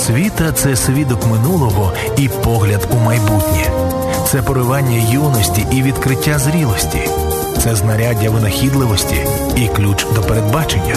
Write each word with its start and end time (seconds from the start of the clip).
Освіта 0.00 0.52
це 0.52 0.76
свідок 0.76 1.26
минулого 1.26 1.92
і 2.16 2.28
погляд 2.28 2.88
у 2.92 2.96
майбутнє, 2.96 3.70
це 4.26 4.42
поривання 4.42 5.12
юності 5.12 5.66
і 5.72 5.82
відкриття 5.82 6.38
зрілості, 6.38 7.08
це 7.62 7.76
знаряддя 7.76 8.30
винахідливості 8.30 9.26
і 9.56 9.68
ключ 9.68 10.06
до 10.14 10.22
передбачення, 10.22 10.94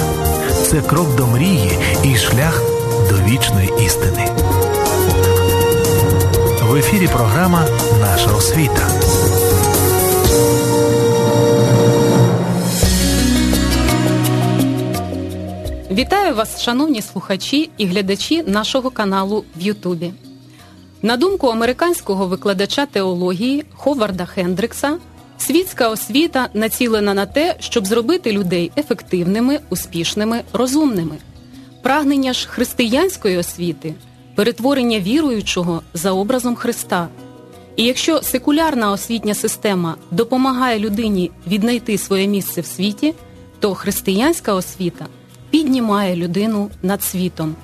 це 0.70 0.82
крок 0.82 1.16
до 1.16 1.28
мрії 1.28 1.72
і 2.04 2.16
шлях 2.16 2.62
до 3.10 3.32
вічної 3.32 3.74
істини. 3.86 4.28
В 6.62 6.76
ефірі 6.76 7.08
програма 7.08 7.66
Наша 8.02 8.32
освіта. 8.32 8.88
Вітаю 15.94 16.36
вас, 16.36 16.62
шановні 16.62 17.02
слухачі 17.02 17.70
і 17.78 17.86
глядачі 17.86 18.44
нашого 18.44 18.90
каналу 18.90 19.44
в 19.56 19.62
Ютубі. 19.62 20.14
На 21.02 21.18
думку 21.18 21.48
американського 21.48 22.28
викладача 22.28 22.86
теології 22.86 23.66
Ховарда 23.74 24.26
Хендрикса, 24.26 24.98
світська 25.38 25.90
освіта 25.90 26.50
націлена 26.54 27.14
на 27.14 27.26
те, 27.26 27.56
щоб 27.60 27.88
зробити 27.88 28.32
людей 28.32 28.72
ефективними, 28.78 29.60
успішними, 29.70 30.42
розумними. 30.54 31.18
Прагнення 31.82 32.34
ж 32.34 32.48
християнської 32.48 33.38
освіти 33.38 33.96
перетворення 34.36 35.00
віруючого 35.00 35.82
за 35.94 36.12
образом 36.12 36.56
Христа. 36.56 37.08
І 37.76 37.84
якщо 37.84 38.22
секулярна 38.22 38.92
освітня 38.92 39.34
система 39.34 39.96
допомагає 40.12 40.80
людині 40.80 41.32
віднайти 41.48 41.98
своє 41.98 42.28
місце 42.28 42.62
в 42.62 42.66
світі, 42.66 43.14
то 43.60 43.76
християнська 43.76 44.54
освіта 44.54 45.06
піднімає 45.54 46.16
людину 46.16 46.70
над 46.84 47.04
світом. 47.04 47.56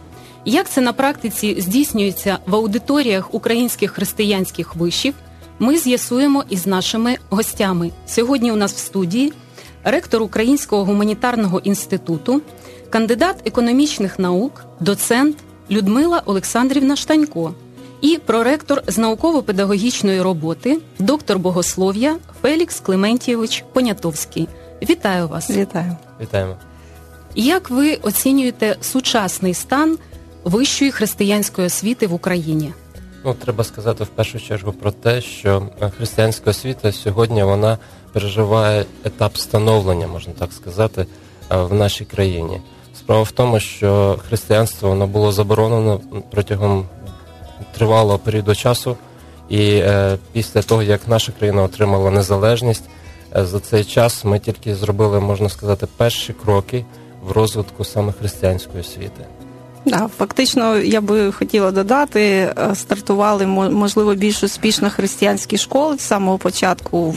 Як 0.46 0.70
це 0.70 0.82
на 0.82 0.94
практиці 0.94 1.62
здійснюється 1.62 2.38
в 2.48 2.56
аудиторіях 2.56 3.34
українських 3.34 3.92
християнських 3.92 4.76
вишів, 4.76 5.14
ми 5.60 5.78
з'ясуємо 5.78 6.44
із 6.50 6.68
нашими 6.68 7.18
гостями. 7.30 7.92
Сьогодні 8.08 8.52
у 8.52 8.56
нас 8.56 8.74
в 8.74 8.78
студії 8.78 9.34
ректор 9.84 10.22
Українського 10.22 10.86
гуманітарного 10.86 11.60
інституту, 11.60 12.42
кандидат 12.90 13.36
економічних 13.46 14.20
наук, 14.20 14.66
доцент 14.80 15.38
Людмила 15.72 16.22
Олександрівна 16.26 16.96
Штанько 16.96 17.54
і 18.02 18.20
проректор 18.26 18.84
з 18.88 18.98
науково-педагогічної 18.98 20.22
роботи, 20.22 20.80
доктор 21.00 21.40
богослов'я 21.40 22.18
Фелікс 22.42 22.80
Клементійович 22.80 23.64
Понятовський. 23.74 24.48
Вітаю 24.82 25.28
вас! 25.28 25.50
Вітаю! 25.50 25.96
Вітаємо! 26.22 26.56
Як 27.36 27.70
ви 27.70 27.96
оцінюєте 27.96 28.76
сучасний 28.82 29.54
стан 29.54 29.98
вищої 30.44 30.92
християнської 30.92 31.68
освіти 31.68 32.08
в 32.08 32.14
Україні? 32.14 32.74
Ну, 33.26 33.34
треба 33.34 33.64
сказати 33.64 34.04
в 34.04 34.08
першу 34.08 34.40
чергу 34.40 34.72
про 34.72 34.92
те, 34.92 35.22
що 35.22 35.64
християнська 35.98 36.50
освіта 36.50 36.92
сьогодні 36.92 37.44
вона 37.44 37.78
переживає 38.14 38.86
етап 39.04 39.38
становлення, 39.38 40.08
можна 40.08 40.34
так 40.34 40.54
сказати, 40.54 41.06
в 41.50 41.74
нашій 41.74 42.06
країні. 42.06 42.62
Справа 42.98 43.24
в 43.24 43.32
тому, 43.32 43.60
що 43.60 44.20
християнство 44.28 44.90
воно 44.90 45.08
було 45.08 45.32
заборонено 45.32 46.02
протягом 46.32 46.86
тривалого 47.78 48.20
періоду 48.20 48.56
часу, 48.56 48.98
і 49.50 49.70
е, 49.70 50.18
після 50.32 50.62
того, 50.62 50.84
як 50.84 51.08
наша 51.08 51.32
країна 51.32 51.64
отримала 51.64 52.12
незалежність, 52.12 52.84
е, 53.36 53.46
за 53.46 53.60
цей 53.60 53.84
час 53.84 54.26
ми 54.26 54.40
тільки 54.40 54.76
зробили, 54.76 55.20
можна 55.20 55.50
сказати, 55.50 55.88
перші 55.98 56.34
кроки 56.34 56.86
в 57.30 57.32
розвитку 57.32 57.86
саме 57.86 58.12
християнської 58.12 58.82
освіти. 58.82 59.26
Да, 59.86 60.10
фактично, 60.18 60.78
я 60.78 61.02
би 61.02 61.32
хотіла 61.32 61.72
додати, 61.72 62.22
е, 62.22 62.76
стартували 62.76 63.46
можливо 63.48 64.16
більш 64.16 64.44
успішно 64.44 64.90
християнські 64.90 65.58
школи 65.58 65.98
з 65.98 66.02
самого 66.02 66.38
початку 66.38 67.16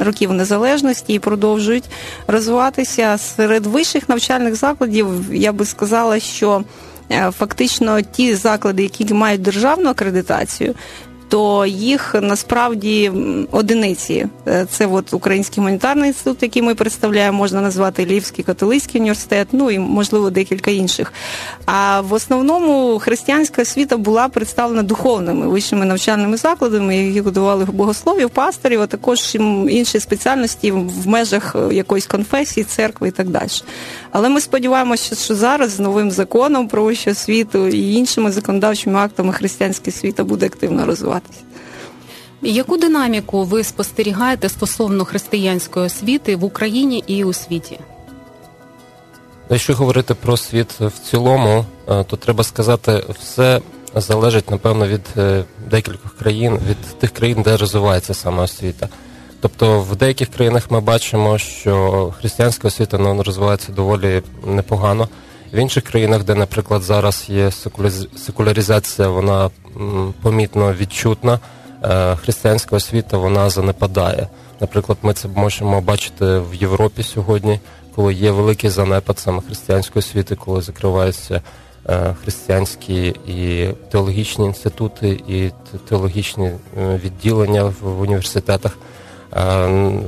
років 0.00 0.32
незалежності 0.32 1.12
і 1.14 1.18
продовжують 1.18 1.84
розвиватися 2.26 3.18
серед 3.18 3.66
вищих 3.66 4.08
навчальних 4.08 4.54
закладів. 4.54 5.06
Я 5.32 5.52
би 5.52 5.64
сказала, 5.64 6.20
що 6.20 6.64
е, 7.12 7.30
фактично 7.38 8.00
ті 8.00 8.34
заклади, 8.34 8.82
які 8.82 9.14
мають 9.14 9.42
державну 9.42 9.90
акредитацію, 9.90 10.74
то 11.30 11.66
їх 11.66 12.14
насправді 12.22 13.12
одиниці. 13.50 14.26
Е, 14.48 14.66
це 14.70 14.86
от 14.86 15.14
Український 15.14 15.60
гуманітарний 15.60 16.08
інститут, 16.08 16.42
який 16.42 16.62
ми 16.62 16.74
представляємо, 16.74 17.38
можна 17.38 17.60
назвати 17.60 18.04
Львівський 18.04 18.44
католицький 18.44 19.00
університет, 19.00 19.48
ну 19.52 19.70
і 19.70 19.78
можливо 19.78 20.30
декілька 20.30 20.70
інших. 20.70 21.12
А 21.66 22.00
в 22.00 22.12
основному 22.12 22.98
християнська 22.98 23.62
освіта 23.62 23.96
була 23.96 24.28
представлена 24.28 24.82
духовними 24.82 25.48
вищими 25.48 25.86
навчальними 25.86 26.36
закладами, 26.36 26.96
які 26.96 27.20
готували 27.20 27.64
богословів, 27.64 28.30
пасторів, 28.30 28.80
а 28.82 28.86
також 28.86 29.36
інші 29.68 30.00
спеціальності 30.00 30.72
в 30.72 31.08
межах 31.08 31.56
якоїсь 31.72 32.06
конфесії, 32.06 32.64
церкви 32.64 33.08
і 33.08 33.10
так 33.10 33.28
далі. 33.28 33.48
Але 34.12 34.28
ми 34.28 34.40
сподіваємося, 34.40 35.14
що 35.14 35.34
зараз 35.34 35.70
з 35.70 35.80
новим 35.80 36.10
законом 36.10 36.68
про 36.68 36.84
вищу 36.84 37.10
освіту 37.10 37.68
і 37.68 37.94
іншими 37.94 38.32
законодавчими 38.32 38.98
актами 38.98 39.32
християнська 39.32 39.84
освіта 39.88 40.24
буде 40.24 40.46
активно 40.46 40.86
розвиватися. 40.86 41.40
Яку 42.42 42.76
динаміку 42.76 43.44
ви 43.44 43.64
спостерігаєте 43.64 44.48
стосовно 44.48 45.04
християнської 45.04 45.86
освіти 45.86 46.36
в 46.36 46.44
Україні 46.44 47.04
і 47.06 47.24
у 47.24 47.32
світі? 47.32 47.78
Якщо 49.50 49.74
говорити 49.74 50.14
про 50.14 50.36
світ 50.36 50.80
в 50.80 50.92
цілому, 51.10 51.64
е, 51.88 52.04
то 52.04 52.16
треба 52.16 52.44
сказати, 52.44 53.04
все 53.20 53.60
залежить 53.94 54.50
напевно 54.50 54.88
від 54.88 55.00
е, 55.16 55.44
декількох 55.70 56.16
країн, 56.16 56.58
від 56.68 56.98
тих 56.98 57.10
країн, 57.10 57.42
де 57.44 57.56
розвивається 57.56 58.14
саме 58.14 58.42
освіта. 58.42 58.88
Тобто 59.40 59.80
в 59.80 59.96
деяких 59.96 60.28
країнах 60.28 60.70
ми 60.70 60.80
бачимо, 60.80 61.38
що 61.38 62.14
християнська 62.18 62.68
освіта 62.68 62.98
ну, 62.98 63.22
розвивається 63.22 63.72
доволі 63.72 64.22
непогано. 64.46 65.08
В 65.52 65.56
інших 65.56 65.84
країнах, 65.84 66.24
де, 66.24 66.34
наприклад, 66.34 66.82
зараз 66.82 67.24
є 67.28 67.50
секуляризація, 68.16 69.08
вона 69.08 69.50
помітно 70.22 70.74
відчутна. 70.74 71.38
Е, 71.84 72.16
християнська 72.16 72.76
освіта 72.76 73.16
вона 73.18 73.50
занепадає. 73.50 74.28
Наприклад, 74.60 74.98
ми 75.02 75.12
це 75.14 75.28
можемо 75.28 75.80
бачити 75.80 76.24
в 76.24 76.54
Європі 76.54 77.02
сьогодні, 77.02 77.60
коли 77.94 78.14
є 78.14 78.30
великий 78.30 78.70
занепад 78.70 79.18
саме 79.18 79.42
християнської 79.42 80.00
освіти, 80.00 80.36
коли 80.36 80.62
закриваються 80.62 81.42
е, 81.88 82.14
християнські 82.22 83.06
і 83.26 83.68
теологічні 83.90 84.46
інститути, 84.46 85.08
і 85.28 85.50
теологічні 85.88 86.46
е, 86.46 87.00
відділення 87.04 87.72
в 87.82 88.00
університетах. 88.00 88.78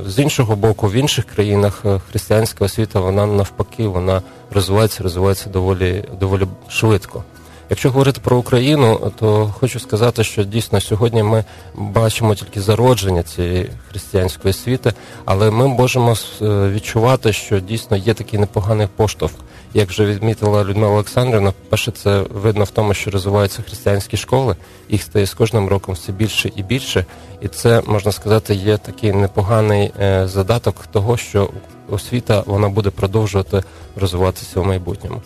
З 0.05 0.19
іншого 0.19 0.55
боку, 0.55 0.87
в 0.87 0.93
інших 0.93 1.25
країнах 1.25 1.81
е, 1.85 1.99
християнська 2.09 2.65
освіта 2.65 2.99
вона 2.99 3.25
навпаки 3.25 3.87
вона 3.87 4.21
розвивається, 4.51 5.03
розвивається 5.03 5.49
доволі 5.49 6.03
доволі 6.19 6.47
швидко. 6.67 7.23
Якщо 7.69 7.91
говорити 7.91 8.19
про 8.23 8.37
Україну, 8.37 9.11
то 9.19 9.53
хочу 9.59 9.79
сказати, 9.79 10.23
що 10.23 10.43
дійсно 10.43 10.81
сьогодні 10.81 11.23
ми 11.23 11.43
бачимо 11.75 12.35
тільки 12.35 12.61
зародження 12.61 13.23
цієї 13.23 13.69
християнської 13.89 14.49
освіти, 14.49 14.93
але 15.25 15.51
ми 15.51 15.67
можемо 15.67 16.11
е, 16.11 16.69
відчувати, 16.69 17.33
що 17.33 17.59
дійсно 17.59 17.97
є 17.97 18.13
такий 18.13 18.39
непоганий 18.39 18.87
поштовх. 18.95 19.33
Як 19.75 19.89
вже 19.89 20.05
відмітила 20.05 20.63
Людмила 20.63 20.93
Олександрівна, 20.93 21.53
перше 21.69 21.91
це 21.91 22.23
видно 22.33 22.63
в 22.63 22.69
тому, 22.69 22.93
що 22.93 23.11
розвиваються 23.11 23.61
християнські 23.61 24.17
школи, 24.17 24.55
їх 24.89 25.01
стає 25.03 25.25
з 25.25 25.33
кожним 25.33 25.67
роком 25.67 25.95
все 25.95 26.11
більше 26.11 26.51
і 26.55 26.63
більше, 26.63 27.05
і 27.41 27.47
це 27.47 27.81
можна 27.85 28.11
сказати 28.11 28.55
є 28.55 28.77
такий 28.77 29.11
непоганий 29.11 29.91
е, 29.99 30.27
задаток 30.27 30.87
того, 30.91 31.17
що 31.17 31.49
освіта 31.89 32.43
вона 32.45 32.69
буде 32.69 32.89
продовжувати 32.89 33.63
розвиватися 33.95 34.59
в 34.59 34.65
майбутньому. 34.65 35.21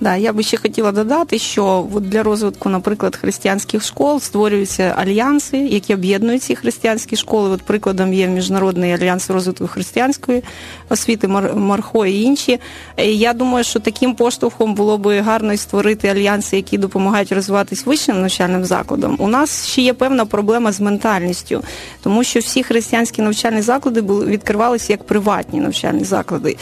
Да, 0.00 0.16
я 0.16 0.32
би 0.32 0.42
ще 0.42 0.56
хотіла 0.56 0.92
додати, 0.92 1.38
що 1.38 1.86
для 2.00 2.22
розвитку, 2.22 2.68
наприклад, 2.68 3.16
християнських 3.16 3.84
школ 3.84 4.20
створюються 4.20 4.94
альянси, 4.96 5.58
які 5.58 5.94
об'єднують 5.94 6.42
ці 6.42 6.56
християнські 6.56 7.16
школи. 7.16 7.50
От 7.50 7.62
прикладом 7.62 8.14
є 8.14 8.28
міжнародний 8.28 8.92
альянс 8.92 9.30
розвитку 9.30 9.66
християнської 9.66 10.42
освіти, 10.88 11.28
Мархо 11.28 12.06
і 12.06 12.22
інші. 12.22 12.58
І 12.96 13.18
Я 13.18 13.32
думаю, 13.32 13.64
що 13.64 13.80
таким 13.80 14.14
поштовхом 14.14 14.74
було 14.74 14.98
би 14.98 15.20
гарно 15.20 15.56
створити 15.56 16.08
альянси, 16.08 16.56
які 16.56 16.78
допомагають 16.78 17.32
розвиватись 17.32 17.86
вищим 17.86 18.20
навчальним 18.20 18.64
закладам. 18.64 19.16
У 19.18 19.28
нас 19.28 19.66
ще 19.66 19.82
є 19.82 19.92
певна 19.92 20.24
проблема 20.24 20.72
з 20.72 20.80
ментальністю, 20.80 21.62
тому 22.02 22.24
що 22.24 22.40
всі 22.40 22.62
християнські 22.62 23.22
навчальні 23.22 23.62
заклади 23.62 24.00
були 24.00 24.26
відкривалися 24.26 24.92
як 24.92 25.04
приватні 25.04 25.60
навчальні 25.60 26.04
заклади. 26.04 26.56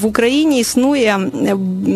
В 0.00 0.06
Україні 0.06 0.60
існує 0.60 1.18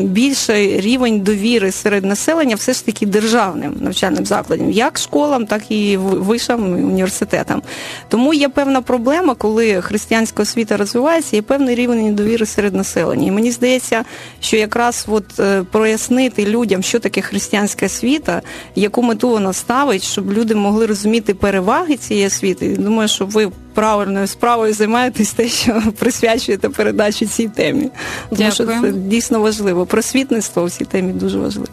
більше 0.05 0.74
рівень 0.81 1.21
довіри 1.21 1.73
серед 1.73 2.05
населення 2.05 2.57
все 2.57 2.73
ж 2.73 2.87
таки 2.87 3.07
державним 3.07 3.77
навчальним 3.81 4.27
закладом, 4.27 4.71
як 4.71 4.99
школам, 4.99 5.47
так 5.47 5.71
і 5.71 5.97
вишам, 5.97 6.73
університетам. 6.73 7.63
Тому 8.09 8.35
є 8.35 8.49
певна 8.49 8.83
проблема, 8.83 9.35
коли 9.35 9.83
християнська 9.83 10.43
освіта 10.43 10.77
розвивається, 10.77 11.37
є 11.37 11.43
певний 11.43 11.75
рівень 11.75 12.15
довіри 12.15 12.47
серед 12.47 12.75
населення. 12.75 13.27
І 13.27 13.31
мені 13.31 13.51
здається, 13.51 14.05
що 14.41 14.57
якраз 14.57 15.07
от 15.09 15.41
е, 15.41 15.63
прояснити 15.63 16.47
людям, 16.47 16.83
що 16.83 16.99
таке 16.99 17.21
християнська 17.21 17.87
освіта, 17.87 18.43
яку 18.75 19.03
мету 19.03 19.29
вона 19.29 19.53
ставить, 19.53 20.03
щоб 20.03 20.33
люди 20.33 20.55
могли 20.55 20.87
розуміти 20.87 21.35
переваги 21.35 21.97
цієї 21.97 22.27
освіти. 22.27 22.77
Думаю, 22.79 23.09
що 23.09 23.27
ви 23.27 23.51
правильною 23.75 24.27
справою 24.27 24.75
займаєтесь 24.75 25.33
те, 25.33 25.49
що 25.49 25.83
присвячуєте 25.99 26.69
передачі 26.69 27.27
цій 27.27 27.49
темі. 27.49 27.91
Тому 28.37 28.51
що 28.51 28.67
це 28.67 28.93
дійсно 28.93 29.41
важливо. 29.41 29.87
Просвітництво 29.87 30.63
у 30.63 30.71
цій 30.71 30.85
темі 30.85 31.13
дуже 31.13 31.39
важливо. 31.39 31.69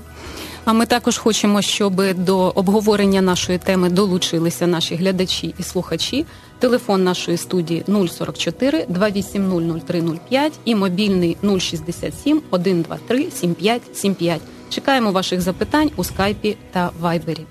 А 0.65 0.73
ми 0.73 0.85
також 0.85 1.17
хочемо, 1.17 1.61
щоб 1.61 2.13
до 2.13 2.37
обговорення 2.37 3.21
нашої 3.21 3.57
теми 3.57 3.89
долучилися 3.89 4.67
наші 4.67 4.95
глядачі 4.95 5.55
і 5.59 5.63
слухачі. 5.63 6.25
Телефон 6.59 7.03
нашої 7.03 7.37
студії 7.37 7.83
044 7.87 8.85
280 8.89 9.87
0305 9.87 10.53
і 10.65 10.75
мобільний 10.75 11.37
067 11.59 12.41
123 12.47 13.17
7575. 13.31 14.41
Чекаємо 14.69 15.11
ваших 15.11 15.41
запитань 15.41 15.91
у 15.95 16.03
скайпі 16.03 16.57
та 16.71 16.91
вайбері. 16.99 17.45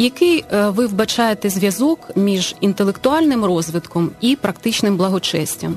Який 0.00 0.44
е, 0.52 0.68
ви 0.68 0.86
вбачаєте 0.86 1.50
зв'язок 1.50 2.10
між 2.16 2.54
інтелектуальним 2.60 3.44
розвитком 3.44 4.10
і 4.20 4.36
практичним 4.36 4.96
благочестям? 4.96 5.74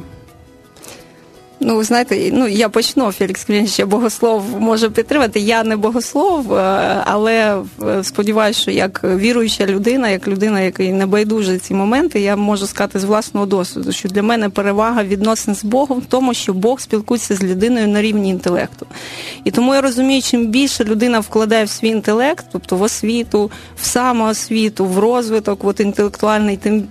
Ну, 1.65 1.83
знаєте, 1.83 2.31
ну 2.33 2.47
я 2.47 2.69
почну 2.69 3.11
Фелікс 3.11 3.43
Клінч, 3.43 3.79
богослов 3.79 4.43
може 4.59 4.89
підтримати. 4.89 5.39
Я 5.39 5.63
не 5.63 5.77
богослов, 5.77 6.53
е, 6.53 6.57
але 7.05 7.63
е, 7.83 8.03
сподіваюся, 8.03 8.61
що 8.61 8.71
як 8.71 9.01
віруюча 9.03 9.65
людина, 9.65 10.09
як 10.09 10.27
людина, 10.27 10.61
який 10.61 10.91
не 10.91 11.05
байдуже 11.05 11.57
ці 11.57 11.73
моменти, 11.73 12.21
я 12.21 12.35
можу 12.35 12.67
сказати 12.67 12.99
з 12.99 13.03
власного 13.03 13.45
досвіду, 13.45 13.91
що 13.91 14.09
для 14.09 14.23
мене 14.23 14.49
перевага 14.49 15.03
відносин 15.03 15.55
з 15.55 15.63
Богом 15.63 15.99
в 15.99 16.05
тому, 16.05 16.33
що 16.33 16.53
Бог 16.53 16.79
спілкується 16.79 17.35
з 17.35 17.43
людиною 17.43 17.87
на 17.87 18.01
рівні 18.01 18.29
інтелекту. 18.29 18.85
І 19.43 19.51
тому 19.51 19.75
я 19.75 19.81
розумію, 19.81 20.21
чим 20.21 20.47
більше 20.47 20.83
людина 20.83 21.19
вкладає 21.19 21.65
в 21.65 21.69
свій 21.69 21.89
інтелект, 21.89 22.45
тобто 22.51 22.75
в 22.75 22.81
освіту, 22.81 23.51
в 23.81 23.85
самоосвіту, 23.85 24.85
в 24.85 24.99
розвиток, 24.99 25.63
от 25.63 25.79
інтелектуальний, 25.79 26.57
тим 26.57 26.83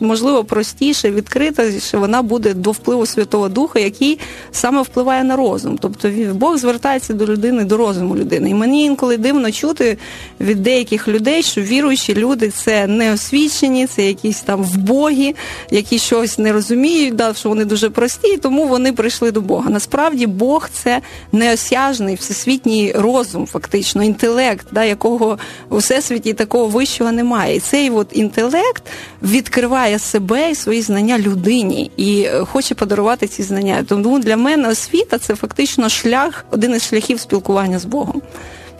можливо 0.00 0.44
простіше, 0.44 1.10
відкритіше 1.10 1.98
вона 1.98 2.22
буде 2.22 2.54
до 2.54 2.70
впливу 2.70 3.06
Святого 3.06 3.48
Духа, 3.48 3.78
який 3.80 4.01
який 4.02 4.18
саме 4.52 4.82
впливає 4.82 5.24
на 5.24 5.36
розум. 5.36 5.78
Тобто 5.78 6.10
Бог 6.34 6.56
звертається 6.56 7.14
до 7.14 7.26
людини, 7.26 7.64
до 7.64 7.76
розуму 7.76 8.16
людини. 8.16 8.50
І 8.50 8.54
мені 8.54 8.84
інколи 8.84 9.16
дивно 9.16 9.52
чути 9.52 9.98
від 10.40 10.62
деяких 10.62 11.08
людей, 11.08 11.42
що 11.42 11.60
віруючі 11.60 12.14
люди 12.14 12.48
це 12.48 12.86
не 12.86 13.12
освічені, 13.12 13.86
це 13.86 14.06
якісь 14.06 14.40
там 14.40 14.62
вбогі, 14.62 15.34
які 15.70 15.98
щось 15.98 16.38
не 16.38 16.52
розуміють, 16.52 17.14
да, 17.14 17.34
що 17.34 17.48
вони 17.48 17.64
дуже 17.64 17.90
прості, 17.90 18.28
і 18.28 18.36
тому 18.36 18.66
вони 18.66 18.92
прийшли 18.92 19.30
до 19.30 19.40
Бога. 19.40 19.70
Насправді 19.70 20.26
Бог 20.26 20.68
це 20.72 21.00
неосяжний 21.32 22.14
всесвітній 22.14 22.92
розум, 22.96 23.46
фактично, 23.46 24.04
інтелект, 24.04 24.66
да, 24.72 24.84
якого 24.84 25.38
у 25.70 25.76
всесвіті 25.76 26.32
такого 26.32 26.66
вищого 26.66 27.12
немає. 27.12 27.56
І 27.56 27.60
цей 27.60 27.90
от 27.90 28.08
інтелект 28.12 28.82
відкриває 29.22 29.98
себе 29.98 30.50
і 30.50 30.54
свої 30.54 30.82
знання 30.82 31.18
людині 31.18 31.90
і 31.96 32.26
хоче 32.44 32.74
подарувати 32.74 33.26
ці 33.26 33.42
знання. 33.42 33.84
Тому 33.92 34.18
для 34.18 34.36
мене 34.36 34.68
освіта 34.68 35.18
це 35.18 35.34
фактично 35.34 35.88
шлях, 35.88 36.44
один 36.50 36.74
із 36.74 36.88
шляхів 36.88 37.20
спілкування 37.20 37.78
з 37.78 37.84
Богом. 37.84 38.22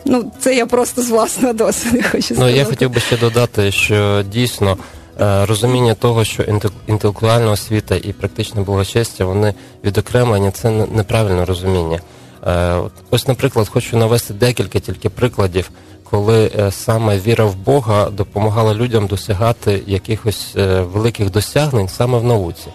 Ну, 0.05 0.31
це 0.39 0.55
я 0.55 0.65
просто 0.65 1.01
з 1.01 1.09
власного 1.09 1.53
досвіду 1.53 2.03
хочу 2.11 2.23
сказати. 2.23 2.51
Ну, 2.51 2.57
я 2.57 2.65
хотів 2.65 2.89
би 2.89 2.99
ще 2.99 3.17
додати, 3.17 3.71
що 3.71 4.23
дійсно 4.31 4.77
е, 5.21 5.45
розуміння 5.45 5.93
того, 5.93 6.23
що 6.23 6.43
інтелектуальна 6.87 7.51
освіта 7.51 7.95
і 7.95 8.13
практичне 8.13 8.61
благочестя, 8.61 9.25
вони 9.25 9.53
відокремлені, 9.83 10.51
це 10.51 10.69
неправильне 10.69 11.45
розуміння. 11.45 11.99
Е, 12.47 12.77
ось, 13.09 13.27
наприклад, 13.27 13.69
хочу 13.69 13.97
навести 13.97 14.33
декілька 14.33 14.79
тільки 14.79 15.09
прикладів, 15.09 15.69
коли 16.03 16.51
е, 16.59 16.71
саме 16.71 17.19
віра 17.19 17.45
в 17.45 17.55
Бога 17.55 18.09
допомагала 18.09 18.73
людям 18.73 19.07
досягати 19.07 19.83
якихось 19.87 20.51
великих 20.93 21.31
досягнень 21.31 21.87
саме 21.87 22.17
в 22.17 22.23
науці. 22.23 22.67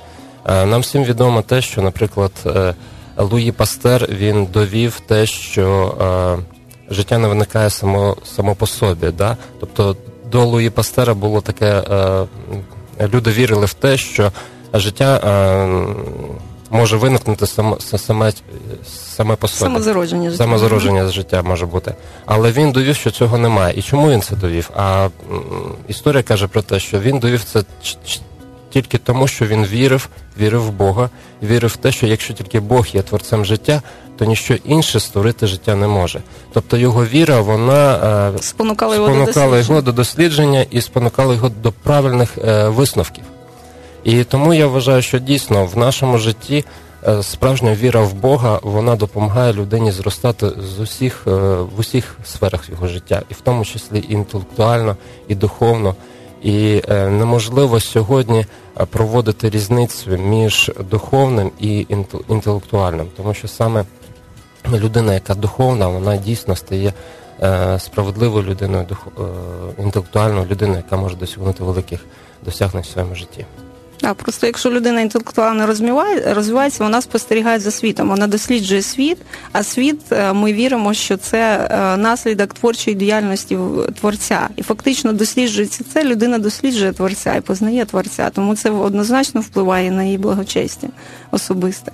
Е, 0.46 0.66
нам 0.66 0.80
всім 0.80 1.04
відомо 1.04 1.42
те, 1.42 1.62
що, 1.62 1.82
наприклад, 1.82 2.32
е, 2.46 2.74
Луї 3.16 3.52
Пастер 3.52 4.08
він 4.10 4.46
довів 4.46 5.00
те, 5.06 5.26
що 5.26 5.94
е, 6.00 6.94
життя 6.94 7.18
не 7.18 7.28
виникає 7.28 7.70
само 7.70 8.16
само 8.24 8.54
по 8.54 8.66
собі. 8.66 9.10
Да? 9.18 9.36
Тобто 9.60 9.96
до 10.30 10.44
Луї 10.44 10.70
Пастера 10.70 11.14
було 11.14 11.40
таке, 11.40 11.82
люди 13.12 13.30
вірили 13.30 13.66
в 13.66 13.72
те, 13.72 13.96
що 13.96 14.32
життя 14.74 15.20
може 16.70 16.96
виникнути 16.96 17.46
саме 17.46 17.76
саме, 17.80 18.32
саме 18.86 19.36
по 19.36 19.48
собі. 19.48 19.60
Самозародження 19.60 20.30
життя. 20.30 20.44
Самозародження 20.44 21.08
життя 21.08 21.42
може 21.42 21.66
бути. 21.66 21.94
Але 22.26 22.52
він 22.52 22.72
довів, 22.72 22.96
що 22.96 23.10
цього 23.10 23.38
немає. 23.38 23.74
І 23.76 23.82
чому 23.82 24.10
він 24.10 24.22
це 24.22 24.36
довів? 24.36 24.70
А 24.76 25.08
історія 25.88 26.22
каже 26.22 26.46
про 26.46 26.62
те, 26.62 26.80
що 26.80 27.00
він 27.00 27.18
довів 27.18 27.44
це 27.44 27.62
тільки 28.70 28.98
тому, 28.98 29.28
що 29.28 29.46
він 29.46 29.66
вірив, 29.66 30.08
вірив 30.40 30.66
в 30.66 30.70
Бога, 30.70 31.10
вірив 31.42 31.70
в 31.70 31.76
те, 31.76 31.92
що 31.92 32.06
якщо 32.06 32.34
тільки 32.34 32.60
Бог 32.60 32.86
є 32.86 33.02
творцем 33.02 33.44
життя, 33.44 33.82
то 34.18 34.24
ніщо 34.24 34.54
інше 34.54 35.00
створити 35.00 35.46
життя 35.46 35.74
не 35.74 35.86
може. 35.86 36.20
Тобто 36.52 36.76
його 36.76 37.06
віра, 37.06 37.40
вона 37.40 37.94
е, 38.36 38.42
спонукала, 38.42 38.94
його, 38.94 39.08
спонукала 39.08 39.50
до 39.50 39.58
його 39.58 39.80
до 39.80 39.92
дослідження 39.92 40.66
і 40.70 40.80
спонукала 40.80 41.34
його 41.34 41.48
до 41.48 41.72
правильних 41.72 42.38
е, 42.38 42.68
висновків. 42.68 43.24
І 44.04 44.24
тому 44.24 44.54
я 44.54 44.66
вважаю, 44.66 45.02
що 45.02 45.18
дійсно 45.18 45.66
в 45.66 45.76
нашому 45.78 46.18
житті 46.18 46.64
е, 47.08 47.22
справжня 47.22 47.74
віра 47.74 48.00
в 48.00 48.14
Бога 48.14 48.60
вона 48.62 48.96
допомагає 48.96 49.52
людині 49.52 49.92
зростати 49.92 50.50
з 50.76 50.80
усіх 50.80 51.26
в 51.26 51.78
усіх 51.78 52.16
сферах 52.24 52.68
його 52.70 52.86
життя, 52.86 53.22
і 53.30 53.34
в 53.34 53.40
тому 53.40 53.64
числі 53.64 53.98
і 53.98 54.12
інтелектуально, 54.12 54.96
і 55.28 55.34
духовно. 55.34 55.94
І 56.42 56.82
е, 56.88 57.08
неможливо 57.08 57.80
сьогодні 57.80 58.46
е, 58.80 58.84
проводити 58.84 59.50
різницю 59.50 60.10
між 60.10 60.72
духовним 60.90 61.50
і 61.60 61.86
інтелектуальним, 62.28 63.06
тому 63.16 63.34
що 63.34 63.48
саме 63.48 63.84
людина, 64.72 65.14
яка 65.14 65.34
духовна, 65.34 65.88
вона 65.88 66.16
дійсно 66.16 66.56
стає 66.56 66.92
е, 67.42 67.78
справедливою 67.78 68.44
людиною, 68.44 68.86
інтелектуальною 69.78 70.46
людиною, 70.46 70.82
яка 70.84 70.96
може 70.96 71.16
досягнути 71.16 71.64
великих 71.64 72.00
досягнень 72.44 72.82
в 72.82 72.86
своєму 72.86 73.14
житті. 73.14 73.46
Так, 74.08 74.16
просто 74.16 74.46
якщо 74.46 74.70
людина 74.70 75.00
інтелектуально 75.00 75.66
розвивається, 76.26 76.84
вона 76.84 77.00
спостерігає 77.00 77.60
за 77.60 77.70
світом, 77.70 78.08
вона 78.08 78.26
досліджує 78.26 78.82
світ, 78.82 79.18
а 79.52 79.62
світ 79.62 80.00
е, 80.12 80.32
ми 80.32 80.52
віримо, 80.52 80.94
що 80.94 81.16
це 81.16 81.68
е, 81.70 81.96
наслідок 81.96 82.54
творчої 82.54 82.96
діяльності 82.96 83.58
творця. 84.00 84.48
І 84.56 84.62
фактично 84.62 85.12
досліджується 85.12 85.84
це, 85.92 86.04
людина 86.04 86.38
досліджує 86.38 86.92
творця 86.92 87.34
і 87.34 87.40
познає 87.40 87.84
творця. 87.84 88.30
Тому 88.30 88.56
це 88.56 88.70
однозначно 88.70 89.40
впливає 89.40 89.90
на 89.90 90.04
її 90.04 90.18
благочестя 90.18 90.88
особисте. 91.30 91.92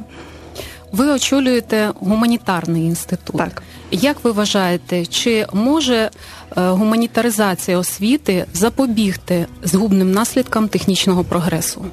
Ви 0.93 1.07
очолюєте 1.07 1.91
гуманітарний 2.01 2.85
інститут. 2.85 3.37
Так. 3.37 3.63
Як 3.91 4.25
ви 4.25 4.33
вважаєте, 4.33 5.07
чи 5.07 5.47
може 5.53 5.97
е, 5.97 6.11
гуманітаризація 6.55 7.79
освіти 7.79 8.47
запобігти 8.53 9.47
згубним 9.63 10.13
наслідкам 10.13 10.69
технічного 10.69 11.25
прогресу? 11.25 11.85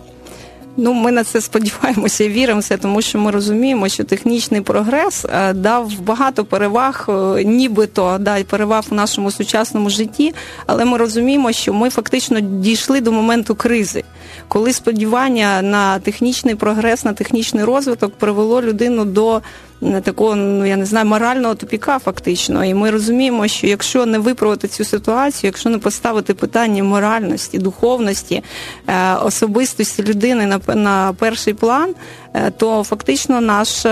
Ну, 0.77 0.93
ми 0.93 1.11
на 1.11 1.23
це 1.23 1.41
сподіваємося 1.41 2.27
віримося, 2.27 2.77
тому 2.77 3.01
що 3.01 3.19
ми 3.19 3.31
розуміємо, 3.31 3.89
що 3.89 4.03
технічний 4.03 4.61
прогрес 4.61 5.25
е, 5.25 5.53
дав 5.53 5.99
багато 5.99 6.45
переваг, 6.45 7.05
е, 7.09 7.43
нібито 7.43 8.17
да, 8.19 8.43
переваг 8.43 8.83
у 8.91 8.95
нашому 8.95 9.31
сучасному 9.31 9.89
житті. 9.89 10.33
Але 10.65 10.85
ми 10.85 10.97
розуміємо, 10.97 11.51
що 11.51 11.73
ми 11.73 11.89
фактично 11.89 12.39
дійшли 12.39 13.01
до 13.01 13.11
моменту 13.11 13.55
кризи, 13.55 14.03
коли 14.47 14.73
сподівання 14.73 15.61
на 15.61 15.99
технічний 15.99 16.55
прогрес, 16.55 17.05
на 17.05 17.13
технічний 17.13 17.63
розвиток 17.63 18.13
привело 18.13 18.61
людину 18.61 19.05
до 19.05 19.41
такого, 19.81 20.35
ну 20.35 20.65
я 20.65 20.75
не 20.75 20.85
знаю, 20.85 21.05
морального 21.05 21.55
тупіка, 21.55 22.00
фактично. 22.00 22.65
І 22.65 22.73
ми 22.73 22.91
розуміємо, 22.91 23.47
що 23.47 23.67
якщо 23.67 24.05
не 24.05 24.19
виправити 24.19 24.67
цю 24.67 24.85
ситуацію, 24.85 25.47
якщо 25.47 25.69
не 25.69 25.77
поставити 25.77 26.33
питання 26.33 26.83
моральності, 26.83 27.57
духовності, 27.57 28.43
е, 28.88 29.15
особистості 29.15 30.03
людини 30.03 30.45
на, 30.45 30.75
на 30.75 31.13
перший 31.13 31.53
план, 31.53 31.95
Е, 32.33 32.51
то 32.51 32.83
фактично 32.83 33.41
наше 33.41 33.89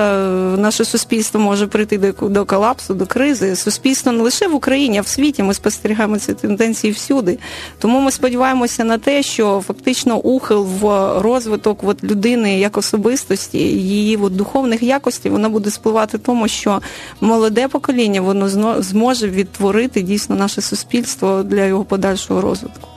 наше 0.58 0.86
суспільство 0.86 1.40
може 1.40 1.68
прийти 1.68 1.98
до, 1.98 2.30
до 2.30 2.46
колапсу, 2.46 2.94
до 2.94 3.06
кризи. 3.06 3.56
Суспільство 3.56 4.12
не 4.12 4.24
лише 4.24 4.48
в 4.48 4.56
Україні, 4.56 4.98
а 4.98 5.02
в 5.02 5.08
світі. 5.08 5.44
Ми 5.44 5.54
спостерігаємо 5.54 6.20
ці 6.20 6.34
тенденції 6.34 6.94
всюди. 6.94 7.38
Тому 7.80 8.00
ми 8.00 8.12
сподіваємося 8.12 8.84
на 8.84 8.98
те, 8.98 9.24
що 9.24 9.64
фактично 9.68 10.18
ухил 10.18 10.68
в 10.82 10.84
розвиток 11.22 11.84
от, 11.84 12.04
людини 12.04 12.60
як 12.60 12.78
особистості, 12.78 13.58
її 13.58 14.18
от, 14.18 14.36
духовних 14.36 14.84
якостей, 14.84 15.32
вона 15.32 15.50
буде 15.50 15.72
спливати 15.80 16.18
тому, 16.18 16.48
що 16.48 16.82
молоде 17.22 17.68
покоління 17.68 18.22
воно 18.22 18.50
зможе 18.82 19.30
відтворити 19.30 20.02
дійсно 20.02 20.36
наше 20.36 20.62
суспільство 20.62 21.44
для 21.44 21.66
його 21.66 21.84
подальшого 21.84 22.42
розвитку. 22.42 22.88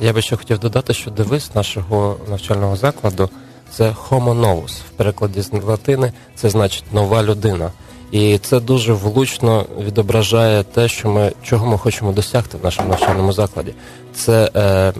Я 0.00 0.12
би 0.12 0.22
ще 0.22 0.36
хотів 0.36 0.58
додати, 0.58 0.94
що 0.94 1.10
девиз 1.10 1.50
нашого 1.54 2.16
навчального 2.30 2.76
закладу 2.76 3.30
це 3.70 3.94
homo 4.08 4.40
novus. 4.40 4.72
в 4.88 4.90
перекладі 4.96 5.40
з 5.42 5.52
латини 5.52 6.12
це 6.36 6.50
значить 6.50 6.84
нова 6.92 7.22
людина. 7.22 7.70
І 8.10 8.38
це 8.38 8.60
дуже 8.60 8.92
влучно 8.92 9.66
відображає 9.80 10.62
те, 10.62 10.88
що 10.88 11.08
ми 11.08 11.32
чого 11.42 11.66
ми 11.66 11.78
хочемо 11.78 12.12
досягти 12.12 12.58
в 12.58 12.64
нашому 12.64 12.88
навчальному 12.88 13.32
закладі. 13.32 13.74
Це 14.14 14.50
е, 14.56 14.92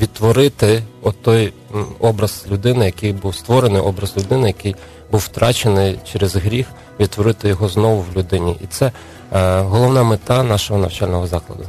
відтворити 0.00 0.82
той 1.22 1.52
образ 2.00 2.44
людини, 2.50 2.84
який 2.84 3.12
був 3.12 3.34
створений, 3.34 3.82
образ 3.82 4.16
людини, 4.16 4.46
який 4.46 4.76
був 5.10 5.20
втрачений 5.20 5.98
через 6.12 6.36
гріх, 6.36 6.66
відтворити 7.00 7.48
його 7.48 7.68
знову 7.68 8.04
в 8.12 8.16
людині. 8.16 8.56
І 8.64 8.66
це 8.66 8.92
е, 9.32 9.60
головна 9.60 10.02
мета 10.02 10.42
нашого 10.42 10.80
навчального 10.80 11.26
закладу. 11.26 11.64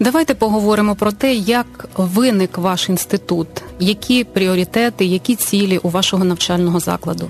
Давайте 0.00 0.34
поговоримо 0.34 0.94
про 0.94 1.12
те, 1.12 1.34
як 1.34 1.88
виник 1.96 2.58
ваш 2.58 2.88
інститут, 2.88 3.48
які 3.78 4.24
пріоритети, 4.24 5.04
які 5.04 5.36
цілі 5.36 5.78
у 5.78 5.88
вашого 5.88 6.24
навчального 6.24 6.80
закладу. 6.80 7.28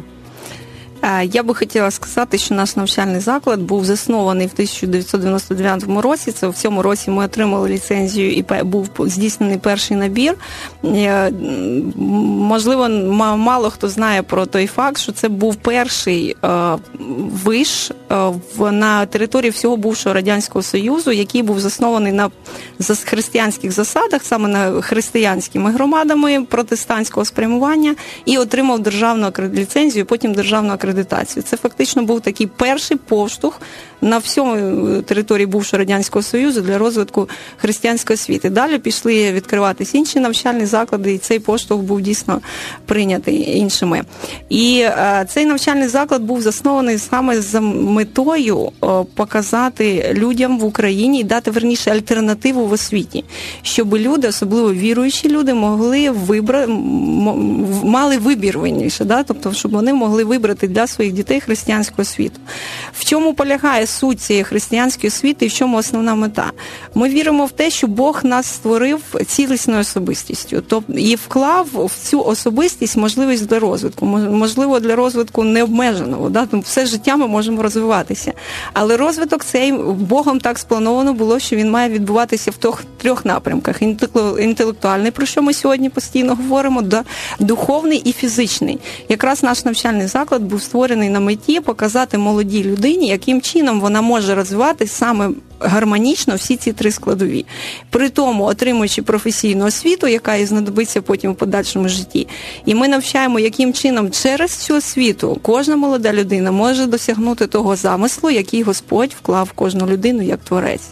Е, 1.03 1.25
я 1.25 1.43
би 1.43 1.55
хотіла 1.55 1.91
сказати, 1.91 2.39
що 2.39 2.55
наш 2.55 2.77
навчальний 2.77 3.21
заклад 3.21 3.61
був 3.61 3.85
заснований 3.85 4.47
в 4.47 4.51
1999 4.53 5.85
році. 6.03 6.33
Це 6.33 6.49
в 6.49 6.55
цьому 6.55 6.83
році 6.83 7.11
ми 7.11 7.25
отримали 7.25 7.69
ліцензію 7.69 8.33
і 8.33 8.45
був 8.63 8.89
здійснений 8.99 9.59
перший 9.59 9.97
набір. 9.97 10.35
Е, 10.85 11.31
можливо, 11.97 12.89
мало 13.37 13.71
хто 13.71 13.89
знає 13.89 14.23
про 14.23 14.47
той 14.47 14.67
факт, 14.67 14.99
що 14.99 15.13
це 15.13 15.29
був 15.29 15.57
перший 15.57 16.37
е, 16.45 16.77
виш 17.45 17.91
на 18.59 19.07
території 19.07 19.51
всього 19.51 19.77
бувшого 19.77 20.15
радянського 20.15 20.63
союзу, 20.63 21.13
який 21.13 21.43
був 21.43 21.61
заснований 21.61 22.13
на 22.13 22.31
християнських 23.05 23.73
засадах, 23.73 24.25
саме 24.25 24.49
на 24.49 24.81
християнськими 24.81 25.73
громадами 25.73 26.45
протестантського 26.45 27.25
спрямування, 27.25 27.95
і 28.25 28.39
отримав 28.39 28.79
державну 28.79 29.33
ліцензію, 29.55 30.07
потім 30.07 30.35
державну 30.35 30.73
акредитацію 30.73 30.90
акредитацію. 30.91 31.43
Це 31.43 31.57
фактично 31.57 32.03
був 32.03 32.21
такий 32.21 32.47
перший 32.47 32.97
поштовх 32.97 33.61
на 34.01 34.19
всьому 34.19 34.55
е, 34.55 35.03
території 35.03 35.47
бувшого 35.47 35.79
радянського 35.79 36.23
союзу 36.23 36.61
для 36.61 36.79
розвитку 36.79 37.29
християнської 37.57 38.15
освіти. 38.15 38.51
Далі 38.51 38.79
пішли 38.79 39.33
відкриватись 39.33 39.95
інші 39.95 40.21
навчальні 40.21 40.67
заклади, 40.67 41.15
і 41.15 41.19
цей 41.19 41.39
поштовх 41.39 41.83
був 41.83 42.01
дійсно 42.01 42.41
прийнятий 42.87 43.59
іншими. 43.59 44.03
І 44.49 44.81
е, 44.85 45.27
цей 45.29 45.47
навчальний 45.47 45.89
заклад 45.89 46.23
був 46.23 46.43
заснований 46.43 46.99
саме 46.99 47.41
з 47.41 47.61
метою 47.61 48.73
показати 49.15 50.15
людям 50.15 50.59
в 50.59 50.65
Україні 50.65 51.21
і 51.21 51.25
дати 51.25 51.51
верніше 51.51 51.91
альтернативу 51.91 52.67
в 52.67 52.73
освіті, 52.73 53.25
щоб 53.63 53.97
люди, 53.97 54.29
особливо 54.29 54.73
віруючі 54.73 55.29
люди, 55.29 55.55
могли 55.55 56.11
вибрати 56.11 56.73
мали 57.85 58.19
вибір 58.19 58.59
винніше, 58.59 59.05
да? 59.05 59.23
тобто, 59.23 59.53
щоб 59.53 59.73
вони 59.73 59.93
могли 59.93 60.25
вибрати 60.25 60.69
для 60.69 60.80
своїх 60.87 61.13
дітей 61.13 61.41
християнську 61.41 62.03
освіту. 62.03 62.41
В 62.93 63.05
чому 63.05 63.35
полягає 63.35 63.87
суть 63.87 64.21
цієї 64.21 64.45
християнської 64.45 65.09
освіти 65.09 65.45
і 65.45 65.49
в 65.49 65.53
чому 65.53 65.77
основна 65.77 66.15
мета? 66.15 66.51
Ми 66.95 67.09
віримо 67.09 67.47
в 67.47 67.51
те, 67.51 67.71
що 67.71 67.87
Бог 67.87 68.21
нас 68.25 68.47
створив 68.47 69.01
цілісною 69.27 69.81
особистістю, 69.81 70.63
тобто 70.69 70.93
і 70.93 71.15
вклав 71.15 71.67
в 71.75 72.09
цю 72.09 72.23
особистість 72.23 72.97
можливість 72.97 73.47
для 73.47 73.59
розвитку, 73.59 74.07
можливо, 74.07 74.81
для 74.81 74.97
розвитку 74.97 75.45
необмеженого. 75.45 76.29
Да? 76.31 76.47
Тому 76.47 76.63
все 76.63 76.87
життя 76.87 77.17
ми 77.17 77.27
можемо 77.27 77.63
розвиватися. 77.63 78.33
Але 78.73 78.97
розвиток 78.97 79.45
цей 79.45 79.73
Богом 79.83 80.41
так 80.41 80.59
сплановано 80.59 81.13
було, 81.15 81.39
що 81.39 81.57
він 81.57 81.71
має 81.71 81.89
відбуватися 81.89 82.51
в 82.51 82.85
трьох 82.97 83.25
напрямках: 83.25 83.83
інтелектуальний, 84.39 85.11
про 85.11 85.27
що 85.27 85.43
ми 85.43 85.55
сьогодні 85.55 85.91
постійно 85.91 86.35
говоримо, 86.35 86.83
да? 86.83 87.05
духовний 87.39 87.99
і 87.99 88.13
фізичний. 88.13 88.79
Якраз 89.09 89.43
наш 89.43 89.65
навчальний 89.65 90.07
заклад 90.07 90.43
був 90.43 90.63
створений 90.71 91.09
на 91.09 91.21
меті 91.21 91.61
показати 91.61 92.19
молодій 92.19 92.65
людині, 92.65 93.09
яким 93.09 93.41
чином 93.41 93.81
вона 93.81 94.01
може 94.01 94.35
розвиватись 94.35 94.93
саме 94.93 95.31
гармонічно 95.61 96.35
всі 96.35 96.57
ці 96.57 96.73
три 96.73 96.91
складові, 96.91 97.47
при 97.91 98.09
тому 98.09 98.45
отримуючи 98.45 99.03
професійну 99.03 99.67
освіту, 99.67 100.07
яка 100.07 100.35
і 100.35 100.47
знадобиться 100.47 101.03
потім 101.03 101.33
в 101.33 101.35
подальшому 101.35 101.89
житті. 101.89 102.29
І 102.65 102.75
ми 102.75 102.89
навчаємо, 102.89 103.41
яким 103.41 103.73
чином 103.73 104.11
через 104.11 104.51
цю 104.51 104.75
освіту 104.77 105.39
кожна 105.43 105.77
молода 105.77 106.13
людина 106.13 106.53
може 106.53 106.87
досягнути 106.87 107.47
того 107.47 107.77
замислу, 107.77 108.31
який 108.31 108.63
Господь 108.63 109.17
вклав 109.19 109.47
в 109.47 109.53
кожну 109.53 109.87
людину 109.87 110.23
як 110.23 110.41
творець. 110.41 110.89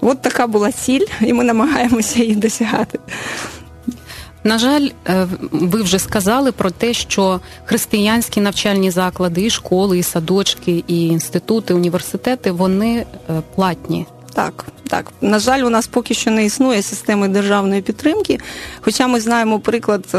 От 0.00 0.22
така 0.22 0.46
була 0.46 0.72
ціль, 0.72 1.06
і 1.20 1.32
ми 1.32 1.44
намагаємося 1.44 2.22
її 2.22 2.34
досягати. 2.34 2.98
На 4.44 4.58
жаль, 4.58 4.88
е, 5.08 5.26
ви 5.52 5.82
вже 5.82 5.98
сказали 5.98 6.52
про 6.52 6.70
те, 6.70 6.94
що 6.94 7.40
християнські 7.64 8.40
навчальні 8.40 8.90
заклади, 8.90 9.42
і 9.42 9.50
школи, 9.50 9.98
і 9.98 10.02
садочки, 10.02 10.84
і 10.86 11.06
інститути, 11.06 11.74
університети 11.74 12.50
вони 12.50 12.96
е, 12.96 13.06
платні. 13.54 14.06
Так, 14.38 14.64
так, 14.88 15.12
на 15.20 15.38
жаль, 15.38 15.62
у 15.62 15.70
нас 15.70 15.86
поки 15.86 16.14
що 16.14 16.30
не 16.30 16.44
існує 16.44 16.82
системи 16.82 17.28
державної 17.28 17.82
підтримки. 17.82 18.38
Хоча 18.80 19.06
ми 19.06 19.20
знаємо 19.20 19.60
приклад 19.60 20.04
е, 20.14 20.18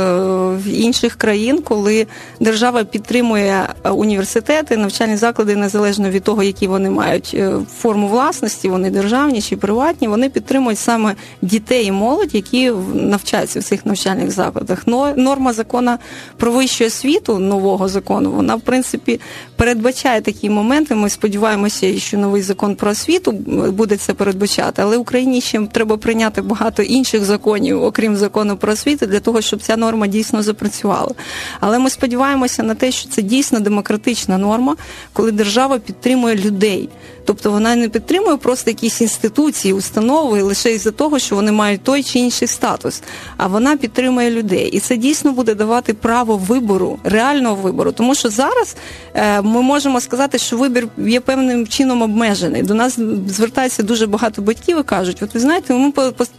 в 0.55 0.67
інших 0.67 1.15
країн, 1.15 1.61
коли 1.61 2.07
держава 2.39 2.83
підтримує 2.83 3.67
е, 3.83 3.89
університети, 3.89 4.77
навчальні 4.77 5.17
заклади 5.17 5.55
незалежно 5.55 6.09
від 6.09 6.23
того, 6.23 6.43
які 6.43 6.67
вони 6.67 6.89
мають 6.89 7.31
е, 7.33 7.53
форму 7.77 8.07
власності, 8.07 8.69
вони 8.69 8.89
державні 8.89 9.41
чи 9.41 9.57
приватні, 9.57 10.07
вони 10.07 10.29
підтримують 10.29 10.79
саме 10.79 11.15
дітей 11.41 11.85
і 11.85 11.91
молодь, 11.91 12.35
які 12.35 12.71
навчаються 12.93 13.59
в 13.59 13.63
цих 13.63 13.85
навчальних 13.85 14.31
закладах. 14.31 14.87
Но 14.87 15.13
норма 15.15 15.53
закону 15.53 15.97
про 16.37 16.51
вищу 16.51 16.85
освіту 16.85 17.39
нового 17.39 17.87
закону, 17.87 18.31
вона 18.31 18.55
в 18.55 18.61
принципі 18.61 19.19
передбачає 19.55 20.21
такі 20.21 20.49
моменти. 20.49 20.95
Ми 20.95 21.09
сподіваємося, 21.09 21.99
що 21.99 22.17
новий 22.17 22.41
закон 22.41 22.75
про 22.75 22.91
освіту 22.91 23.31
буде 23.71 23.97
це 23.97 24.08
передбачати. 24.13 24.81
Але 24.81 24.97
Україні 24.97 25.41
ще 25.41 25.67
треба 25.71 25.97
прийняти 25.97 26.41
багато 26.41 26.83
інших 26.83 27.23
законів, 27.23 27.83
окрім 27.83 28.17
закону 28.17 28.57
про 28.57 28.73
освіту, 28.73 29.05
для 29.05 29.19
того, 29.19 29.41
щоб 29.41 29.61
ця 29.61 29.77
норма 29.77 30.07
дійсно 30.07 30.43
запрацювала. 30.43 31.11
Але 31.59 31.79
ми 31.79 31.89
сподіваємося 31.89 32.63
на 32.63 32.75
те, 32.75 32.91
що 32.91 33.09
це 33.09 33.21
дійсно 33.21 33.59
демократична 33.59 34.37
норма, 34.37 34.75
коли 35.13 35.31
держава 35.31 35.79
підтримує 35.79 36.35
людей. 36.35 36.89
Тобто 37.29 37.51
вона 37.51 37.75
не 37.75 37.89
підтримує 37.89 38.37
просто 38.37 38.69
якісь 38.69 39.01
інституції, 39.01 39.73
установи 39.73 40.41
лише 40.41 40.71
із-за 40.71 40.91
того, 40.91 41.19
що 41.19 41.35
вони 41.35 41.51
мають 41.51 41.83
той 41.83 42.03
чи 42.03 42.19
інший 42.19 42.47
статус, 42.47 43.01
а 43.37 43.47
вона 43.47 43.77
підтримує 43.77 44.31
людей. 44.31 44.67
І 44.67 44.79
це 44.79 44.97
дійсно 44.97 45.31
буде 45.31 45.55
давати 45.55 45.93
право 45.93 46.37
вибору, 46.37 46.99
реального 47.03 47.55
вибору. 47.55 47.91
Тому 47.91 48.15
що 48.15 48.29
зараз 48.29 48.75
е, 49.13 49.41
ми 49.41 49.61
можемо 49.61 50.01
сказати, 50.01 50.37
що 50.37 50.57
вибір 50.57 50.87
є 50.97 51.19
певним 51.19 51.67
чином 51.67 52.01
обмежений. 52.01 52.63
До 52.63 52.73
нас 52.73 52.99
звертається 53.27 53.83
дуже 53.83 54.07
багато 54.07 54.41
батьків 54.41 54.79
і 54.79 54.83
кажуть: 54.83 55.23
от 55.23 55.33
ви 55.33 55.39
знаєте, 55.39 55.73
ми 55.73 55.93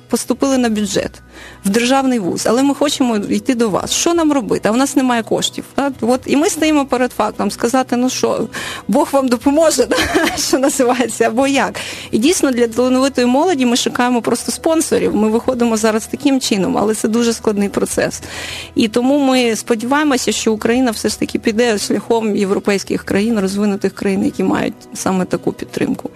поступили 0.09 0.59
на 0.59 0.69
бюджет 0.69 1.13
в 1.65 1.69
державний 1.69 2.19
вуз, 2.19 2.47
але 2.47 2.63
ми 2.63 2.75
хочемо 2.75 3.17
йти 3.17 3.55
до 3.55 3.71
вас. 3.71 3.93
Що 3.93 4.15
нам 4.15 4.33
робити? 4.33 4.69
А 4.69 4.73
в 4.73 4.77
нас 4.77 4.97
немає 4.97 5.23
коштів. 5.23 5.65
Так? 5.75 5.93
От 6.01 6.21
і 6.27 6.37
ми 6.37 6.51
стоїмо 6.51 6.87
перед 6.87 7.13
фактом 7.13 7.51
сказати: 7.51 7.97
ну 7.97 8.11
що, 8.11 8.49
Бог 8.89 9.09
вам 9.13 9.29
допоможе, 9.29 9.89
що 10.37 10.59
називається, 10.81 11.25
або 11.27 11.47
як. 11.47 11.81
І 12.11 12.19
дійсно 12.19 12.51
для 12.51 12.69
талановитої 12.69 13.27
молоді 13.27 13.67
ми 13.67 13.77
шукаємо 13.77 14.23
просто 14.23 14.53
спонсорів. 14.53 15.17
Ми 15.17 15.31
виходимо 15.31 15.77
зараз 15.77 16.07
таким 16.07 16.41
чином, 16.41 16.79
але 16.79 16.95
це 16.95 17.09
дуже 17.09 17.33
складний 17.33 17.69
процес. 17.69 18.23
І 18.75 18.89
тому 18.89 19.19
ми 19.19 19.57
сподіваємося, 19.57 20.33
що 20.33 20.53
Україна 20.53 20.91
все 20.91 21.09
ж 21.09 21.19
таки 21.19 21.39
піде 21.39 21.79
шляхом 21.79 22.37
європейських 22.37 23.05
країн, 23.05 23.41
розвинутих 23.41 23.95
країн, 23.95 24.25
які 24.25 24.45
мають 24.45 24.75
саме 24.95 25.25
таку 25.25 25.53
підтримку. 25.53 26.11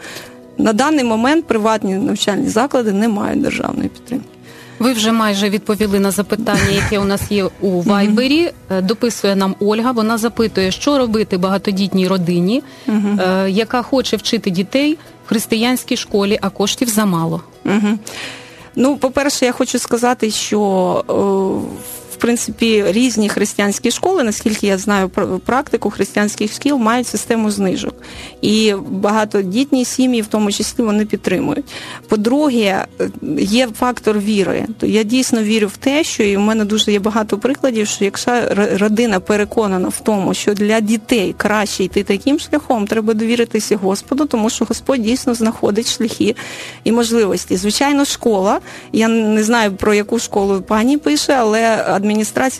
На 0.58 0.72
даний 0.72 1.04
момент 1.04 1.46
приватні 1.46 1.94
навчальні 1.94 2.48
заклади 2.48 2.92
не 2.92 3.08
мають 3.08 3.42
державної 3.42 3.88
підтримки. 3.88 4.33
Ви 4.78 4.92
вже 4.92 5.12
майже 5.12 5.50
відповіли 5.50 6.00
на 6.00 6.10
запитання, 6.10 6.70
яке 6.70 6.98
у 6.98 7.04
нас 7.04 7.30
є 7.30 7.48
у 7.60 7.80
Вайбері. 7.80 8.52
Е, 8.70 8.80
дописує 8.80 9.36
нам 9.36 9.54
Ольга. 9.60 9.92
Вона 9.92 10.18
запитує, 10.18 10.70
що 10.70 10.98
робити 10.98 11.38
багатодітній 11.38 12.08
родині, 12.08 12.62
е, 12.88 13.50
яка 13.50 13.82
хоче 13.82 14.16
вчити 14.16 14.50
дітей 14.50 14.98
в 15.26 15.28
християнській 15.28 15.96
школі, 15.96 16.38
а 16.40 16.50
коштів 16.50 16.88
замало. 16.88 17.40
Ну, 18.76 18.96
по-перше, 18.96 19.44
я 19.44 19.52
хочу 19.52 19.78
сказати, 19.78 20.30
що 20.30 21.04
принципі 22.24 22.84
різні 22.86 23.28
християнські 23.28 23.90
школи, 23.90 24.22
наскільки 24.22 24.66
я 24.66 24.78
знаю 24.78 25.08
практику 25.46 25.90
християнських 25.90 26.52
шкіл, 26.52 26.76
мають 26.76 27.06
систему 27.06 27.50
знижок. 27.50 27.94
І 28.40 28.74
багатодітні 28.88 29.84
сім'ї, 29.84 30.22
в 30.22 30.26
тому 30.26 30.52
числі, 30.52 30.82
вони 30.82 31.04
підтримують. 31.04 31.64
По-друге, 32.08 32.86
є 33.38 33.68
фактор 33.78 34.18
віри. 34.18 34.66
То 34.78 34.86
я 34.86 35.02
дійсно 35.02 35.42
вірю 35.42 35.66
в 35.66 35.76
те, 35.76 36.04
що 36.04 36.22
і 36.22 36.36
в 36.36 36.40
мене 36.40 36.64
дуже 36.64 36.92
є 36.92 36.98
багато 36.98 37.38
прикладів, 37.38 37.86
що 37.86 38.04
якщо 38.04 38.32
родина 38.72 39.20
переконана 39.20 39.88
в 39.88 40.00
тому, 40.00 40.34
що 40.34 40.54
для 40.54 40.80
дітей 40.80 41.34
краще 41.36 41.84
йти 41.84 42.02
таким 42.02 42.38
шляхом, 42.38 42.86
треба 42.86 43.14
довіритися 43.14 43.76
Господу, 43.76 44.26
тому 44.26 44.50
що 44.50 44.64
Господь 44.64 45.02
дійсно 45.02 45.34
знаходить 45.34 45.96
шляхи 45.96 46.36
і 46.84 46.92
можливості. 46.92 47.56
Звичайно, 47.56 48.04
школа. 48.04 48.60
Я 48.92 49.08
не 49.08 49.42
знаю 49.42 49.72
про 49.72 49.94
яку 49.94 50.18
школу 50.18 50.62
пані 50.62 50.98
пише, 50.98 51.32
але 51.32 51.84
адміністрація 51.86 52.13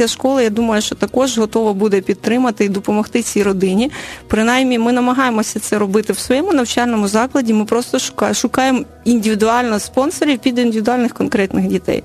школи, 0.08 0.42
я 0.42 0.50
думаю, 0.50 0.82
що 0.82 0.94
також 0.94 1.38
готова 1.38 1.72
буде 1.72 2.00
підтримати 2.00 2.64
і 2.64 2.68
допомогти 2.68 3.22
цій 3.22 3.42
родині. 3.42 3.90
Принаймні, 4.26 4.78
ми 4.78 4.92
намагаємося 4.92 5.60
це 5.60 5.78
робити 5.78 6.12
в 6.12 6.18
своєму 6.18 6.52
навчальному 6.52 7.08
закладі. 7.08 7.52
Ми 7.52 7.64
просто 7.64 7.98
шукаємо 8.34 8.84
індивідуально 9.04 9.78
спонсорів 9.78 10.38
під 10.38 10.58
індивідуальних 10.58 11.14
конкретних 11.14 11.66
дітей. 11.66 12.02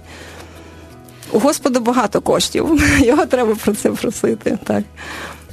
У 1.32 1.40
Господа 1.40 1.80
багато 1.80 2.22
коштів. 2.22 2.84
Його 3.00 3.26
треба 3.26 3.56
про 3.56 3.74
це 3.74 3.90
просити. 3.90 4.58
Так. 4.64 4.84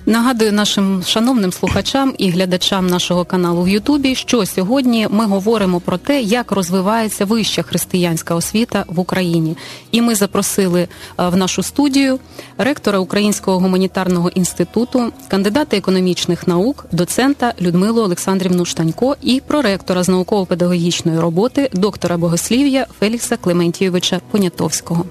Нагадую 0.09 0.53
нашим 0.53 1.03
шановним 1.03 1.53
слухачам 1.53 2.15
і 2.19 2.31
глядачам 2.31 2.87
нашого 2.87 3.25
каналу 3.25 3.63
в 3.63 3.69
Ютубі, 3.69 4.15
що 4.15 4.47
сьогодні 4.47 5.09
ми 5.11 5.27
говоримо 5.27 5.81
про 5.81 5.99
те, 5.99 6.21
як 6.21 6.53
розвивається 6.53 7.25
вища 7.25 7.63
християнська 7.63 8.35
освіта 8.35 8.85
в 8.89 9.01
Україні. 9.01 9.57
І 9.93 10.01
ми 10.01 10.15
запросили 10.15 10.81
е, 10.81 10.89
в 11.29 11.37
нашу 11.37 11.63
студію 11.63 12.19
ректора 12.59 12.99
Українського 12.99 13.59
гуманітарного 13.59 14.29
інституту, 14.29 15.13
кандидата 15.29 15.77
економічних 15.77 16.47
наук, 16.47 16.87
доцента 16.93 17.53
Людмилу 17.61 18.03
Олександрівну 18.03 18.65
Штанько 18.65 19.17
і 19.23 19.43
проректора 19.47 20.03
з 20.03 20.09
науково-педагогічної 20.09 21.21
роботи, 21.21 21.71
доктора 21.73 22.17
богослів'я 22.17 22.87
Фелікса 23.01 23.37
Клементійовича 23.37 24.21
Понятовського. 24.31 25.05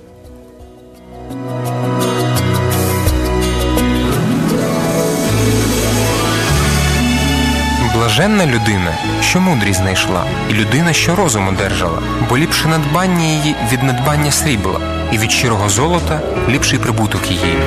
Блаженна 8.05 8.45
людина, 8.45 8.97
що 9.21 9.41
мудрість 9.41 9.79
знайшла, 9.79 10.25
і 10.49 10.53
людина, 10.53 10.93
що 10.93 11.15
розум 11.15 11.47
одержала, 11.47 12.01
бо 12.29 12.37
ліпше 12.37 12.67
надбання 12.67 13.25
її 13.25 13.55
від 13.71 13.83
надбання 13.83 14.31
срібла, 14.31 14.79
і 15.11 15.17
від 15.17 15.31
щирого 15.31 15.69
золота 15.69 16.21
ліпший 16.49 16.79
прибуток 16.79 17.31
її. 17.31 17.57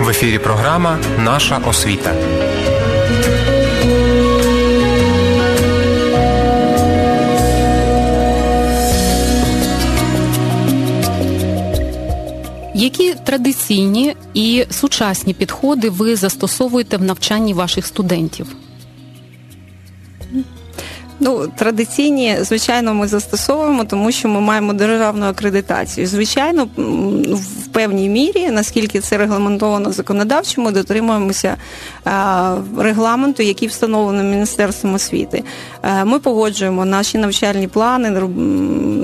В 0.00 0.08
ефірі 0.08 0.38
програма 0.38 0.98
Наша 1.18 1.58
освіта. 1.58 2.12
Які 12.74 13.14
традиційні 13.14 14.16
і 14.34 14.64
сучасні 14.70 15.34
підходи 15.34 15.90
ви 15.90 16.16
застосовуєте 16.16 16.96
в 16.96 17.02
навчанні 17.02 17.54
ваших 17.54 17.86
студентів? 17.86 18.46
Ну, 21.20 21.48
традиційні, 21.56 22.36
звичайно, 22.40 22.94
ми 22.94 23.08
застосовуємо, 23.08 23.84
тому 23.84 24.12
що 24.12 24.28
ми 24.28 24.40
маємо 24.40 24.72
державну 24.72 25.26
акредитацію. 25.26 26.06
Звичайно, 26.06 26.68
в 27.32 27.66
певній 27.72 28.08
мірі, 28.08 28.50
наскільки 28.50 29.00
це 29.00 29.16
регламентовано 29.16 29.92
законодавчо, 29.92 30.60
ми 30.60 30.70
дотримуємося 30.72 31.56
регламенту, 32.78 33.42
який 33.42 33.68
встановлений 33.68 34.24
Міністерством 34.24 34.94
освіти. 34.94 35.44
Ми 36.04 36.18
погоджуємо 36.18 36.84
наші 36.84 37.18
навчальні 37.18 37.68
плани, 37.68 38.22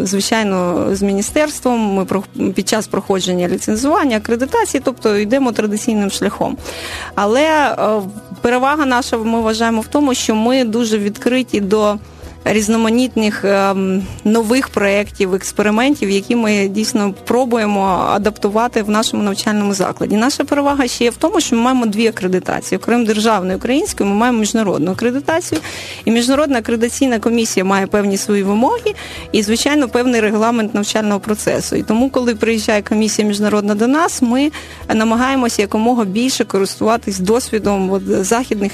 звичайно, 0.07 0.87
з 0.93 1.03
міністерством. 1.03 2.07
Ми 2.35 2.53
під 2.53 2.69
час 2.69 2.87
проходження 2.87 3.49
ліцензування, 3.49 4.17
акредитації, 4.17 4.81
тобто 4.85 5.17
йдемо 5.17 5.53
традиційним 5.53 6.11
шляхом. 6.11 6.57
Але 7.15 7.77
перевага 8.43 8.87
наша, 8.87 9.17
ми 9.17 9.41
вважаємо 9.41 9.81
в 9.81 9.87
тому, 9.87 10.15
що 10.15 10.35
ми 10.35 10.65
дуже 10.65 10.99
відкриті 10.99 11.61
до 11.61 11.99
різноманітних 12.45 13.45
ем, 13.45 14.03
нових 14.25 14.69
проєктів, 14.69 15.35
експериментів, 15.35 16.11
які 16.11 16.37
ми 16.37 16.69
дійсно 16.69 17.15
пробуємо 17.25 18.07
адаптувати 18.11 18.83
в 18.83 18.91
нашому 18.91 19.23
навчальному 19.23 19.75
закладі. 19.75 20.17
Наша 20.17 20.45
перевага 20.45 20.87
ще 20.87 21.05
є 21.05 21.11
в 21.11 21.17
тому, 21.17 21.41
що 21.41 21.57
ми 21.57 21.63
маємо 21.63 21.87
дві 21.87 22.07
акредитації. 22.07 22.79
Окрім 22.79 23.05
державної 23.05 23.57
української, 23.57 24.11
ми 24.11 24.17
маємо 24.17 24.39
міжнародну 24.39 24.93
акредитацію. 24.93 25.61
І 26.05 26.11
міжнародна 26.11 26.59
акредитаційна 26.59 27.19
комісія 27.19 27.65
має 27.65 27.87
певні 27.87 28.17
свої 28.17 28.43
вимоги 28.43 28.95
і, 29.33 29.43
звичайно, 29.43 29.89
певний 29.89 30.21
регламент 30.21 30.75
навчального 30.75 31.21
процесу. 31.21 31.77
І 31.77 31.83
тому, 31.83 32.11
коли 32.11 32.35
приїжджає 32.35 32.83
комісія 32.83 33.29
міжнародна 33.29 33.75
до 33.75 33.87
нас, 33.87 34.23
ми 34.23 34.51
намагаємося 34.95 35.63
якомога 35.63 36.05
більше 36.05 36.45
користуватись 36.45 37.19
досвідом 37.19 37.91
от, 37.91 38.03
західних 38.07 38.73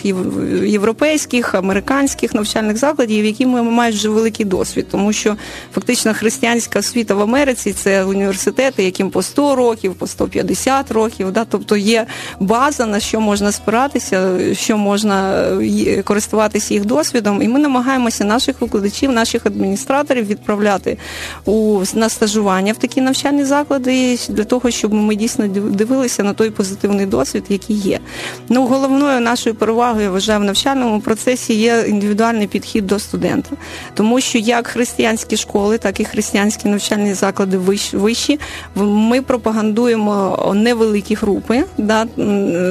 європейських, 0.64 1.54
американських 1.54 2.34
навчальних 2.34 2.76
закладів, 2.76 3.24
які 3.24 3.46
ми 3.46 3.57
ми 3.62 3.70
мають 3.70 3.96
вже 3.96 4.08
великий 4.08 4.46
досвід, 4.46 4.86
тому 4.90 5.12
що 5.12 5.36
фактично 5.74 6.14
християнська 6.14 6.78
освіта 6.78 7.14
в 7.14 7.20
Америці 7.20 7.72
це 7.72 8.04
університети, 8.04 8.84
яким 8.84 9.10
по 9.10 9.22
100 9.22 9.54
років, 9.54 9.94
по 9.94 10.06
150 10.06 10.92
років. 10.92 11.32
Да? 11.32 11.44
Тобто 11.44 11.76
є 11.76 12.06
база, 12.40 12.86
на 12.86 13.00
що 13.00 13.20
можна 13.20 13.52
спиратися, 13.52 14.38
що 14.54 14.76
можна 14.76 15.42
е, 15.42 16.02
користуватися 16.02 16.74
їх 16.74 16.84
досвідом. 16.84 17.42
І 17.42 17.48
ми 17.48 17.58
намагаємося 17.58 18.24
наших 18.24 18.60
викладачів, 18.60 19.12
наших 19.12 19.46
адміністраторів 19.46 20.26
відправляти 20.26 20.98
у 21.44 21.82
на 21.94 22.08
стажування 22.08 22.72
в 22.72 22.76
такі 22.76 23.00
навчальні 23.00 23.44
заклади 23.44 24.18
для 24.28 24.44
того, 24.44 24.70
щоб 24.70 24.94
ми 24.94 25.16
дійсно 25.16 25.48
дивилися 25.48 26.22
на 26.22 26.32
той 26.32 26.50
позитивний 26.50 27.06
досвід, 27.06 27.44
який 27.48 27.76
є. 27.76 28.00
Ну 28.48 28.66
головною 28.66 29.20
нашою 29.20 29.54
перевагою 29.54 30.08
я 30.08 30.10
вважаю 30.10 30.40
в 30.40 30.44
навчальному 30.44 31.00
процесі 31.00 31.54
є 31.54 31.84
індивідуальний 31.88 32.46
підхід 32.46 32.86
до 32.86 32.98
студента 32.98 33.47
тому 33.94 34.20
що 34.20 34.38
як 34.38 34.66
християнські 34.66 35.36
школи, 35.36 35.78
так 35.78 36.00
і 36.00 36.04
християнські 36.04 36.68
навчальні 36.68 37.14
заклади 37.14 37.58
вищі, 37.92 38.40
ми 38.74 39.22
пропагандуємо 39.22 40.52
невеликі 40.56 41.14
групи 41.14 41.64
да, 41.78 42.04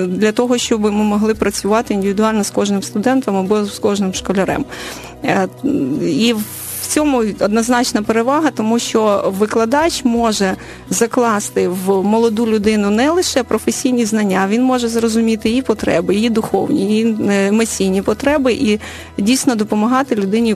для 0.07 0.31
того, 0.31 0.57
щоб 0.57 0.81
ми 0.81 0.91
могли 0.91 1.33
працювати 1.35 1.93
індивідуально 1.93 2.43
з 2.43 2.49
кожним 2.49 2.83
студентом 2.83 3.35
або 3.35 3.65
з 3.65 3.79
кожним 3.79 4.13
школярем. 4.13 4.65
Е, 5.23 5.47
і 6.01 6.35
в 6.87 6.93
цьому 6.93 7.17
однозначна 7.17 8.01
перевага, 8.01 8.51
тому 8.51 8.79
що 8.79 9.33
викладач 9.37 10.03
може 10.03 10.55
закласти 10.89 11.67
в 11.67 12.03
молоду 12.03 12.47
людину 12.47 12.89
не 12.89 13.11
лише 13.11 13.43
професійні 13.43 14.05
знання, 14.05 14.47
він 14.49 14.63
може 14.63 14.87
зрозуміти 14.87 15.49
її 15.49 15.61
потреби, 15.61 16.15
її 16.15 16.29
духовні, 16.29 16.85
її 16.85 17.17
е, 17.29 17.47
емоційні 17.47 18.01
потреби 18.01 18.53
і 18.53 18.79
дійсно 19.17 19.55
допомагати 19.55 20.15
людині 20.15 20.55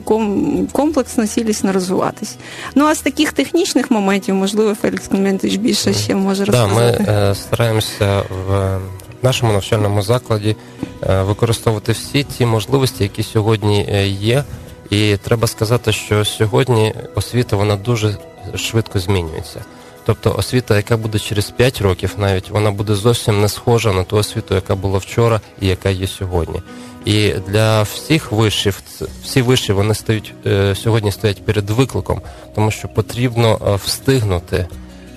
комплексно, 0.72 1.26
цілісно 1.26 1.72
розвиватись. 1.72 2.36
Ну 2.74 2.84
а 2.84 2.94
з 2.94 3.00
таких 3.00 3.32
технічних 3.32 3.90
моментів, 3.90 4.34
можливо, 4.34 4.74
Фелікс 4.74 5.08
Клементович 5.08 5.56
більше 5.56 5.94
ще 5.94 6.14
може 6.14 6.44
розказати. 6.44 7.04
Да, 7.06 7.12
Ми 7.12 7.30
е, 7.30 7.34
стараємося 7.34 8.22
в 8.48 8.78
нашому 9.22 9.52
навчальному 9.52 10.02
закладі 10.02 10.56
е, 11.02 11.22
використовувати 11.22 11.92
всі 11.92 12.24
ті 12.24 12.46
можливості, 12.46 13.02
які 13.02 13.22
сьогодні 13.22 14.06
є. 14.20 14.44
І 14.92 15.16
треба 15.16 15.46
сказати, 15.46 15.92
що 15.92 16.24
сьогодні 16.24 16.94
освіта 17.14 17.56
вона 17.56 17.76
дуже 17.76 18.16
швидко 18.56 18.98
змінюється. 18.98 19.64
Тобто 20.06 20.34
освіта, 20.38 20.76
яка 20.76 20.96
буде 20.96 21.18
через 21.18 21.50
5 21.50 21.80
років, 21.80 22.14
навіть 22.18 22.50
вона 22.50 22.70
буде 22.70 22.94
зовсім 22.94 23.40
не 23.40 23.48
схожа 23.48 23.92
на 23.92 24.04
ту 24.04 24.16
освіту, 24.16 24.54
яка 24.54 24.74
була 24.74 24.98
вчора 24.98 25.40
і 25.60 25.66
яка 25.66 25.90
є 25.90 26.06
сьогодні. 26.06 26.62
І 27.04 27.32
для 27.48 27.82
всіх 27.82 28.32
вишів, 28.32 28.82
всі 29.24 29.42
виші 29.42 29.72
вони 29.72 29.94
стають 29.94 30.34
е, 30.46 30.74
сьогодні 30.74 31.12
стоять 31.12 31.44
перед 31.44 31.70
викликом, 31.70 32.20
тому 32.54 32.70
що 32.70 32.88
потрібно 32.88 33.60
е, 33.66 33.74
встигнути 33.74 34.66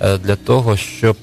е, 0.00 0.18
для 0.18 0.36
того, 0.36 0.76
щоб 0.76 1.16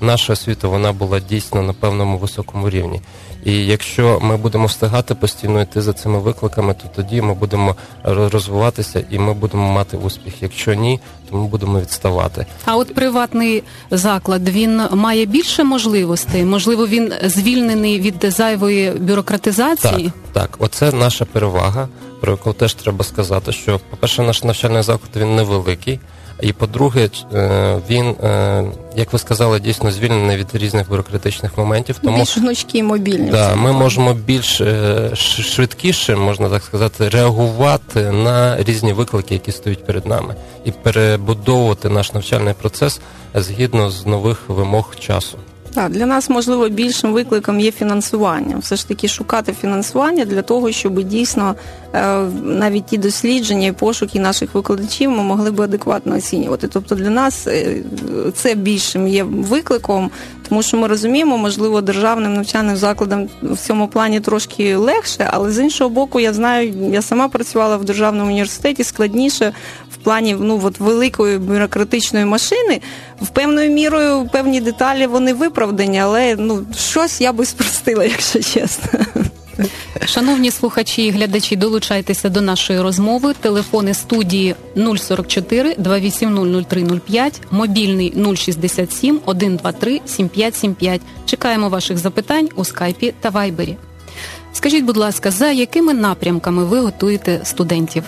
наша 0.00 0.32
освіта 0.32 0.68
вона 0.68 0.92
була 0.92 1.20
дійсно 1.20 1.62
на 1.62 1.72
певному 1.72 2.18
високому 2.18 2.70
рівні. 2.70 3.00
І 3.46 3.66
якщо 3.66 4.18
ми 4.22 4.36
будемо 4.36 4.66
встигати 4.66 5.14
постійно 5.14 5.62
йти 5.62 5.82
за 5.82 5.92
цими 5.92 6.18
викликами, 6.18 6.74
то 6.74 6.88
тоді 6.96 7.22
ми 7.22 7.34
будемо 7.34 7.76
розвиватися 8.04 9.04
і 9.10 9.18
ми 9.18 9.34
будемо 9.34 9.72
мати 9.72 9.96
успіх. 9.96 10.42
Якщо 10.42 10.74
ні, 10.74 11.00
то 11.30 11.36
ми 11.36 11.46
будемо 11.46 11.80
відставати. 11.80 12.46
А 12.64 12.76
от 12.76 12.94
приватний 12.94 13.62
заклад 13.90 14.48
він 14.48 14.82
має 14.92 15.26
більше 15.26 15.64
можливостей? 15.64 16.44
Можливо, 16.44 16.86
він 16.86 17.12
звільнений 17.24 18.00
від 18.00 18.24
зайвої 18.28 18.90
бюрократизації? 18.90 20.12
Так, 20.32 20.48
так, 20.48 20.56
оце 20.58 20.92
наша 20.92 21.24
перевага, 21.24 21.88
про 22.20 22.32
яку 22.32 22.52
теж 22.52 22.74
треба 22.74 23.04
сказати. 23.04 23.52
Що, 23.52 23.80
по 23.90 23.96
перше, 23.96 24.22
наш 24.22 24.44
навчальний 24.44 24.82
заклад 24.82 25.10
він 25.16 25.36
невеликий. 25.36 26.00
І 26.40 26.52
по-друге, 26.52 27.08
е, 27.34 27.78
він, 27.90 28.06
е, 28.06 28.64
як 28.96 29.12
ви 29.12 29.18
сказали, 29.18 29.60
дійсно 29.60 29.90
звільнений 29.90 30.36
від 30.36 30.46
різних 30.54 30.88
бюрократичних 30.88 31.58
моментів. 31.58 31.98
Тому 32.02 32.18
більш 32.18 32.38
гнучкі 32.38 32.82
мобільні. 32.82 33.30
Да, 33.30 33.54
ми 33.54 33.72
можемо 33.72 34.14
більш 34.14 34.62
швидкіше, 35.14 36.16
можна 36.16 36.48
так 36.48 36.62
сказати, 36.62 37.08
реагувати 37.08 38.10
на 38.10 38.62
різні 38.62 38.92
виклики, 38.92 39.34
які 39.34 39.52
стоять 39.52 39.84
перед 39.86 40.06
нами, 40.06 40.34
і 40.64 40.70
перебудовувати 40.70 41.88
наш 41.88 42.12
навчальний 42.12 42.54
процес 42.54 43.00
згідно 43.34 43.90
з 43.90 44.06
нових 44.06 44.48
вимог 44.48 44.96
часу. 44.98 45.38
Так, 45.76 45.90
для 45.90 46.06
нас 46.06 46.30
можливо 46.30 46.68
більшим 46.68 47.12
викликом 47.12 47.60
є 47.60 47.70
фінансування. 47.72 48.56
Все 48.58 48.76
ж 48.76 48.88
таки 48.88 49.08
шукати 49.08 49.52
фінансування 49.60 50.24
для 50.24 50.42
того, 50.42 50.72
щоб 50.72 51.02
дійсно 51.02 51.54
е, 51.94 52.18
навіть 52.42 52.86
ті 52.86 52.98
дослідження 52.98 53.66
і 53.66 53.72
пошуки 53.72 54.20
наших 54.20 54.54
викладачів 54.54 55.10
ми 55.10 55.22
могли 55.22 55.50
би 55.50 55.64
адекватно 55.64 56.16
оцінювати. 56.16 56.68
Тобто 56.68 56.94
для 56.94 57.10
нас 57.10 57.46
е, 57.46 57.82
це 58.34 58.54
більшим 58.54 59.08
є 59.08 59.24
викликом, 59.24 60.10
тому 60.48 60.62
що 60.62 60.76
ми 60.76 60.86
розуміємо, 60.86 61.38
можливо, 61.38 61.80
державним 61.80 62.34
навчальним 62.34 62.76
закладам 62.76 63.28
в 63.42 63.56
цьому 63.56 63.88
плані 63.88 64.20
трошки 64.20 64.76
легше, 64.76 65.30
але 65.32 65.52
з 65.52 65.58
іншого 65.58 65.90
боку, 65.90 66.20
я 66.20 66.32
знаю, 66.32 66.74
я 66.92 67.02
сама 67.02 67.28
працювала 67.28 67.76
в 67.76 67.84
державному 67.84 68.30
університеті 68.30 68.84
складніше 68.84 69.52
плані 70.06 70.36
ну 70.40 70.60
от 70.64 70.80
великої 70.80 71.38
бюрократичної 71.38 72.24
машини. 72.24 72.80
В 73.22 73.28
певною 73.28 73.70
мірою 73.70 74.28
певні 74.32 74.60
деталі 74.60 75.06
вони 75.06 75.34
виправдані, 75.34 75.98
але 75.98 76.36
ну 76.38 76.66
щось 76.76 77.20
я 77.20 77.32
би 77.32 77.44
спростила, 77.44 78.04
якщо 78.04 78.42
чесно. 78.42 79.00
Шановні 80.06 80.50
слухачі 80.50 81.06
і 81.06 81.10
глядачі, 81.10 81.56
долучайтеся 81.56 82.28
до 82.28 82.40
нашої 82.40 82.80
розмови. 82.80 83.34
Телефони 83.40 83.94
студії 83.94 84.54
044 84.96 85.74
280 85.78 86.68
0305, 86.68 87.40
мобільний 87.50 88.36
067 88.36 89.20
123 89.22 90.00
7575. 90.06 91.00
Чекаємо 91.24 91.68
ваших 91.68 91.98
запитань 91.98 92.48
у 92.56 92.64
скайпі 92.64 93.14
та 93.20 93.30
вайбері. 93.30 93.76
Скажіть, 94.52 94.84
будь 94.84 94.96
ласка, 94.96 95.30
за 95.30 95.50
якими 95.50 95.94
напрямками 95.94 96.64
ви 96.64 96.80
готуєте 96.80 97.40
студентів? 97.44 98.04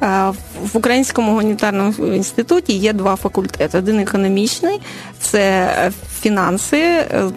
В 0.00 0.70
Українському 0.72 1.30
гуманітарному 1.30 1.92
інституті 2.14 2.72
є 2.72 2.92
два 2.92 3.16
факультети: 3.16 3.78
один 3.78 3.98
економічний 3.98 4.80
це 5.20 5.68
фінанси, 6.20 6.78
е, 6.78 7.30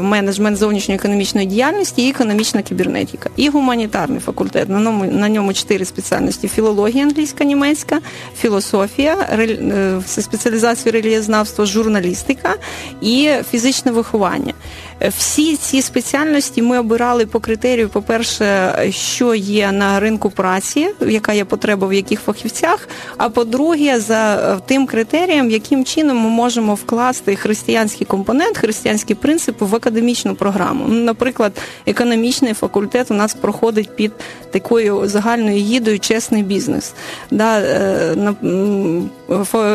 менеджмент 0.00 0.56
зовнішньої 0.56 0.98
економічної 0.98 1.46
діяльності 1.46 2.06
і 2.06 2.10
економічна 2.10 2.62
кібернетика. 2.62 3.30
І 3.36 3.48
гуманітарний 3.48 4.20
факультет. 4.20 4.68
На 4.68 4.80
ньому 4.80 5.04
на 5.04 5.28
ньому 5.28 5.52
чотири 5.52 5.84
спеціальності: 5.84 6.48
філологія, 6.48 7.04
англійська, 7.04 7.44
німецька, 7.44 8.00
філософія, 8.38 9.16
е, 9.32 10.00
спеціалізація 10.06 10.92
релієзнавства, 10.92 11.66
журналістика 11.66 12.54
і 13.00 13.30
фізичне 13.50 13.92
виховання. 13.92 14.54
Всі 15.00 15.56
ці 15.56 15.82
спеціальності 15.82 16.62
ми 16.62 16.78
обирали 16.78 17.26
по 17.26 17.40
критерію, 17.40 17.88
по-перше, 17.88 18.74
що 18.90 19.34
є 19.34 19.72
на 19.72 20.00
ринку 20.00 20.30
праці, 20.30 20.88
яка 21.00 21.32
є 21.32 21.44
потреба 21.44 21.86
в 21.86 21.92
яких 21.92 22.20
фахівцях. 22.20 22.88
А 23.16 23.28
по-друге, 23.28 24.00
за 24.00 24.56
тим 24.66 24.86
критерієм, 24.86 25.50
яким 25.50 25.84
чином 25.84 26.16
ми 26.18 26.28
можемо 26.28 26.74
вкласти 26.74 27.36
християнський 27.36 28.06
компонент, 28.06 28.58
християнські 28.58 29.14
принципи 29.14 29.64
в 29.64 29.74
академічну 29.74 30.34
програму. 30.34 30.84
Ну, 30.88 31.04
Наприклад, 31.04 31.52
економічний 31.86 32.54
факультет 32.54 33.10
у 33.10 33.14
нас 33.14 33.34
проходить 33.34 33.96
під 33.96 34.12
такою 34.50 35.08
загальною 35.08 35.56
їдою 35.56 35.98
чесний 35.98 36.42
бізнес. 36.42 36.92
Да, 37.30 37.60
е, 37.60 38.16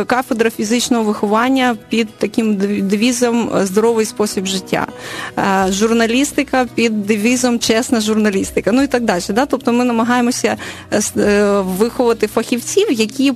Кафедра 0.08 0.50
фізичного 0.50 1.04
виховання 1.04 1.78
під 1.90 2.08
таким 2.18 2.56
девізом 2.88 3.50
здоровий 3.64 4.06
спосіб 4.06 4.46
життя. 4.46 4.88
Е, 5.38 5.72
журналістика 5.72 6.68
під 6.76 7.06
девізом 7.06 7.60
чесна 7.60 8.02
журналістика, 8.02 8.72
ну 8.72 8.82
і 8.82 8.88
так 8.88 9.04
далі. 9.04 9.24
Да? 9.30 9.46
Тобто 9.46 9.74
ми 9.74 9.86
намагаємося 9.86 10.58
е, 10.92 11.02
е, 11.18 11.62
виховати 11.62 12.28
фахівців, 12.28 12.92
які 12.92 13.34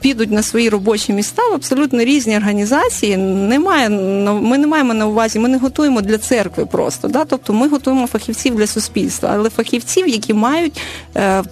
підуть 0.00 0.30
на 0.30 0.42
свої 0.42 0.68
робочі 0.68 1.12
міста 1.12 1.42
в 1.50 1.54
абсолютно 1.54 2.04
різні 2.04 2.36
організації. 2.36 3.16
Немає 3.16 3.88
ми 4.30 4.58
не 4.58 4.66
маємо 4.66 4.94
на 4.94 5.06
увазі, 5.06 5.38
ми 5.38 5.48
не 5.48 5.58
готуємо 5.58 6.00
для 6.00 6.18
церкви 6.18 6.66
просто. 6.66 7.08
Да? 7.08 7.24
Тобто 7.24 7.52
ми 7.52 7.68
готуємо 7.68 8.06
фахівців 8.06 8.54
для 8.54 8.66
суспільства, 8.66 9.30
але 9.32 9.50
фахівців, 9.50 10.08
які 10.08 10.34
мають 10.34 10.80
е, 11.16 11.42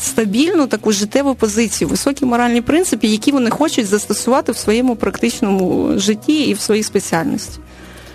стабільну 0.00 0.66
таку 0.66 0.92
життєву 0.92 1.34
позицію, 1.34 1.88
високі 1.88 2.24
моральні 2.24 2.60
принципи, 2.60 3.06
які 3.06 3.32
вони 3.32 3.50
хочуть 3.50 3.86
застосувати 3.86 4.52
в 4.52 4.56
своєму 4.56 4.96
практичному 4.96 5.92
житті 5.98 6.42
і 6.42 6.54
в 6.54 6.60
своїй 6.60 6.82
спеціальності. 6.82 7.58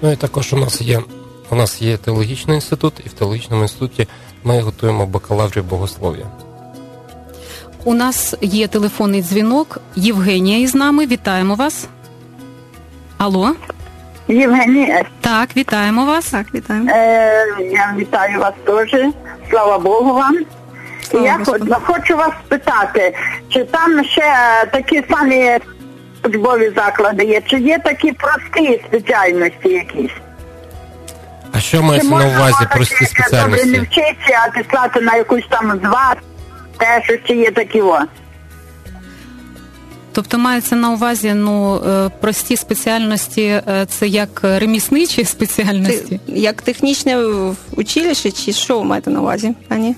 Ну 0.02 0.12
і 0.12 0.16
також 0.16 0.54
у 0.54 0.58
нас 0.58 0.82
є 0.82 1.00
у 1.50 1.56
нас 1.56 1.82
є 1.82 1.98
теологічний 1.98 2.56
інститут, 2.56 2.94
і 3.06 3.10
в 3.10 3.14
теологічному 3.14 3.62
інституті 3.62 4.08
ми 4.44 4.62
готуємо 4.62 5.06
бакалаврів 5.06 5.64
богослов'я. 5.64 6.26
У 7.84 7.94
нас 7.94 8.36
є 8.42 8.68
телефонний 8.68 9.22
дзвінок. 9.22 9.82
Євгенія 9.96 10.60
із 10.60 10.76
нами. 10.76 11.06
Вітаємо 11.08 11.56
вас. 11.56 11.88
Алло. 13.18 13.56
Євгенія. 14.28 15.06
Так, 15.22 15.58
вітаємо 15.58 16.06
вас. 16.06 16.26
Так, 16.26 16.54
вітаємо. 16.54 16.90
Е, 16.92 17.48
Я 17.72 17.96
вітаю 17.98 18.40
вас 18.40 18.54
теж. 18.66 19.02
Слава 19.50 19.80
Богу 19.80 20.14
вам. 20.14 20.38
Слава 21.04 21.26
я 21.26 21.38
Господи. 21.38 21.76
хочу 21.86 22.18
вас 22.18 22.32
спитати, 22.46 23.16
чи 23.50 23.64
там 23.64 24.04
ще 24.06 24.34
такі 24.72 25.04
самі 25.10 25.60
учбові 26.28 26.72
заклади 26.76 27.26
є, 27.26 27.42
чи 27.48 27.60
є 27.60 27.80
такі 27.80 28.12
прості 28.12 28.82
спеціальності 28.88 29.70
якісь? 29.70 30.12
А 31.52 31.60
що 31.60 31.84
мається 31.84 32.10
на 32.10 32.28
увазі 32.28 32.68
прості 32.74 33.06
спеціальності? 33.06 33.70
Не 33.70 33.80
вчитися, 33.80 34.40
а 34.48 34.60
післати 34.62 35.02
на 35.02 35.16
якусь 35.16 35.46
там 35.50 35.80
два, 35.80 36.16
те, 36.78 37.02
що 37.04 37.18
чи 37.28 37.36
є 37.36 37.52
такі 37.52 37.82
о. 37.82 38.00
Тобто 40.12 40.38
мається 40.38 40.76
на 40.76 40.92
увазі 40.92 41.34
ну 41.34 41.76
е, 41.76 42.10
прості 42.22 42.58
спеціальності, 42.58 43.42
е, 43.42 43.86
це 43.90 44.08
як 44.08 44.42
ремісничі 44.44 45.26
спеціальності? 45.36 46.20
Як 46.28 46.62
технічне 46.62 47.18
училище, 47.72 48.32
чи 48.32 48.54
що 48.54 48.80
ви 48.80 48.86
маєте 48.86 49.10
на 49.10 49.22
увазі, 49.22 49.54
Ані? 49.70 49.96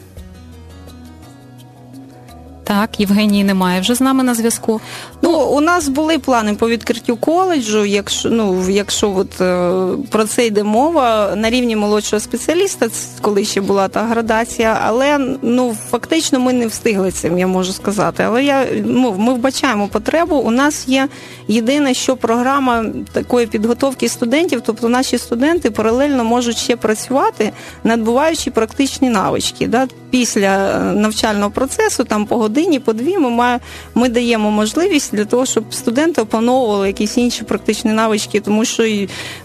Так, 2.69 2.99
Євгенії 2.99 3.43
немає 3.43 3.81
вже 3.81 3.95
з 3.95 4.01
нами 4.01 4.23
на 4.23 4.33
зв'язку. 4.33 4.81
Ну, 5.21 5.31
у 5.31 5.61
нас 5.61 5.89
були 5.89 6.19
плани 6.19 6.53
по 6.53 6.69
відкриттю 6.69 7.17
коледжу. 7.17 7.85
Якщо 7.85 8.29
ну, 8.29 8.69
якщо 8.69 9.15
от 9.15 9.41
е, 9.41 9.71
про 10.09 10.25
це 10.25 10.45
йде 10.45 10.63
мова 10.63 11.33
на 11.35 11.49
рівні 11.49 11.75
молодшого 11.75 12.19
спеціаліста, 12.19 12.89
коли 13.21 13.45
ще 13.45 13.61
була 13.61 13.87
та 13.87 14.03
градація, 14.03 14.81
але 14.85 15.17
ну 15.41 15.77
фактично 15.89 16.39
ми 16.39 16.53
не 16.53 16.67
встигли 16.67 17.11
цим, 17.11 17.39
я 17.39 17.47
можу 17.47 17.73
сказати. 17.73 18.23
Але 18.27 18.43
я 18.43 18.65
ну, 18.85 19.15
ми 19.17 19.33
вбачаємо 19.33 19.87
потребу. 19.87 20.35
У 20.35 20.51
нас 20.51 20.87
є 20.87 21.07
єдине, 21.47 21.93
що 21.93 22.15
програма 22.15 22.85
такої 23.11 23.47
підготовки 23.47 24.09
студентів, 24.09 24.61
тобто 24.65 24.89
наші 24.89 25.17
студенти 25.17 25.71
паралельно 25.71 26.23
можуть 26.23 26.57
ще 26.57 26.75
працювати, 26.75 27.51
надбуваючи 27.83 28.51
практичні 28.51 29.09
навички. 29.09 29.67
Да? 29.67 29.87
Після 30.09 30.47
е, 30.47 30.79
навчального 30.79 31.51
процесу, 31.51 32.03
там 32.03 32.25
по 32.25 32.37
годині, 32.37 32.79
по 32.79 32.93
дві, 32.93 33.17
ми 33.17 33.29
має, 33.29 33.59
ми 33.95 34.09
даємо 34.09 34.51
можливість 34.51 35.15
для 35.15 35.25
того, 35.25 35.45
щоб 35.45 35.63
студенти 35.73 36.21
опановували 36.21 36.87
якісь 36.87 37.17
інші 37.17 37.43
практичні 37.43 37.91
навички, 37.91 38.39
тому 38.39 38.65
що 38.65 38.83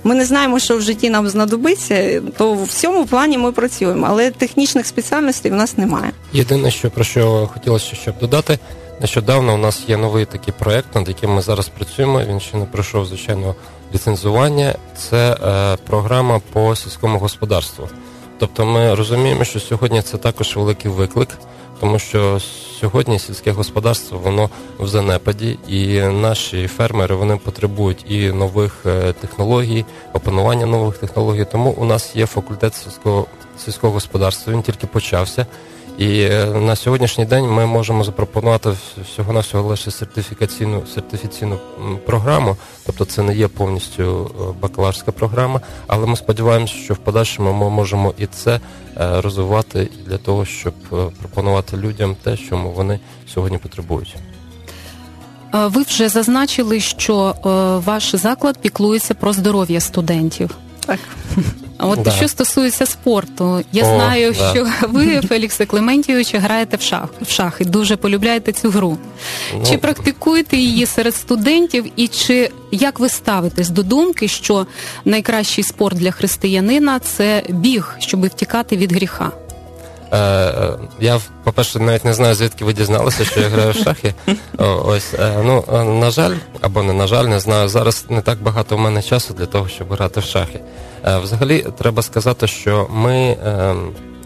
ми 0.05 0.15
не 0.15 0.25
знаємо, 0.25 0.59
що 0.59 0.77
в 0.77 0.81
житті 0.81 1.11
нам 1.11 1.29
знадобиться, 1.29 2.23
то 2.39 2.55
в 2.55 2.69
цьому 2.69 3.07
плані 3.07 3.39
ми 3.39 3.53
працюємо, 3.53 4.07
але 4.11 4.31
технічних 4.31 4.87
спеціальностей 4.87 5.51
в 5.51 5.55
нас 5.55 5.79
немає. 5.79 6.11
Єдине, 6.33 6.71
що 6.71 6.91
про 6.91 7.05
що 7.05 7.51
хотілося 7.53 7.97
щоб 7.97 8.19
додати. 8.19 8.59
Нещодавно 9.01 9.55
у 9.55 9.59
нас 9.59 9.83
є 9.89 9.97
новий 9.97 10.25
такий 10.25 10.55
проект, 10.59 10.95
над 10.95 11.09
яким 11.09 11.31
ми 11.31 11.43
зараз 11.43 11.69
працюємо. 11.69 12.23
Він 12.29 12.41
ще 12.41 12.57
не 12.57 12.65
пройшов 12.65 13.07
звичайно 13.07 13.55
ліцензування. 13.95 14.75
Це 14.97 15.33
е, 15.33 15.77
програма 15.87 16.41
по 16.53 16.77
сільському 16.77 17.19
господарству. 17.19 17.89
Тобто 18.39 18.67
ми 18.67 18.95
розуміємо, 18.95 19.45
що 19.45 19.61
сьогодні 19.61 20.03
це 20.03 20.19
також 20.19 20.57
великий 20.57 20.91
виклик, 20.91 21.29
тому 21.81 21.99
що 21.99 22.41
сьогодні 22.81 23.19
сільське 23.19 23.51
господарство 23.53 24.19
воно 24.19 24.51
в 24.79 24.87
занепаді, 24.87 25.59
і 25.69 26.01
наші 26.01 26.67
фермери 26.67 27.15
вони 27.15 27.37
потребують 27.37 28.05
і 28.09 28.33
нових 28.33 28.87
е, 28.87 29.13
технологій, 29.13 29.85
опанування 30.13 30.67
нових 30.67 30.99
технологій. 30.99 31.45
Тому 31.53 31.71
у 31.71 31.85
нас 31.85 32.17
є 32.17 32.27
факультет 32.27 32.75
сільського 32.75 33.27
сільського 33.59 33.93
господарства. 33.93 34.53
Він 34.53 34.63
тільки 34.63 34.87
почався. 34.87 35.47
І 35.99 36.21
е, 36.21 36.47
на 36.47 36.77
сьогоднішній 36.77 37.25
день 37.25 37.45
ми 37.45 37.67
можемо 37.67 38.05
запропонувати 38.05 38.71
всього 39.13 39.33
на 39.33 39.41
всього 39.41 39.69
лише 39.69 39.91
сертифікаційну 39.91 40.83
сертифіційну 40.95 41.59
програму, 42.07 42.57
тобто 42.87 43.05
це 43.05 43.23
не 43.23 43.37
є 43.37 43.49
повністю 43.49 44.31
е, 44.41 44.45
бакалаврська 44.61 45.13
програма, 45.13 45.61
але 45.87 46.07
ми 46.07 46.17
сподіваємося, 46.17 46.75
що 46.75 46.95
в 46.95 46.99
подальшому 46.99 47.53
ми 47.53 47.71
можемо 47.71 48.15
і 48.19 48.27
це 48.27 48.55
е, 48.55 48.61
розвивати 49.21 49.89
для 50.07 50.19
того, 50.19 50.45
щоб 50.45 50.75
пропонувати 51.21 51.77
людям 51.77 52.17
те, 52.23 52.37
чому 52.37 52.71
вони 52.71 53.01
сьогодні 53.35 53.59
потребують. 53.59 54.17
ви 55.53 55.83
вже 55.83 56.09
зазначили, 56.09 56.81
що 56.81 57.35
ваш 57.87 58.15
заклад 58.15 58.59
піклується 58.59 59.15
про 59.15 59.33
здоров'я 59.33 59.81
студентів. 59.81 60.51
Так. 60.87 60.99
А 61.79 61.87
от 61.87 62.03
да. 62.03 62.11
що 62.11 62.29
стосується 62.29 62.87
спорту, 62.87 63.65
я 63.73 63.83
О, 63.83 63.87
знаю, 63.87 64.35
да. 64.39 64.51
що 64.51 64.67
ви, 64.89 65.21
Фелікс 65.21 65.61
Клементійович, 65.67 66.35
граєте 66.35 66.77
в 66.77 66.81
шах 66.81 67.09
в 67.23 67.31
шахи, 67.31 67.65
дуже 67.65 67.97
полюбляєте 67.97 68.53
цю 68.53 68.71
гру. 68.71 68.99
Ну, 69.55 69.63
чи 69.71 69.79
практикуєте 69.79 70.57
її 70.57 70.87
серед 70.87 71.15
студентів, 71.15 71.85
і 71.97 72.09
чи 72.09 72.51
як 72.71 73.01
ви 73.01 73.09
ставитесь 73.09 73.69
до 73.69 73.83
думки, 73.83 74.29
що 74.29 74.67
найкращий 75.05 75.65
спорт 75.65 75.99
для 75.99 76.11
християнина 76.11 76.99
це 76.99 77.43
біг, 77.49 77.97
щоб 77.99 78.27
втікати 78.27 78.77
від 78.77 78.93
гріха? 78.93 79.31
Е, 80.15 80.19
е, 80.19 80.79
я, 81.01 81.21
по-перше, 81.45 81.79
навіть 81.79 82.05
не 82.05 82.15
знаю, 82.15 82.35
звідки 82.35 82.65
ви 82.65 82.73
дізналися, 82.73 83.25
що 83.25 83.41
я 83.41 83.49
граю 83.49 83.73
в 83.73 83.77
шахи. 83.77 84.15
Ось, 84.59 85.15
е, 85.15 85.43
ну, 85.45 85.65
на 86.01 86.11
жаль, 86.11 86.35
або 86.61 86.83
не 86.83 86.93
на 86.93 87.07
жаль, 87.07 87.25
не 87.25 87.41
знаю. 87.41 87.69
Зараз 87.69 88.07
не 88.09 88.23
так 88.23 88.43
багато 88.43 88.77
в 88.77 88.81
мене 88.81 89.03
часу 89.03 89.35
для 89.35 89.47
того, 89.47 89.69
щоб 89.69 89.93
грати 89.93 90.21
в 90.21 90.25
шахи. 90.25 90.61
Взагалі, 91.23 91.67
треба 91.79 92.03
сказати, 92.03 92.47
що 92.47 92.87
ми 92.91 93.37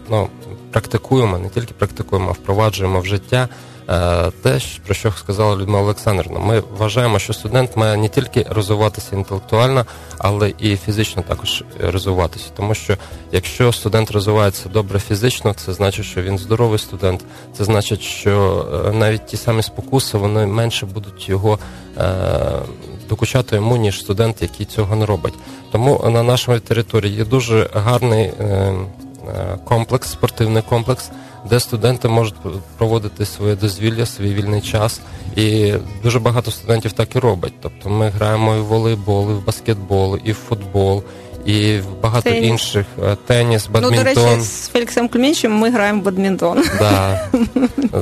ну, 0.09 0.29
практикуємо, 0.71 1.37
не 1.37 1.49
тільки 1.49 1.73
практикуємо, 1.73 2.29
а 2.29 2.31
впроваджуємо 2.31 2.99
в 2.99 3.05
життя 3.05 3.49
Е, 3.89 4.31
те, 4.43 4.59
про 4.85 4.93
що 4.93 5.11
сказала 5.11 5.55
Людмила 5.55 5.81
Олександрівна, 5.81 6.39
ми 6.39 6.63
вважаємо, 6.77 7.19
що 7.19 7.33
студент 7.33 7.77
має 7.77 7.97
не 7.97 8.09
тільки 8.09 8.45
розвиватися 8.49 9.15
інтелектуально, 9.15 9.85
але 10.17 10.53
і 10.59 10.75
фізично 10.77 11.21
також 11.21 11.63
розвиватися. 11.79 12.45
Тому 12.57 12.73
що 12.73 12.97
якщо 13.31 13.73
студент 13.73 14.11
розвивається 14.11 14.69
добре 14.69 14.99
фізично, 14.99 15.53
це 15.53 15.73
значить, 15.73 16.05
що 16.05 16.21
він 16.21 16.37
здоровий 16.37 16.79
студент. 16.79 17.23
Це 17.57 17.63
значить, 17.63 18.01
що 18.01 18.65
е, 18.87 18.91
навіть 18.91 19.25
ті 19.25 19.37
самі 19.37 19.63
спокуси 19.63 20.17
вони 20.17 20.45
менше 20.45 20.85
будуть 20.85 21.29
його 21.29 21.59
е, 21.97 22.11
докучати 23.09 23.55
йому, 23.55 23.77
ніж 23.77 23.99
студент, 23.99 24.41
який 24.41 24.65
цього 24.65 24.95
не 24.95 25.05
робить. 25.05 25.33
Тому 25.71 26.09
на 26.09 26.23
нашій 26.23 26.59
території 26.59 27.15
є 27.15 27.25
дуже 27.25 27.69
гарний 27.73 28.31
комплекс, 29.65 30.11
спортивний 30.11 30.63
комплекс 30.63 31.11
де 31.45 31.59
студенти 31.59 32.07
можуть 32.07 32.35
проводити 32.77 33.25
своє 33.25 33.55
дозвілля, 33.55 34.05
свій 34.05 34.33
вільний 34.33 34.61
час. 34.61 35.01
І 35.35 35.73
дуже 36.03 36.19
багато 36.19 36.51
студентів 36.51 36.91
так 36.91 37.15
і 37.15 37.19
робить. 37.19 37.53
Тобто 37.61 37.89
ми 37.89 38.09
граємо 38.09 38.55
і 38.55 38.59
в 38.59 38.65
волейбол, 38.65 39.31
і 39.31 39.33
в 39.33 39.45
баскетбол, 39.45 40.19
і 40.23 40.31
в 40.31 40.35
футбол. 40.35 41.03
І 41.45 41.77
в 41.77 42.01
багато 42.01 42.29
теніс. 42.29 42.49
інших 42.49 42.85
е, 43.03 43.17
теніс, 43.27 43.67
бадмінтон. 43.67 44.05
Ну, 44.05 44.13
до 44.13 44.25
речі, 44.25 44.41
з 44.41 44.67
Феліксом 44.67 45.09
Клімінчем 45.09 45.53
ми 45.53 45.69
граємо 45.69 46.01
в 46.01 46.03
бадмінтон. 46.03 46.63
Да. 46.79 47.27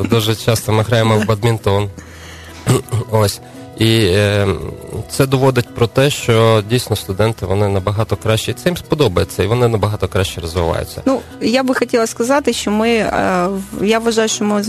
Дуже 0.09 0.35
часто 0.35 0.71
ми 0.71 0.83
граємо 0.83 1.17
в 1.17 1.25
бадмінтон. 1.25 1.89
Ось. 3.11 3.41
І 3.79 4.05
е, 4.05 4.47
це 5.09 5.25
доводить 5.25 5.67
про 5.75 5.87
те, 5.87 6.09
що 6.09 6.63
дійсно 6.69 6.95
студенти 6.95 7.45
вони 7.45 7.67
набагато 7.67 8.15
краще 8.15 8.53
це 8.53 8.69
їм 8.69 8.77
сподобається, 8.77 9.43
і 9.43 9.47
вони 9.47 9.67
набагато 9.67 10.07
краще 10.07 10.41
розвиваються. 10.41 11.01
Ну 11.05 11.19
я 11.41 11.63
би 11.63 11.75
хотіла 11.75 12.07
сказати, 12.07 12.53
що 12.53 12.71
ми 12.71 12.89
е, 12.89 13.47
я 13.81 13.99
вважаю, 13.99 14.27
що 14.27 14.45
ми 14.45 14.61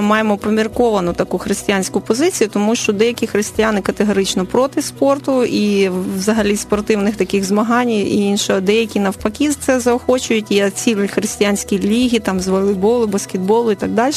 маємо 0.00 0.36
помірковану 0.36 1.12
таку 1.12 1.38
християнську 1.38 2.00
позицію, 2.00 2.50
тому 2.52 2.76
що 2.76 2.92
деякі 2.92 3.26
християни 3.26 3.80
категорично 3.80 4.46
проти 4.46 4.82
спорту 4.82 5.44
і 5.44 5.90
взагалі 6.16 6.56
спортивних 6.56 7.16
таких 7.16 7.44
змагань 7.44 7.90
і 7.90 8.26
іншого. 8.26 8.60
Деякі 8.60 9.00
навпаки 9.00 9.50
це 9.60 9.80
заохочують. 9.80 10.50
Є 10.50 10.70
цілі 10.70 11.08
християнські 11.08 11.78
ліги, 11.78 12.18
там 12.18 12.40
з 12.40 12.48
волейболу, 12.48 13.06
баскетболу 13.06 13.72
і 13.72 13.74
так 13.74 13.90
далі. 13.90 14.14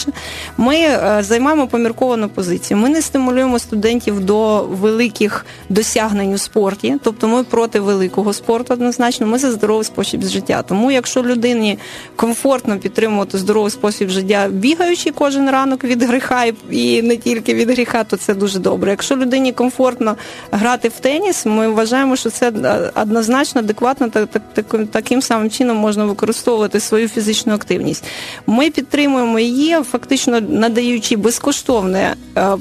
Ми 0.58 0.76
е, 0.76 1.18
займаємо 1.22 1.68
помірковану 1.68 2.30
позицію. 2.30 2.78
Ми 2.78 2.90
не 2.90 3.02
стимулюємо 3.02 3.60
студентів 3.60 4.20
до 4.20 4.33
до 4.34 4.64
великих 4.64 5.46
досягнень 5.70 6.34
у 6.34 6.38
спорті, 6.38 6.98
тобто 7.04 7.28
ми 7.28 7.44
проти 7.44 7.80
великого 7.80 8.34
спорту 8.34 8.74
однозначно. 8.74 9.28
Ми 9.28 9.38
за 9.38 9.52
здоровий 9.52 9.84
спосіб 9.84 10.24
життя. 10.24 10.64
Тому, 10.68 10.92
якщо 10.92 11.24
людині 11.24 11.78
комфортно 12.16 12.80
підтримувати 12.80 13.38
здоровий 13.38 13.72
спосіб 13.72 14.10
життя, 14.10 14.48
бігаючи 14.52 15.12
кожен 15.12 15.50
ранок 15.50 15.84
від 15.84 16.04
гріха 16.04 16.46
і 16.72 17.02
не 17.02 17.18
тільки 17.18 17.54
від 17.54 17.70
гріха, 17.70 18.04
то 18.04 18.18
це 18.18 18.34
дуже 18.34 18.60
добре. 18.60 18.92
Якщо 18.92 19.16
людині 19.16 19.52
комфортно 19.52 20.16
грати 20.52 20.88
в 20.88 21.00
теніс, 21.00 21.46
ми 21.46 21.68
вважаємо, 21.68 22.16
що 22.16 22.30
це 22.30 22.52
однозначно 22.96 23.62
адекватно 23.62 24.10
так, 24.10 24.66
таким 24.92 25.22
самим 25.22 25.50
чином 25.50 25.78
можна 25.78 26.06
використовувати 26.06 26.80
свою 26.80 27.08
фізичну 27.08 27.54
активність. 27.54 28.04
Ми 28.48 28.70
підтримуємо 28.70 29.40
її, 29.40 29.78
фактично 29.92 30.42
надаючи 30.42 31.16
безкоштовне 31.18 32.16
е, 32.38 32.58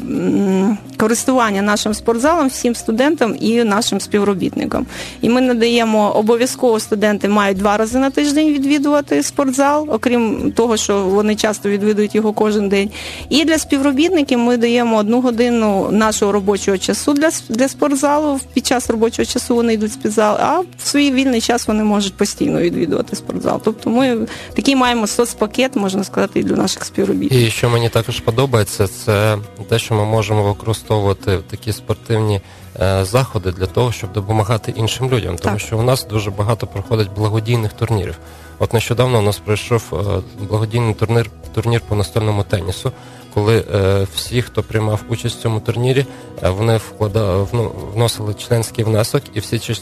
користування 0.96 1.61
нашим 1.62 1.94
спортзалом, 1.94 2.48
всім 2.48 2.74
студентам 2.74 3.36
і 3.40 3.64
нашим 3.64 4.00
співробітникам. 4.00 4.86
І 5.20 5.28
ми 5.28 5.40
надаємо 5.40 6.10
обов'язково 6.10 6.80
студенти 6.80 7.28
мають 7.28 7.58
два 7.58 7.76
рази 7.76 7.98
на 7.98 8.10
тиждень 8.10 8.52
відвідувати 8.52 9.22
спортзал, 9.22 9.88
окрім 9.90 10.52
того, 10.52 10.76
що 10.76 11.02
вони 11.04 11.36
часто 11.36 11.68
відвідують 11.68 12.14
його 12.14 12.32
кожен 12.32 12.68
день. 12.68 12.90
І 13.28 13.44
для 13.44 13.58
співробітників 13.58 14.38
ми 14.38 14.56
даємо 14.56 14.96
одну 14.96 15.20
годину 15.20 15.88
нашого 15.90 16.32
робочого 16.32 16.78
часу 16.78 17.12
для 17.12 17.30
для 17.48 17.68
спортзалу. 17.68 18.40
Під 18.54 18.66
час 18.66 18.90
робочого 18.90 19.26
часу 19.26 19.54
вони 19.54 19.74
йдуть 19.74 19.90
в 19.90 19.94
спортзал, 19.94 20.36
а 20.40 20.60
в 20.60 20.66
свій 20.84 21.10
вільний 21.12 21.40
час 21.40 21.68
вони 21.68 21.84
можуть 21.84 22.14
постійно 22.14 22.60
відвідувати 22.60 23.16
спортзал. 23.16 23.60
Тобто 23.64 23.90
ми 23.90 24.18
такий 24.54 24.76
маємо 24.76 25.06
соцпакет, 25.06 25.76
можна 25.76 26.04
сказати, 26.04 26.40
і 26.40 26.42
для 26.42 26.56
наших 26.56 26.84
співробітників. 26.84 27.46
І 27.46 27.50
що 27.50 27.70
мені 27.70 27.88
також 27.88 28.20
подобається, 28.20 28.88
це 28.88 29.38
те, 29.68 29.78
що 29.78 29.94
ми 29.94 30.04
можемо 30.04 30.42
використовувати 30.42 31.38
такі 31.52 31.72
спортивні 31.72 32.40
е, 32.80 33.04
заходи 33.04 33.52
для 33.52 33.66
того, 33.66 33.92
щоб 33.92 34.12
допомагати 34.12 34.72
іншим 34.76 35.10
людям, 35.10 35.36
тому 35.36 35.56
так. 35.56 35.66
що 35.66 35.78
у 35.78 35.82
нас 35.82 36.06
дуже 36.06 36.30
багато 36.30 36.66
проходить 36.66 37.10
благодійних 37.16 37.72
турнірів. 37.72 38.18
От 38.58 38.72
нещодавно 38.72 39.18
у 39.18 39.22
нас 39.22 39.38
пройшов 39.38 39.82
е, 39.92 40.44
благодійний 40.48 40.94
турнір 40.94 41.30
турнір 41.54 41.80
по 41.88 41.94
настольному 41.94 42.42
тенісу, 42.42 42.92
коли 43.34 43.64
е, 43.74 44.06
всі, 44.14 44.42
хто 44.42 44.62
приймав 44.62 45.00
участь 45.08 45.38
в 45.38 45.42
цьому 45.42 45.60
турнірі, 45.60 46.06
е, 46.42 46.50
вони 46.50 46.76
вкладали, 46.76 47.46
вносили 47.94 48.34
членський 48.34 48.84
внесок, 48.84 49.22
і 49.34 49.40
всі 49.40 49.74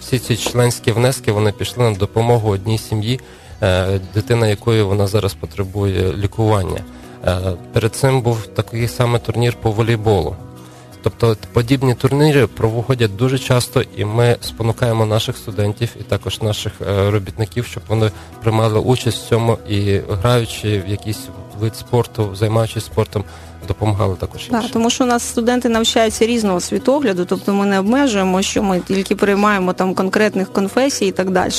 всі 0.00 0.18
ці 0.18 0.36
членські 0.36 0.92
внески 0.92 1.32
вони 1.32 1.52
пішли 1.52 1.90
на 1.90 1.96
допомогу 1.96 2.50
одній 2.50 2.78
сім'ї, 2.78 3.20
е, 3.62 4.00
дитина 4.14 4.48
якої 4.48 4.82
вона 4.82 5.06
зараз 5.06 5.34
потребує 5.34 6.12
лікування. 6.12 6.80
Перед 7.72 7.94
цим 7.94 8.20
був 8.20 8.46
такий 8.46 8.88
самий 8.88 9.20
турнір 9.20 9.56
по 9.62 9.70
волейболу. 9.70 10.36
Тобто 11.06 11.36
подібні 11.52 11.94
турніри 11.94 12.46
проводять 12.46 13.16
дуже 13.16 13.38
часто, 13.38 13.82
і 13.96 14.04
ми 14.04 14.36
спонукаємо 14.40 15.06
наших 15.06 15.36
студентів 15.36 15.88
і 16.00 16.02
також 16.02 16.42
наших 16.42 16.72
е, 16.80 17.10
робітників, 17.10 17.66
щоб 17.66 17.82
вони 17.88 18.10
приймали 18.42 18.80
участь 18.80 19.18
в 19.18 19.28
цьому 19.28 19.58
і 19.68 20.00
граючи 20.10 20.80
в 20.80 20.88
якийсь 20.88 21.28
вид 21.60 21.76
спорту, 21.76 22.34
займаючись 22.34 22.84
спортом, 22.84 23.24
допомагали 23.68 24.16
також. 24.16 24.44
Так, 24.44 24.64
тому 24.72 24.90
що 24.90 25.04
у 25.04 25.06
нас 25.06 25.22
студенти 25.22 25.68
навчаються 25.68 26.26
різного 26.26 26.60
світогляду, 26.60 27.24
тобто 27.24 27.54
ми 27.54 27.66
не 27.66 27.78
обмежуємо, 27.78 28.42
що 28.42 28.62
ми 28.62 28.80
тільки 28.80 29.16
приймаємо 29.16 29.72
там 29.72 29.94
конкретних 29.94 30.52
конфесій 30.52 31.06
і 31.06 31.12
так 31.12 31.30
далі. 31.30 31.52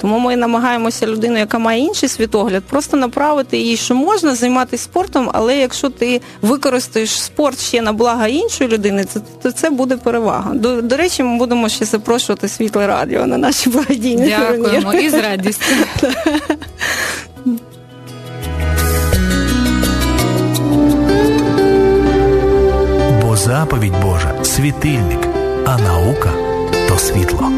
Тому 0.00 0.18
ми 0.18 0.36
намагаємося 0.36 1.06
людину, 1.06 1.38
яка 1.38 1.58
має 1.58 1.80
інший 1.80 2.08
світогляд, 2.08 2.64
просто 2.64 2.96
направити 2.96 3.58
її, 3.58 3.76
що 3.76 3.94
можна 3.94 4.34
займатися 4.34 4.84
спортом, 4.84 5.30
але 5.32 5.56
якщо 5.56 5.90
ти 5.90 6.20
використаєш 6.42 7.22
спорт 7.22 7.60
ще 7.60 7.82
на 7.82 7.92
благо 7.92 8.26
іншої 8.26 8.70
людини, 8.70 9.04
то 9.42 9.52
це 9.52 9.70
буде 9.70 9.96
перевага. 9.96 10.54
До, 10.54 10.82
до 10.82 10.96
речі, 10.96 11.22
ми 11.22 11.38
будемо 11.38 11.68
ще 11.68 11.84
запрошувати 11.84 12.48
світле 12.48 12.86
радіо 12.86 13.26
на 13.26 13.38
наші 13.38 13.70
благодійні. 13.70 14.26
Дякуємо 14.26 14.94
і 14.94 15.10
з 15.10 15.14
радістю. 15.14 15.74
заповідь 23.44 24.02
Божа 24.02 24.44
світильник, 24.44 25.28
а 25.66 25.78
наука 25.78 26.32
то 26.88 26.98
світло. 26.98 27.52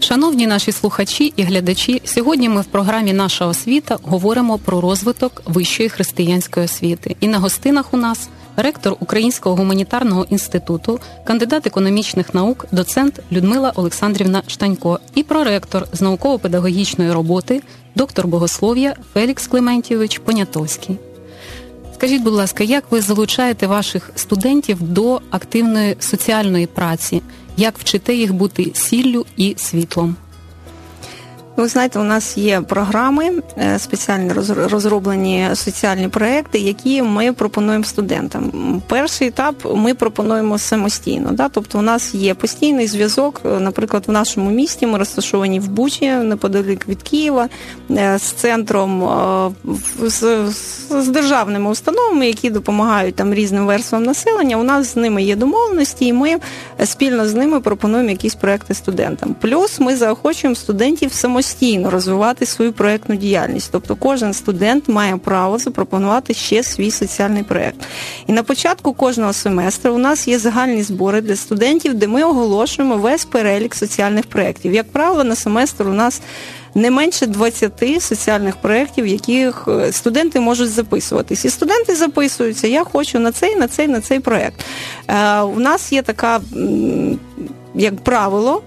Шановні 0.00 0.46
наші 0.46 0.72
слухачі 0.72 1.32
і 1.36 1.42
глядачі, 1.42 2.02
сьогодні 2.04 2.48
ми 2.48 2.60
в 2.60 2.64
програмі 2.64 3.12
Наша 3.12 3.46
освіта 3.46 3.98
говоримо 4.02 4.58
про 4.58 4.80
розвиток 4.80 5.42
вищої 5.46 5.88
християнської 5.88 6.66
освіти. 6.66 7.16
І 7.20 7.28
на 7.28 7.38
гостинах 7.38 7.94
у 7.94 7.96
нас 7.96 8.28
ректор 8.58 8.96
Українського 9.00 9.56
гуманітарного 9.56 10.26
інституту, 10.30 11.00
кандидат 11.24 11.66
економічних 11.66 12.34
наук, 12.34 12.66
доцент 12.72 13.20
Людмила 13.32 13.72
Олександрівна 13.76 14.42
Штанько 14.46 15.00
і 15.14 15.22
проректор 15.22 15.86
з 15.92 16.00
науково-педагогічної 16.00 17.12
роботи, 17.12 17.62
доктор 17.94 18.26
богослов'я 18.26 18.96
Фелікс 19.14 19.46
Клементійович 19.46 20.18
Понятовський. 20.18 20.98
Скажіть, 21.94 22.22
будь 22.22 22.32
ласка, 22.32 22.64
як 22.64 22.84
ви 22.90 23.00
залучаєте 23.00 23.66
ваших 23.66 24.10
студентів 24.14 24.82
до 24.82 25.20
активної 25.30 25.96
соціальної 26.00 26.66
праці? 26.66 27.22
Як 27.56 27.78
вчите 27.78 28.14
їх 28.14 28.34
бути 28.34 28.70
сіллю 28.74 29.26
і 29.36 29.54
світлом? 29.58 30.16
Ви 31.58 31.68
знаєте, 31.68 31.98
у 31.98 32.02
нас 32.02 32.38
є 32.38 32.60
програми, 32.60 33.30
е, 33.58 33.78
спеціально 33.78 34.34
розроблені 34.70 35.48
соціальні 35.54 36.08
проекти, 36.08 36.58
які 36.58 37.02
ми 37.02 37.32
пропонуємо 37.32 37.84
студентам. 37.84 38.52
Перший 38.86 39.28
етап 39.28 39.54
ми 39.74 39.94
пропонуємо 39.94 40.58
самостійно. 40.58 41.32
Да? 41.32 41.48
Тобто, 41.48 41.78
у 41.78 41.82
нас 41.82 42.14
є 42.14 42.34
постійний 42.34 42.86
зв'язок. 42.86 43.40
Наприклад, 43.60 44.04
в 44.06 44.12
нашому 44.12 44.50
місті 44.50 44.86
ми 44.86 44.98
розташовані 44.98 45.60
в 45.60 45.68
Бучі, 45.68 46.10
неподалік 46.10 46.88
від 46.88 47.02
Києва, 47.02 47.48
е, 47.90 48.18
з 48.18 48.22
центром 48.22 49.08
з, 50.02 50.52
з 50.90 51.08
державними 51.08 51.70
установами, 51.70 52.26
які 52.26 52.50
допомагають 52.50 53.14
там 53.14 53.34
різним 53.34 53.66
верствам 53.66 54.02
населення. 54.02 54.56
У 54.56 54.62
нас 54.62 54.92
з 54.92 54.96
ними 54.96 55.22
є 55.22 55.36
домовленості, 55.36 56.06
і 56.06 56.12
ми 56.12 56.36
спільно 56.84 57.28
з 57.28 57.34
ними 57.34 57.60
пропонуємо 57.60 58.10
якісь 58.10 58.34
проекти 58.34 58.74
студентам. 58.74 59.36
Плюс 59.40 59.80
ми 59.80 59.96
заохочуємо 59.96 60.54
студентів 60.54 61.12
самостійно 61.12 61.47
розвивати 61.86 62.46
свою 62.46 62.72
проектну 62.72 63.16
діяльність. 63.16 63.68
Тобто 63.72 63.96
кожен 63.96 64.34
студент 64.34 64.88
має 64.88 65.16
право 65.16 65.58
запропонувати 65.58 66.34
ще 66.34 66.62
свій 66.62 66.90
соціальний 66.90 67.42
проект. 67.42 67.76
І 68.26 68.32
на 68.32 68.42
початку 68.42 68.92
кожного 68.92 69.32
семестру 69.32 69.92
у 69.92 69.98
нас 69.98 70.28
є 70.28 70.38
загальні 70.38 70.82
збори 70.82 71.20
для 71.20 71.36
студентів, 71.36 71.94
де 71.94 72.06
ми 72.06 72.22
оголошуємо 72.22 72.96
весь 72.96 73.24
перелік 73.24 73.74
соціальних 73.74 74.26
проєктів. 74.26 74.72
Як 74.72 74.92
правило, 74.92 75.24
на 75.24 75.36
семестр 75.36 75.88
у 75.88 75.92
нас 75.92 76.20
не 76.74 76.90
менше 76.90 77.26
20 77.26 78.02
соціальних 78.02 78.56
проєктів, 78.56 79.06
яких 79.06 79.68
е, 79.68 79.92
студенти 79.92 80.40
можуть 80.40 80.70
записуватись. 80.70 81.44
І 81.44 81.50
студенти 81.50 81.94
записуються. 81.94 82.66
Я 82.66 82.84
хочу 82.84 83.18
на 83.18 83.32
цей, 83.32 83.56
на 83.56 83.68
цей, 83.68 83.88
на 83.88 84.00
цей 84.00 84.20
проєкт. 84.20 84.64
Е, 85.08 85.40
у 85.40 85.58
нас 85.60 85.92
є 85.92 86.02
така 86.02 86.40
як 87.74 87.96
правило 87.96 88.62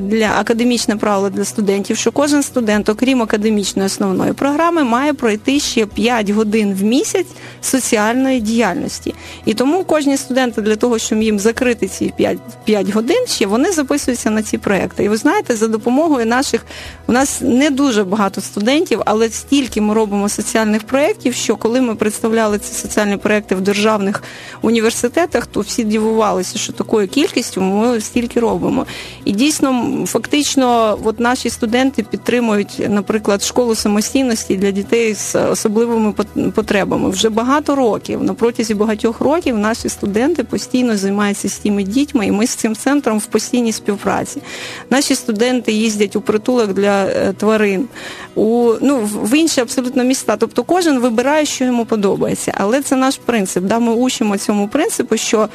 для 0.00 0.32
академічне 0.38 0.96
правило 0.96 1.30
для 1.30 1.44
студентів, 1.44 1.96
що 1.96 2.12
кожен 2.12 2.42
студент, 2.42 2.88
окрім 2.88 3.22
академічної 3.22 3.86
основної 3.86 4.32
програми, 4.32 4.84
має 4.84 5.12
пройти 5.14 5.60
ще 5.60 5.86
5 5.86 6.30
годин 6.30 6.74
в 6.74 6.82
місяць 6.82 7.26
соціальної 7.60 8.40
діяльності. 8.40 9.14
І 9.44 9.54
тому 9.54 9.84
кожні 9.84 10.16
студенти 10.16 10.62
для 10.62 10.76
того, 10.76 10.98
щоб 10.98 11.22
їм 11.22 11.38
закрити 11.38 11.88
ці 11.88 12.12
5, 12.16 12.38
5 12.64 12.90
годин, 12.90 13.26
ще 13.26 13.46
вони 13.46 13.72
записуються 13.72 14.30
на 14.30 14.42
ці 14.42 14.58
проекти. 14.58 15.04
І 15.04 15.08
ви 15.08 15.16
знаєте, 15.16 15.56
за 15.56 15.68
допомогою 15.68 16.26
наших 16.26 16.66
у 17.06 17.12
нас 17.12 17.40
не 17.40 17.70
дуже 17.70 18.04
багато 18.04 18.40
студентів, 18.40 19.02
але 19.06 19.28
стільки 19.30 19.80
ми 19.80 19.94
робимо 19.94 20.28
соціальних 20.28 20.82
проєктів, 20.82 21.34
що 21.34 21.56
коли 21.56 21.80
ми 21.80 21.94
представляли 21.94 22.58
ці 22.58 22.74
соціальні 22.74 23.16
проекти 23.16 23.54
в 23.54 23.60
державних 23.60 24.22
університетах, 24.62 25.46
то 25.46 25.60
всі 25.60 25.84
дивувалися, 25.84 26.58
що 26.58 26.72
такою 26.72 27.08
кількістю 27.08 27.60
ми 27.60 28.00
стільки 28.00 28.40
робимо. 28.40 28.86
І 29.24 29.32
дійсно 29.32 29.55
дійсно 29.56 30.06
фактично, 30.06 30.98
от 31.04 31.20
наші 31.20 31.50
студенти 31.50 32.02
підтримують, 32.02 32.82
наприклад, 32.88 33.42
школу 33.42 33.74
самостійності 33.74 34.56
для 34.56 34.70
дітей 34.70 35.14
з 35.14 35.34
особливими 35.34 36.12
потребами. 36.54 37.10
Вже 37.10 37.28
багато 37.28 37.74
років, 37.74 38.22
на 38.22 38.34
протязі 38.34 38.74
багатьох 38.74 39.20
років, 39.20 39.58
наші 39.58 39.88
студенти 39.88 40.44
постійно 40.44 40.96
займаються 40.96 41.48
з 41.48 41.58
тими 41.58 41.82
дітьми, 41.82 42.26
і 42.26 42.32
ми 42.32 42.46
з 42.46 42.50
цим 42.50 42.76
центром 42.76 43.18
в 43.18 43.26
постійній 43.26 43.72
співпраці. 43.72 44.42
Наші 44.90 45.14
студенти 45.14 45.72
їздять 45.72 46.16
у 46.16 46.20
притулок 46.20 46.72
для 46.72 47.04
е, 47.04 47.32
тварин, 47.32 47.88
у 48.34 48.72
ну 48.80 48.98
в 49.22 49.34
інші 49.34 49.60
абсолютно 49.60 50.04
міста. 50.04 50.36
Тобто 50.36 50.62
кожен 50.62 50.98
вибирає, 50.98 51.46
що 51.46 51.64
йому 51.64 51.84
подобається. 51.84 52.52
Але 52.58 52.82
це 52.82 52.96
наш 52.96 53.18
принцип. 53.24 53.64
Да, 53.64 53.78
Ми 53.78 53.92
учимо 53.92 54.38
цьому 54.38 54.68
принципу, 54.68 55.16
що 55.16 55.48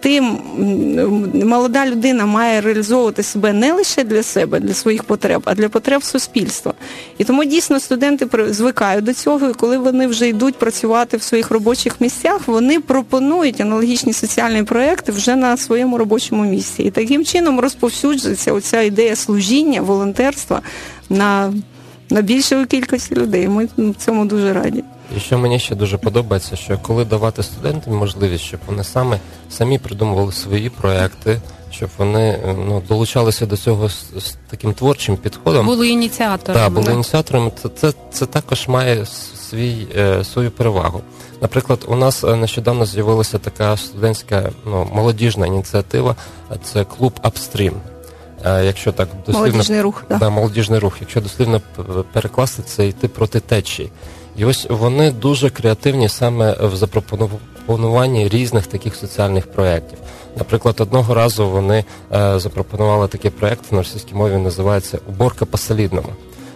тим 0.00 0.38
молода 1.44 1.86
людина 1.86 2.26
має 2.26 2.60
реалізовувати 2.60 3.17
себе 3.22 3.52
не 3.52 3.72
лише 3.72 4.04
для 4.04 4.22
себе, 4.22 4.60
для 4.60 4.74
своїх 4.74 5.04
потреб, 5.04 5.42
а 5.44 5.54
для 5.54 5.68
потреб 5.68 6.04
суспільства. 6.04 6.74
І 7.18 7.24
тому 7.24 7.44
дійсно 7.44 7.80
студенти 7.80 8.28
звикають 8.50 9.04
до 9.04 9.14
цього, 9.14 9.48
і 9.48 9.54
коли 9.54 9.78
вони 9.78 10.06
вже 10.06 10.28
йдуть 10.28 10.58
працювати 10.58 11.16
в 11.16 11.22
своїх 11.22 11.50
робочих 11.50 12.00
місцях, 12.00 12.48
вони 12.48 12.80
пропонують 12.80 13.60
аналогічні 13.60 14.12
соціальні 14.12 14.62
проекти 14.62 15.12
вже 15.12 15.36
на 15.36 15.56
своєму 15.56 15.98
робочому 15.98 16.44
місці. 16.44 16.82
І 16.82 16.90
таким 16.90 17.24
чином 17.24 17.60
розповсюджується 17.60 18.52
оця 18.52 18.80
ідея 18.80 19.16
служіння, 19.16 19.82
волонтерства 19.82 20.62
на, 21.08 21.52
на 22.10 22.22
більшої 22.22 22.66
кількості 22.66 23.14
людей. 23.14 23.48
Ми 23.48 23.68
цьому 23.98 24.24
дуже 24.24 24.52
раді. 24.52 24.84
І 25.16 25.20
що 25.20 25.38
мені 25.38 25.58
ще 25.58 25.74
дуже 25.74 25.98
подобається, 25.98 26.56
що 26.56 26.78
коли 26.82 27.04
давати 27.04 27.42
студентам 27.42 27.94
можливість, 27.94 28.44
щоб 28.44 28.60
вони 28.66 28.84
саме 28.84 29.18
самі 29.50 29.78
придумували 29.78 30.32
свої 30.32 30.70
проекти 30.70 31.40
щоб 31.78 31.90
вони 31.98 32.28
е, 32.28 32.54
ну, 32.66 32.82
долучалися 32.88 33.46
до 33.46 33.56
цього 33.56 33.88
з, 33.88 34.04
з 34.16 34.36
таким 34.50 34.74
творчим 34.74 35.16
підходом. 35.16 35.66
Були 35.66 35.88
ініціаторами. 35.88 36.64
Так, 36.64 36.72
були 36.72 36.92
ініціаторами. 36.92 37.52
Це, 37.62 37.68
це, 37.68 37.92
це 38.12 38.26
також 38.26 38.68
має 38.68 39.06
свій, 39.50 39.86
е, 39.96 40.24
свою 40.24 40.50
перевагу. 40.50 41.00
Наприклад, 41.42 41.84
у 41.88 41.96
нас 41.96 42.24
е, 42.24 42.36
нещодавно 42.36 42.86
з'явилася 42.86 43.38
така 43.38 43.76
студентська 43.76 44.50
ну, 44.66 44.88
молодіжна 44.92 45.46
ініціатива, 45.46 46.16
це 46.64 46.84
клуб 46.84 47.12
Апстрім. 47.22 47.74
Якщо 48.44 48.92
так 48.92 49.08
дослівно 49.26 49.48
молодіжний 49.48 49.80
рух, 49.80 50.04
да. 50.08 50.18
Да, 50.18 50.30
молодіжний 50.30 50.78
рух, 50.78 50.96
якщо 51.00 51.20
дослівно 51.20 51.60
перекласти 52.12 52.62
це 52.62 52.86
йти 52.86 53.08
проти 53.08 53.40
течії. 53.40 53.90
І 54.36 54.44
ось 54.44 54.66
вони 54.70 55.10
дуже 55.10 55.50
креативні 55.50 56.08
саме 56.08 56.56
в 56.60 56.76
запропонуванні 56.76 58.28
різних 58.28 58.66
таких 58.66 58.96
соціальних 58.96 59.46
проєктів. 59.46 59.98
Наприклад, 60.36 60.80
одного 60.80 61.14
разу 61.14 61.48
вони 61.48 61.84
е, 62.14 62.38
запропонували 62.38 63.08
такий 63.08 63.30
проєкт 63.30 63.72
на 63.72 63.78
російській 63.78 64.14
мові, 64.14 64.36
називається 64.36 64.98
Уборка 65.08 65.44
по 65.44 65.58
солідному. 65.58 66.08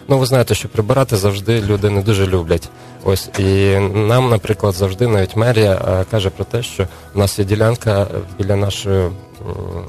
Ну, 0.09 0.19
ви 0.19 0.27
знаєте, 0.27 0.55
що 0.55 0.69
прибирати 0.69 1.17
завжди 1.17 1.63
люди 1.63 1.91
не 1.91 2.03
дуже 2.03 2.27
люблять. 2.27 2.69
Ось 3.05 3.31
і 3.39 3.79
нам, 3.95 4.31
наприклад, 4.31 4.75
завжди 4.75 5.09
навіть 5.09 5.37
мерія 5.37 5.73
е, 5.73 6.05
каже 6.11 6.31
про 6.31 6.45
те, 6.45 6.63
що 6.63 6.87
в 7.15 7.19
нас 7.19 7.39
є 7.39 7.45
ділянка 7.45 8.07
біля 8.39 8.57
нашої 8.57 9.11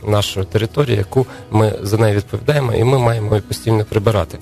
нашої 0.07 0.45
території, 0.45 0.97
яку 0.97 1.25
ми 1.51 1.73
за 1.81 1.97
нею 1.97 2.15
відповідаємо, 2.15 2.73
і 2.73 2.83
ми 2.83 2.99
маємо 2.99 3.41
постійно 3.47 3.85
прибирати. 3.85 4.37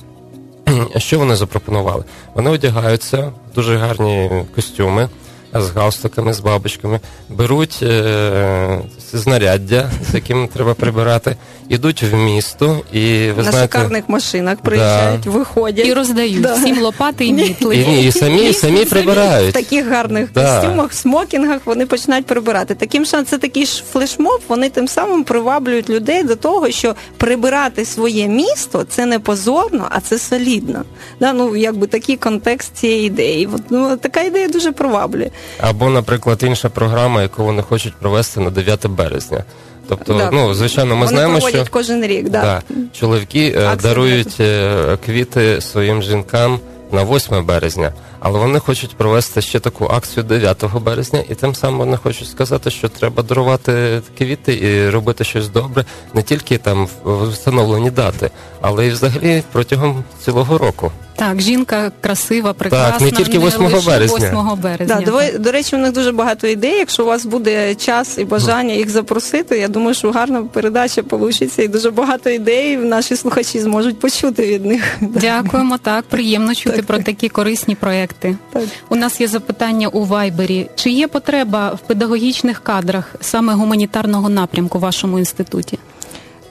Що 0.98 1.20
вони 1.20 1.36
запропонували? 1.36 2.04
Вони 2.34 2.50
одягаються 2.50 3.32
дуже 3.56 3.78
гарні 3.78 4.32
костюми 4.56 5.10
з 5.54 5.70
галстуками, 5.70 6.34
з 6.34 6.40
бабочками, 6.40 7.00
беруть 7.30 7.80
е, 7.84 8.80
знаряддя, 9.14 9.90
з 10.12 10.14
яким 10.14 10.48
треба 10.48 10.74
прибирати, 10.74 11.36
ідуть 11.70 12.04
в 12.04 12.16
місто 12.16 12.82
і 12.94 13.32
ви 13.32 13.44
на 13.44 13.52
знаєте, 13.52 13.78
шикарних 13.78 14.10
машинах 14.10 14.58
приїжджають, 14.58 15.22
да. 15.22 15.30
виходять 15.30 15.88
і 15.88 15.94
роздають 15.94 16.42
да. 16.42 16.56
всім 16.56 16.82
лопати 16.82 17.26
і 17.26 17.34
мітли. 17.34 17.78
І, 17.78 18.08
і 18.08 18.12
самі 18.12 18.50
і 18.50 18.54
самі 18.54 18.86
прибирають 18.86 19.50
в 19.50 19.54
таких 19.54 19.88
гарних 19.88 20.34
да. 20.34 20.62
костюмах, 20.62 20.94
смокінгах. 20.94 21.62
Вони 21.66 21.86
починають 21.86 22.26
прибирати. 22.26 22.76
Таким 22.76 23.06
шансом 23.06 23.26
це 23.26 23.38
такий 23.38 23.66
ж 23.66 23.84
флешмоб. 23.92 24.42
Вони 24.48 24.70
тим 24.70 24.88
самим 24.88 25.24
приваблюють 25.24 25.90
людей 25.90 26.24
до 26.24 26.36
того, 26.36 26.72
що 26.72 26.96
прибирати 27.18 27.86
своє 27.86 28.28
місто 28.28 28.86
це 28.90 29.06
не 29.06 29.20
позорно, 29.20 29.88
а 29.90 30.00
це 30.00 30.20
солідно. 30.20 30.84
Да, 31.20 31.34
ну 31.34 31.56
якби 31.56 31.88
такий 31.88 32.18
контекст 32.18 32.76
цієї 32.76 33.08
ідеї. 33.08 33.50
От, 33.54 33.62
ну 33.70 33.98
така 33.98 34.22
ідея 34.22 34.48
дуже 34.48 34.72
приваблює. 34.72 35.30
Або, 35.60 35.90
наприклад, 35.90 36.44
інша 36.44 36.70
програма, 36.70 37.22
яку 37.22 37.44
вони 37.44 37.62
хочуть 37.62 37.94
провести 37.96 38.40
на 38.40 38.50
9 38.50 38.88
березня. 38.88 39.44
Тобто, 39.90 40.14
да. 40.14 40.30
ну 40.32 40.54
звичайно, 40.54 40.96
ми 40.96 41.06
вони 41.06 41.08
знаємо, 41.08 41.50
що 41.50 41.66
кожен 41.70 42.06
рік, 42.06 42.30
да. 42.30 42.42
да 42.42 42.62
чоловіки 42.94 43.48
Акцент. 43.48 43.82
Дарують 43.82 44.38
е, 44.40 44.98
квіти 45.06 45.62
своїм 45.62 46.02
жінкам 46.02 46.60
на 46.92 47.04
8 47.04 47.46
березня, 47.46 47.94
але 48.22 48.40
вони 48.40 48.60
хочуть 48.60 48.96
провести 48.96 49.42
ще 49.42 49.60
таку 49.60 49.86
акцію 49.86 50.24
9 50.24 50.66
березня, 50.82 51.24
і 51.30 51.36
тим 51.36 51.56
самим 51.56 51.78
вони 51.78 51.98
хочуть 51.98 52.30
сказати, 52.30 52.72
що 52.72 52.90
треба 52.90 53.24
дарувати 53.24 54.02
квіти 54.18 54.54
і 54.54 54.90
робити 54.90 55.24
щось 55.24 55.50
добре 55.50 55.86
не 56.14 56.24
тільки 56.24 56.58
там 56.58 56.88
в 57.04 57.30
встановлені 57.30 57.92
дати, 57.92 58.32
але 58.62 58.88
й 58.88 58.90
взагалі 58.90 59.44
протягом 59.52 60.04
цілого 60.26 60.58
року. 60.58 60.92
Так, 61.16 61.42
жінка 61.42 61.92
красива, 62.02 62.54
прекрасна. 62.54 62.92
Так, 62.92 63.02
не 63.02 63.12
тільки 63.12 63.40
8 63.40 63.62
березня. 63.86 64.18
8 64.18 64.62
березня. 64.62 65.02
Да, 65.06 65.12
до, 65.12 65.40
до 65.40 65.52
речі, 65.52 65.76
у 65.76 65.80
них 65.80 65.92
дуже 65.92 66.12
багато 66.12 66.48
ідей. 66.48 66.78
Якщо 66.78 67.04
у 67.04 67.06
вас 67.06 67.26
буде 67.26 67.76
час 67.76 68.18
і 68.18 68.26
бажання 68.26 68.74
їх 68.74 68.90
запросити, 68.90 69.60
я 69.60 69.68
думаю, 69.68 69.94
що 69.94 70.12
гарна 70.12 70.44
передача 70.44 71.04
вийде, 71.12 71.64
і 71.64 71.68
дуже 71.68 71.92
багато 71.92 72.30
ідей 72.30 72.78
наші 72.78 73.16
слухачі 73.16 73.60
зможуть 73.60 74.00
почути 74.00 74.48
від 74.48 74.66
них. 74.66 74.84
Дякуємо, 75.02 75.78
так. 75.78 76.06
Приємно 76.06 76.56
чути 76.56 76.76
так, 76.76 76.86
про 76.86 77.00
такі 77.00 77.30
корисні 77.30 77.76
проекти. 77.76 78.11
Так. 78.20 78.64
У 78.90 78.96
нас 78.96 79.22
є 79.22 79.28
запитання 79.28 79.88
у 79.88 80.06
Вайбері. 80.06 80.70
Чи 80.76 80.90
є 80.90 81.08
потреба 81.08 81.70
в 81.70 81.80
педагогічних 81.80 82.64
кадрах 82.64 83.16
саме 83.22 83.54
гуманітарного 83.54 84.30
напрямку 84.30 84.78
в 84.78 84.82
вашому 84.82 85.20
інституті? 85.20 85.80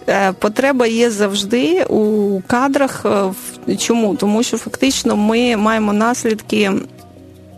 Е, 0.08 0.32
потреба 0.32 0.86
є 0.86 1.10
завжди 1.10 1.84
у 1.84 2.40
кадрах. 2.46 3.06
Е, 3.68 3.76
чому? 3.76 4.16
Тому 4.16 4.42
що 4.42 4.58
фактично 4.58 5.16
ми 5.16 5.56
маємо 5.56 5.92
наслідки 5.92 6.72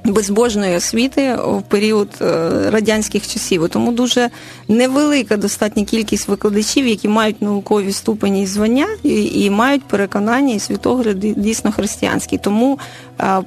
безбожної 0.04 0.76
освіти 0.76 1.34
в 1.34 1.62
період 1.68 2.08
е, 2.20 2.50
радянських 2.70 3.28
часів. 3.28 3.68
Тому 3.68 3.92
дуже 3.92 4.30
невелика 4.68 5.36
достатня 5.36 5.84
кількість 5.84 6.28
викладачів, 6.28 6.86
які 6.86 7.08
мають 7.08 7.42
наукові 7.42 7.92
ступені 7.92 8.42
і 8.42 8.46
звання 8.46 8.86
і, 9.02 9.44
і 9.44 9.50
мають 9.50 9.84
переконання 9.84 10.54
і 10.54 10.58
світогляд 10.58 11.18
дійсно 11.18 11.72
християнський. 11.72 12.38
Тому 12.38 12.78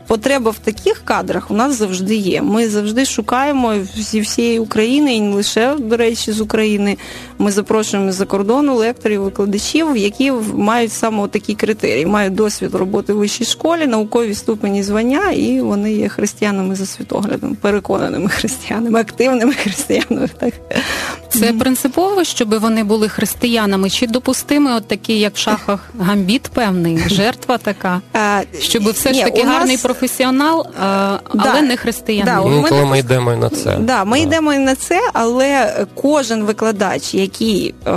потреба 0.08 0.52
в 0.52 0.58
таких 0.58 1.02
кадрах 1.06 1.52
у 1.52 1.54
нас 1.54 1.78
завжди 1.78 2.16
є. 2.16 2.42
Ми 2.42 2.70
завжди 2.70 3.06
шукаємо 3.06 3.74
зі 3.96 4.22
всієї 4.22 4.60
України 4.60 5.16
і 5.16 5.22
не 5.22 5.36
лише, 5.36 5.76
до 5.80 5.98
речі, 5.98 6.32
з 6.32 6.42
України. 6.42 6.98
Ми 7.38 7.52
запрошуємо 7.52 8.12
з-за 8.12 8.26
кордону 8.26 8.76
лекторів, 8.76 9.22
викладачів, 9.22 9.98
які 9.98 10.32
мають 10.54 10.92
саме 10.92 11.28
такі 11.28 11.56
критерії, 11.56 12.06
мають 12.06 12.36
досвід 12.36 12.76
роботи 12.76 13.14
в 13.14 13.18
вищій 13.18 13.46
школі, 13.46 13.88
наукові 13.88 14.36
ступені 14.36 14.84
звання, 14.84 15.32
і 15.32 15.62
вони 15.62 15.94
є 15.94 16.10
християнами 16.46 16.76
за 16.76 16.86
світоглядом, 16.86 17.56
переконаними 17.56 18.30
християнами, 18.30 19.00
активними 19.00 19.54
християнами. 19.54 20.30
Так 20.40 20.54
це 21.30 21.54
принципово, 21.54 22.24
щоб 22.24 22.60
вони 22.60 22.84
були 22.84 23.10
християнами, 23.10 23.90
чи 23.90 24.08
допустими, 24.08 24.76
от 24.76 24.88
такі, 24.88 25.20
як 25.20 25.36
в 25.36 25.38
шахах, 25.38 25.90
гамбіт 26.00 26.42
певний, 26.42 26.98
жертва 27.08 27.58
така, 27.58 28.02
щоб 28.60 28.92
все 28.92 29.14
ж 29.14 29.24
таки 29.24 29.44
гарний 29.44 29.78
професіонал, 29.78 30.68
але 31.38 31.62
не 31.62 31.78
християнин. 31.78 32.36
Ну, 32.46 32.66
коли 32.70 32.86
ми 32.86 33.00
йдемо 33.00 33.36
на 33.36 33.50
це. 33.50 33.78
Да, 33.80 34.04
Ми 34.04 34.20
йдемо 34.20 34.54
і 34.54 34.58
на 34.58 34.76
це, 34.76 35.00
але 35.14 35.74
кожен 35.96 36.44
викладач, 36.44 37.14
який 37.14 37.74
е, 37.88 37.92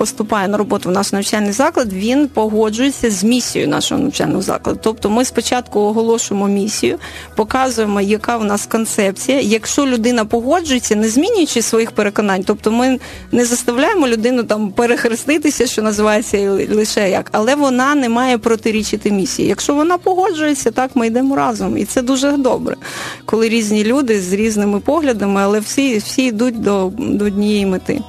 поступає 0.00 0.48
на 0.48 0.56
роботу 0.56 0.88
в 0.88 0.92
наш 0.92 1.12
навчальний 1.12 1.52
заклад, 1.52 1.92
він 1.92 2.28
погоджується 2.28 3.10
з 3.10 3.24
місією 3.24 3.70
нашого 3.70 4.00
навчального 4.00 4.42
закладу. 4.42 4.78
Тобто 4.82 5.10
ми 5.10 5.24
спочатку 5.24 5.80
оголошуємо 5.80 6.48
місію, 6.48 6.98
показуємо, 7.36 8.00
яка 8.00 8.36
в 8.36 8.44
нас 8.44 8.66
концепція. 8.66 9.40
Якщо 9.40 9.86
людина 9.86 10.24
погоджується, 10.24 10.96
не 10.96 11.08
змінюючи 11.08 11.62
своїх 11.62 11.92
переконань, 11.92 12.44
тобто 12.46 12.70
ми 12.70 12.98
не 13.32 13.44
заставляємо 13.44 14.08
людину 14.08 14.42
там 14.42 14.70
перехреститися, 14.70 15.66
що 15.66 15.82
називається 15.82 16.50
лише 16.70 17.10
як, 17.10 17.28
але 17.32 17.54
вона 17.54 17.94
не 17.94 18.08
має 18.08 18.38
протирічити 18.38 19.10
місії. 19.10 19.48
Якщо 19.48 19.74
вона 19.74 19.98
погоджується, 19.98 20.70
так 20.70 20.90
ми 20.94 21.06
йдемо 21.06 21.36
разом, 21.36 21.78
і 21.78 21.84
це 21.84 22.02
дуже 22.02 22.32
добре, 22.32 22.76
коли 23.24 23.48
різні 23.48 23.84
люди 23.84 24.20
з 24.20 24.32
різними 24.32 24.80
поглядами, 24.80 25.40
але 25.40 25.60
всі, 25.60 25.98
всі 25.98 26.24
йдуть 26.24 26.60
до, 26.62 26.92
до 26.98 27.24
однієї 27.24 27.66
мети. 27.66 28.00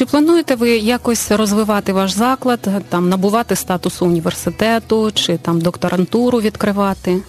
Чи 0.00 0.06
плануєте 0.06 0.54
ви 0.54 0.70
якось 0.70 1.30
розвивати 1.30 1.92
ваш 1.92 2.10
заклад, 2.12 2.68
там 2.88 3.08
набувати 3.08 3.56
статусу 3.56 4.06
університету, 4.06 5.10
чи 5.14 5.36
там 5.36 5.60
докторантуру 5.60 6.40
відкривати? 6.40 7.22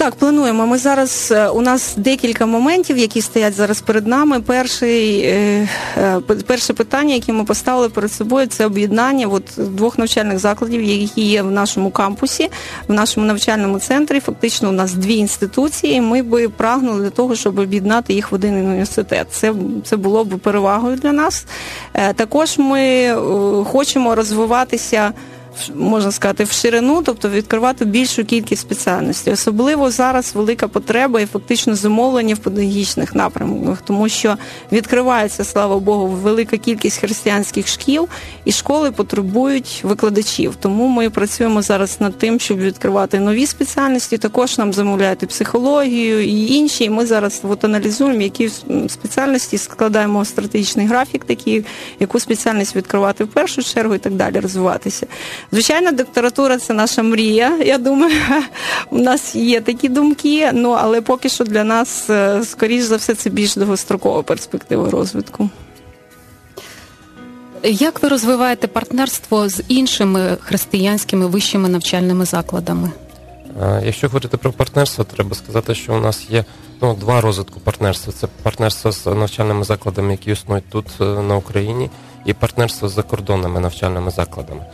Так, 0.00 0.14
плануємо. 0.14 0.66
Ми 0.66 0.78
зараз 0.78 1.32
е, 1.32 1.48
у 1.48 1.60
нас 1.60 1.94
декілька 1.96 2.46
моментів, 2.46 2.98
які 2.98 3.22
стоять 3.22 3.54
зараз 3.54 3.80
перед 3.80 4.06
нами. 4.06 4.40
Перший, 4.40 5.20
е, 5.20 5.68
е, 5.96 6.20
Перше 6.46 6.72
питання, 6.72 7.14
яке 7.14 7.32
ми 7.32 7.44
поставили 7.44 7.88
перед 7.88 8.12
собою, 8.12 8.46
це 8.46 8.66
об'єднання 8.66 9.26
от, 9.26 9.42
двох 9.56 9.98
навчальних 9.98 10.38
закладів, 10.38 10.82
які 10.82 11.22
є 11.22 11.42
в 11.42 11.50
нашому 11.50 11.90
кампусі, 11.90 12.48
в 12.88 12.92
нашому 12.92 13.26
навчальному 13.26 13.78
центрі. 13.78 14.20
Фактично, 14.20 14.68
у 14.68 14.72
нас 14.72 14.94
дві 14.94 15.14
інституції. 15.14 16.00
Ми 16.00 16.22
би 16.22 16.48
прагнули 16.48 17.02
для 17.02 17.10
того, 17.10 17.34
щоб 17.34 17.58
об'єднати 17.58 18.12
їх 18.14 18.32
в 18.32 18.34
один 18.34 18.54
університет. 18.54 19.26
Це 19.30 19.54
це 19.84 19.96
було 19.96 20.24
б 20.24 20.38
перевагою 20.38 20.96
для 20.96 21.12
нас. 21.12 21.46
Також 22.14 22.58
ми 22.58 23.14
хочемо 23.64 24.14
розвиватися 24.14 25.12
можна 25.74 26.12
сказати, 26.12 26.44
в 26.44 26.50
ширину, 26.50 27.02
тобто 27.02 27.28
відкривати 27.28 27.84
більшу 27.84 28.24
кількість 28.24 28.62
спеціальностей. 28.62 29.32
Особливо 29.32 29.90
зараз 29.90 30.34
велика 30.34 30.68
потреба 30.68 31.20
і 31.20 31.26
фактично 31.26 31.74
замовлення 31.74 32.34
в 32.34 32.38
педагогічних 32.38 33.14
напрямках, 33.14 33.82
тому 33.82 34.08
що 34.08 34.36
відкривається, 34.72 35.44
слава 35.44 35.78
Богу, 35.78 36.06
велика 36.06 36.56
кількість 36.56 36.98
християнських 36.98 37.68
шкіл, 37.68 38.08
і 38.44 38.52
школи 38.52 38.90
потребують 38.90 39.80
викладачів. 39.82 40.54
Тому 40.60 40.88
ми 40.88 41.10
працюємо 41.10 41.62
зараз 41.62 42.00
над 42.00 42.18
тим, 42.18 42.40
щоб 42.40 42.58
відкривати 42.58 43.20
нові 43.20 43.46
спеціальності. 43.46 44.18
Також 44.18 44.58
нам 44.58 44.72
замовляють 44.72 45.22
і 45.22 45.26
психологію 45.26 46.24
і 46.24 46.46
інші. 46.46 46.84
І 46.84 46.90
Ми 46.90 47.06
зараз 47.06 47.40
от 47.42 47.64
аналізуємо, 47.64 48.22
які 48.22 48.50
спеціальності 48.88 49.58
складаємо 49.58 50.24
стратегічний 50.24 50.86
графік, 50.86 51.24
такий, 51.24 51.64
яку 52.00 52.20
спеціальність 52.20 52.76
відкривати 52.76 53.24
в 53.24 53.28
першу 53.28 53.62
чергу 53.62 53.94
і 53.94 53.98
так 53.98 54.12
далі 54.12 54.40
розвиватися. 54.40 55.06
Звичайно, 55.52 55.92
докторатура 55.92 56.58
це 56.58 56.74
наша 56.74 57.02
мрія. 57.02 57.56
Я 57.56 57.78
думаю, 57.78 58.16
у 58.90 58.98
нас 58.98 59.34
є 59.34 59.60
такі 59.60 59.88
думки, 59.88 60.50
ну 60.52 60.70
але 60.70 61.00
поки 61.00 61.28
що 61.28 61.44
для 61.44 61.64
нас, 61.64 62.10
е, 62.10 62.42
скоріш 62.44 62.82
за 62.82 62.96
все, 62.96 63.14
це 63.14 63.30
більш 63.30 63.56
довгострокова 63.56 64.22
перспектива 64.22 64.90
розвитку. 64.90 65.50
Як 67.62 68.02
ви 68.02 68.08
розвиваєте 68.08 68.66
партнерство 68.66 69.48
з 69.48 69.62
іншими 69.68 70.36
християнськими 70.40 71.26
вищими 71.26 71.68
навчальними 71.68 72.24
закладами? 72.24 72.90
Якщо 73.84 74.06
говорити 74.06 74.36
про 74.36 74.52
партнерство, 74.52 75.04
треба 75.04 75.34
сказати, 75.34 75.74
що 75.74 75.94
у 75.94 76.00
нас 76.00 76.26
є 76.30 76.44
ну, 76.82 76.94
два 76.94 77.20
розвитку 77.20 77.60
партнерства: 77.60 78.12
це 78.12 78.26
партнерство 78.42 78.92
з 78.92 79.06
навчальними 79.06 79.64
закладами, 79.64 80.10
які 80.10 80.30
існують 80.30 80.68
тут 80.70 80.86
е, 81.00 81.04
на 81.04 81.36
Україні, 81.36 81.90
і 82.26 82.32
партнерство 82.32 82.88
з 82.88 82.92
закордонними 82.92 83.60
навчальними 83.60 84.10
закладами. 84.10 84.64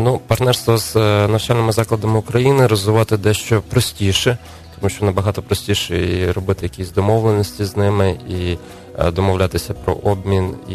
Ну, 0.00 0.20
партнерство 0.26 0.78
з 0.78 0.96
е, 0.96 1.28
навчальними 1.28 1.72
закладами 1.72 2.18
України 2.18 2.66
розвивати 2.66 3.16
дещо 3.16 3.62
простіше, 3.68 4.38
тому 4.80 4.90
що 4.90 5.04
набагато 5.04 5.42
простіше 5.42 6.18
і 6.18 6.30
робити 6.30 6.66
якісь 6.66 6.90
домовленості 6.90 7.64
з 7.64 7.76
ними, 7.76 8.18
і 8.28 8.58
е, 8.98 9.10
домовлятися 9.10 9.74
про 9.74 9.94
обмін, 9.94 10.54
і 10.68 10.74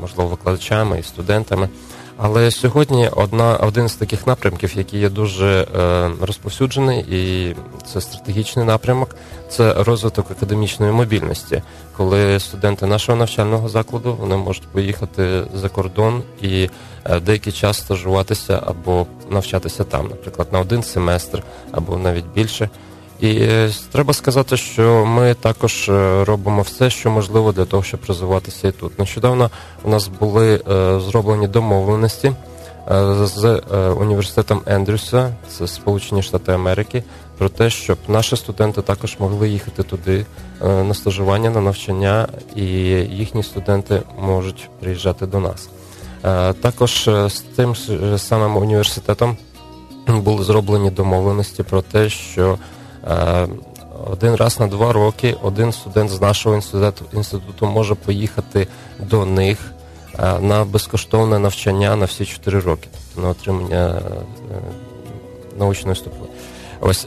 можливо 0.00 0.30
викладачами 0.30 0.98
і 0.98 1.02
студентами. 1.02 1.68
Але 2.20 2.50
сьогодні 2.50 3.08
одна 3.08 3.56
один 3.56 3.88
з 3.88 3.94
таких 3.94 4.26
напрямків, 4.26 4.76
який 4.76 5.00
є 5.00 5.08
дуже 5.08 5.46
е, 5.46 6.10
розповсюджений, 6.20 7.00
і 7.00 7.54
це 7.86 8.00
стратегічний 8.00 8.64
напрямок, 8.64 9.16
це 9.48 9.74
розвиток 9.74 10.30
академічної 10.30 10.92
мобільності, 10.92 11.62
коли 11.96 12.40
студенти 12.40 12.86
нашого 12.86 13.18
навчального 13.18 13.68
закладу 13.68 14.16
вони 14.20 14.36
можуть 14.36 14.68
поїхати 14.68 15.44
за 15.54 15.68
кордон 15.68 16.22
і 16.42 16.70
е, 17.04 17.20
деякий 17.20 17.52
час 17.52 17.78
стажуватися 17.78 18.62
або 18.66 19.06
навчатися 19.30 19.84
там, 19.84 20.08
наприклад, 20.08 20.48
на 20.52 20.60
один 20.60 20.82
семестр 20.82 21.42
або 21.72 21.96
навіть 21.96 22.26
більше. 22.34 22.70
І 23.20 23.30
е, 23.30 23.70
треба 23.92 24.12
сказати, 24.12 24.56
що 24.56 25.06
ми 25.06 25.34
також 25.34 25.88
е, 25.88 26.24
робимо 26.24 26.62
все, 26.62 26.90
що 26.90 27.10
можливо 27.10 27.52
для 27.52 27.64
того, 27.64 27.82
щоб 27.82 28.00
розвиватися 28.08 28.68
і 28.68 28.72
тут. 28.72 28.98
Нещодавно 28.98 29.50
у 29.84 29.90
нас 29.90 30.08
були 30.08 30.54
е, 30.70 31.00
зроблені 31.00 31.48
домовленості 31.48 32.32
з 33.24 33.62
університетом 34.00 34.62
Ендрюса, 34.66 35.34
це 35.48 35.66
Сполучені 35.66 36.22
Штати 36.22 36.52
Америки, 36.52 37.04
про 37.38 37.48
те, 37.48 37.70
щоб 37.70 37.98
наші 38.08 38.36
студенти 38.36 38.82
також 38.82 39.16
могли 39.18 39.48
їхати 39.48 39.82
туди 39.82 40.26
на 40.62 40.94
стажування, 40.94 41.50
на 41.50 41.60
навчання, 41.60 42.28
і 42.56 42.64
їхні 42.64 43.42
студенти 43.42 44.02
можуть 44.18 44.70
приїжджати 44.80 45.26
до 45.26 45.40
нас. 45.40 45.68
Також 46.60 47.10
з 47.26 47.40
тим 47.56 47.74
самим 48.18 48.56
університетом 48.56 49.36
були 50.06 50.44
зроблені 50.44 50.90
домовленості 50.90 51.62
про 51.62 51.82
те, 51.82 52.08
що 52.08 52.58
один 54.06 54.34
раз 54.34 54.60
на 54.60 54.66
два 54.66 54.92
роки 54.92 55.36
один 55.42 55.72
студент 55.72 56.10
з 56.10 56.20
нашого 56.20 56.54
інституту 56.54 57.04
інституту 57.14 57.66
може 57.66 57.94
поїхати 57.94 58.66
до 58.98 59.24
них 59.24 59.58
е, 60.18 60.38
на 60.40 60.64
безкоштовне 60.64 61.38
навчання 61.38 61.96
на 61.96 62.04
всі 62.04 62.24
чотири 62.24 62.60
роки, 62.60 62.88
тобто 62.92 63.22
на 63.22 63.28
отримання 63.28 63.86
е, 63.88 64.02
научної 65.58 65.96
ступені. 65.96 66.28
Ось 66.80 67.06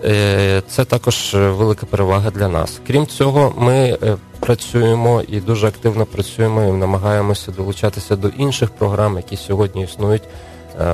це 0.67 0.85
також 0.87 1.33
велика 1.33 1.85
перевага 1.85 2.31
для 2.31 2.47
нас. 2.47 2.79
Крім 2.87 3.07
цього, 3.07 3.53
ми 3.57 3.97
працюємо 4.39 5.21
і 5.27 5.39
дуже 5.39 5.67
активно 5.67 6.05
працюємо 6.05 6.63
і 6.63 6.71
намагаємося 6.71 7.51
долучатися 7.51 8.15
до 8.15 8.27
інших 8.27 8.69
програм, 8.69 9.15
які 9.15 9.37
сьогодні 9.37 9.83
існують 9.83 10.23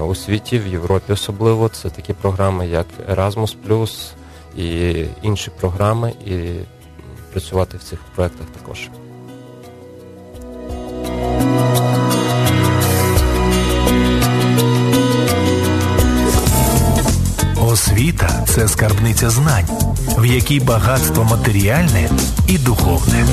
у 0.07 0.15
світі, 0.15 0.59
в 0.59 0.67
Європі 0.67 1.13
особливо. 1.13 1.69
Це 1.69 1.89
такі 1.89 2.13
програми, 2.13 2.67
як 2.67 2.85
Erasmus+, 3.15 3.55
і 4.57 5.05
інші 5.21 5.51
програми, 5.59 6.13
і 6.25 6.35
працювати 7.31 7.77
в 7.77 7.83
цих 7.83 7.99
проєктах 8.15 8.47
також. 8.47 8.89
Освіта 17.61 18.45
це 18.47 18.67
скарбниця 18.67 19.29
знань, 19.29 19.65
в 20.17 20.25
якій 20.25 20.59
багатство 20.59 21.23
матеріальне 21.23 22.09
і 22.47 22.57
духовне. 22.57 23.25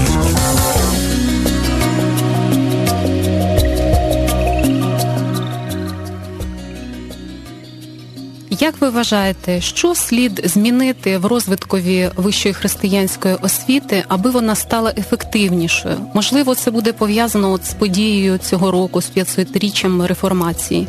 Як 8.64 8.80
ви 8.80 8.90
вважаєте, 8.90 9.60
що 9.60 9.94
слід 9.94 10.40
змінити 10.44 11.18
в 11.18 11.26
розвиткові 11.26 12.10
вищої 12.16 12.54
християнської 12.54 13.34
освіти, 13.42 14.04
аби 14.08 14.30
вона 14.30 14.54
стала 14.54 14.92
ефективнішою? 14.96 15.96
Можливо, 16.14 16.54
це 16.54 16.70
буде 16.70 16.92
пов'язано 16.92 17.52
от 17.52 17.64
з 17.64 17.74
подією 17.74 18.38
цього 18.38 18.70
року 18.70 19.00
з 19.02 19.12
500-річчям 19.16 20.06
реформації? 20.06 20.86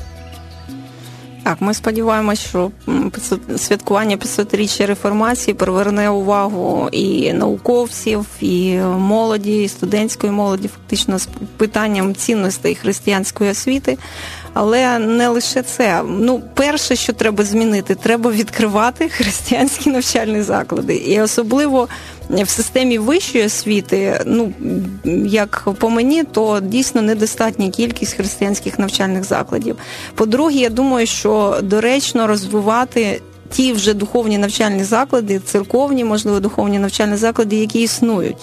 Так, 1.43 1.61
ми 1.61 1.73
сподіваємося, 1.73 2.47
що 2.47 2.71
святкування 3.57 4.17
500-річчя 4.17 4.85
реформації 4.85 5.53
приверне 5.53 6.09
увагу 6.09 6.89
і 6.91 7.33
науковців, 7.33 8.25
і 8.41 8.77
молоді, 8.97 9.63
і 9.63 9.67
студентської 9.67 10.33
молоді, 10.33 10.67
фактично 10.67 11.19
з 11.19 11.27
питанням 11.57 12.15
цінностей 12.15 12.75
християнської 12.75 13.51
освіти. 13.51 13.97
Але 14.55 14.99
не 14.99 15.27
лише 15.27 15.61
це. 15.61 16.03
Ну, 16.07 16.41
перше, 16.53 16.95
що 16.95 17.13
треба 17.13 17.43
змінити, 17.43 17.95
треба 17.95 18.31
відкривати 18.31 19.09
християнські 19.09 19.89
навчальні 19.89 20.41
заклади, 20.41 20.95
і 20.95 21.21
особливо 21.21 21.87
в 22.29 22.49
системі 22.49 22.97
вищої 22.97 23.45
освіти, 23.45 24.21
ну 24.25 24.53
як 25.25 25.67
по 25.79 25.89
мені, 25.89 26.23
то 26.23 26.59
дійсно 26.61 27.01
недостатня 27.01 27.69
кількість 27.69 28.13
християнських 28.13 28.79
навчальних 28.79 29.23
закладів. 29.23 29.77
По-друге, 30.15 30.55
я 30.55 30.69
думаю, 30.69 31.07
що 31.07 31.59
доречно 31.61 32.27
розвивати 32.27 33.21
ті 33.49 33.73
вже 33.73 33.93
духовні 33.93 34.37
навчальні 34.37 34.83
заклади, 34.83 35.39
церковні, 35.39 36.03
можливо, 36.03 36.39
духовні 36.39 36.79
навчальні 36.79 37.15
заклади, 37.15 37.55
які 37.55 37.81
існують, 37.81 38.37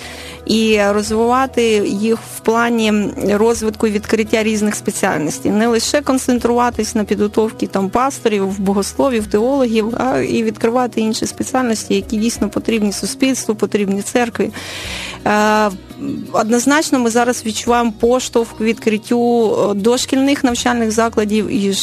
і 0.47 0.81
розвивати 0.89 1.63
їх 1.87 2.19
в 2.37 2.41
плані 2.41 2.93
розвитку 3.33 3.87
і 3.87 3.91
відкриття 3.91 4.43
різних 4.43 4.75
спеціальностей, 4.75 5.53
не 5.53 5.67
лише 5.67 6.01
концентруватись 6.01 6.95
на 6.95 7.05
підготовці 7.05 7.67
там 7.67 7.91
пасторів, 7.91 8.61
богословів, 8.61 9.27
теологів, 9.27 9.95
а 9.99 10.19
і 10.19 10.43
відкривати 10.43 11.01
інші 11.01 11.27
спеціальності, 11.27 11.95
які 11.95 12.17
дійсно 12.17 12.49
потрібні 12.49 12.93
суспільству, 12.93 13.55
потрібні 13.55 14.03
церкві. 14.03 14.51
Е, 15.27 15.71
однозначно, 16.33 16.99
ми 16.99 17.11
зараз 17.11 17.47
відчуваємо 17.47 17.93
поштовх 18.01 18.61
відкриттю 18.61 19.53
е, 19.71 19.75
дошкільних 19.75 20.45
навчальних 20.45 20.91
закладів 20.91 21.49
і 21.49 21.75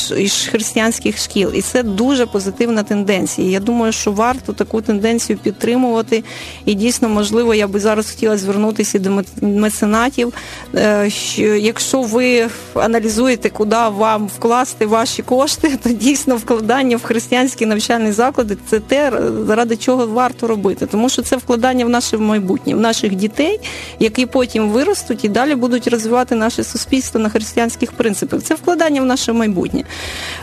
християнських 0.51 1.17
шкіл, 1.17 1.51
і 1.53 1.61
це 1.61 1.84
дуже 1.84 2.26
позитивна 2.26 2.84
тенденція. 2.84 3.09
Я 3.38 3.60
думаю, 3.60 3.91
що 3.91 4.12
варто 4.12 4.53
таку 4.53 4.82
тенденцію 4.82 5.38
підтримувати. 5.38 6.24
І 6.66 6.74
дійсно, 6.74 7.10
можливо, 7.10 7.53
я 7.53 7.68
би 7.68 7.80
зараз 7.80 8.12
хотіла 8.12 8.38
звернутися 8.38 8.99
до 8.99 9.24
меценатів. 9.41 10.34
Е, 10.76 11.10
що 11.10 11.41
Якщо 11.55 12.01
ви 12.01 12.47
аналізуєте, 12.74 13.49
куди 13.49 13.76
вам 13.76 14.28
вкласти 14.28 14.86
ваші 14.86 15.22
кошти, 15.22 15.78
то 15.84 15.89
дійсно 15.89 16.36
вкладання 16.36 16.97
в 16.97 17.03
християнські 17.03 17.66
навчальні 17.66 18.12
заклади 18.12 18.57
це 18.70 18.80
те, 18.80 19.12
заради 19.47 19.76
чого 19.76 20.07
варто 20.07 20.47
робити, 20.47 20.86
тому 20.86 21.10
що 21.10 21.22
це 21.22 21.38
вкладання 21.38 21.86
в 21.86 21.89
наше 21.89 22.18
майбутнє, 22.18 22.76
в 22.76 22.80
наших 22.80 23.16
дітей 23.16 23.60
які 23.99 24.26
потім 24.26 24.70
виростуть 24.70 25.26
і 25.26 25.30
далі 25.30 25.55
будуть 25.55 25.88
розвивати 25.88 26.36
наше 26.36 26.64
суспільство 26.64 27.20
на 27.20 27.30
християнських 27.30 27.91
принципах. 27.91 28.41
Це 28.41 28.55
вкладання 28.55 29.01
в 29.01 29.05
наше 29.05 29.34
майбутнє. 29.34 29.84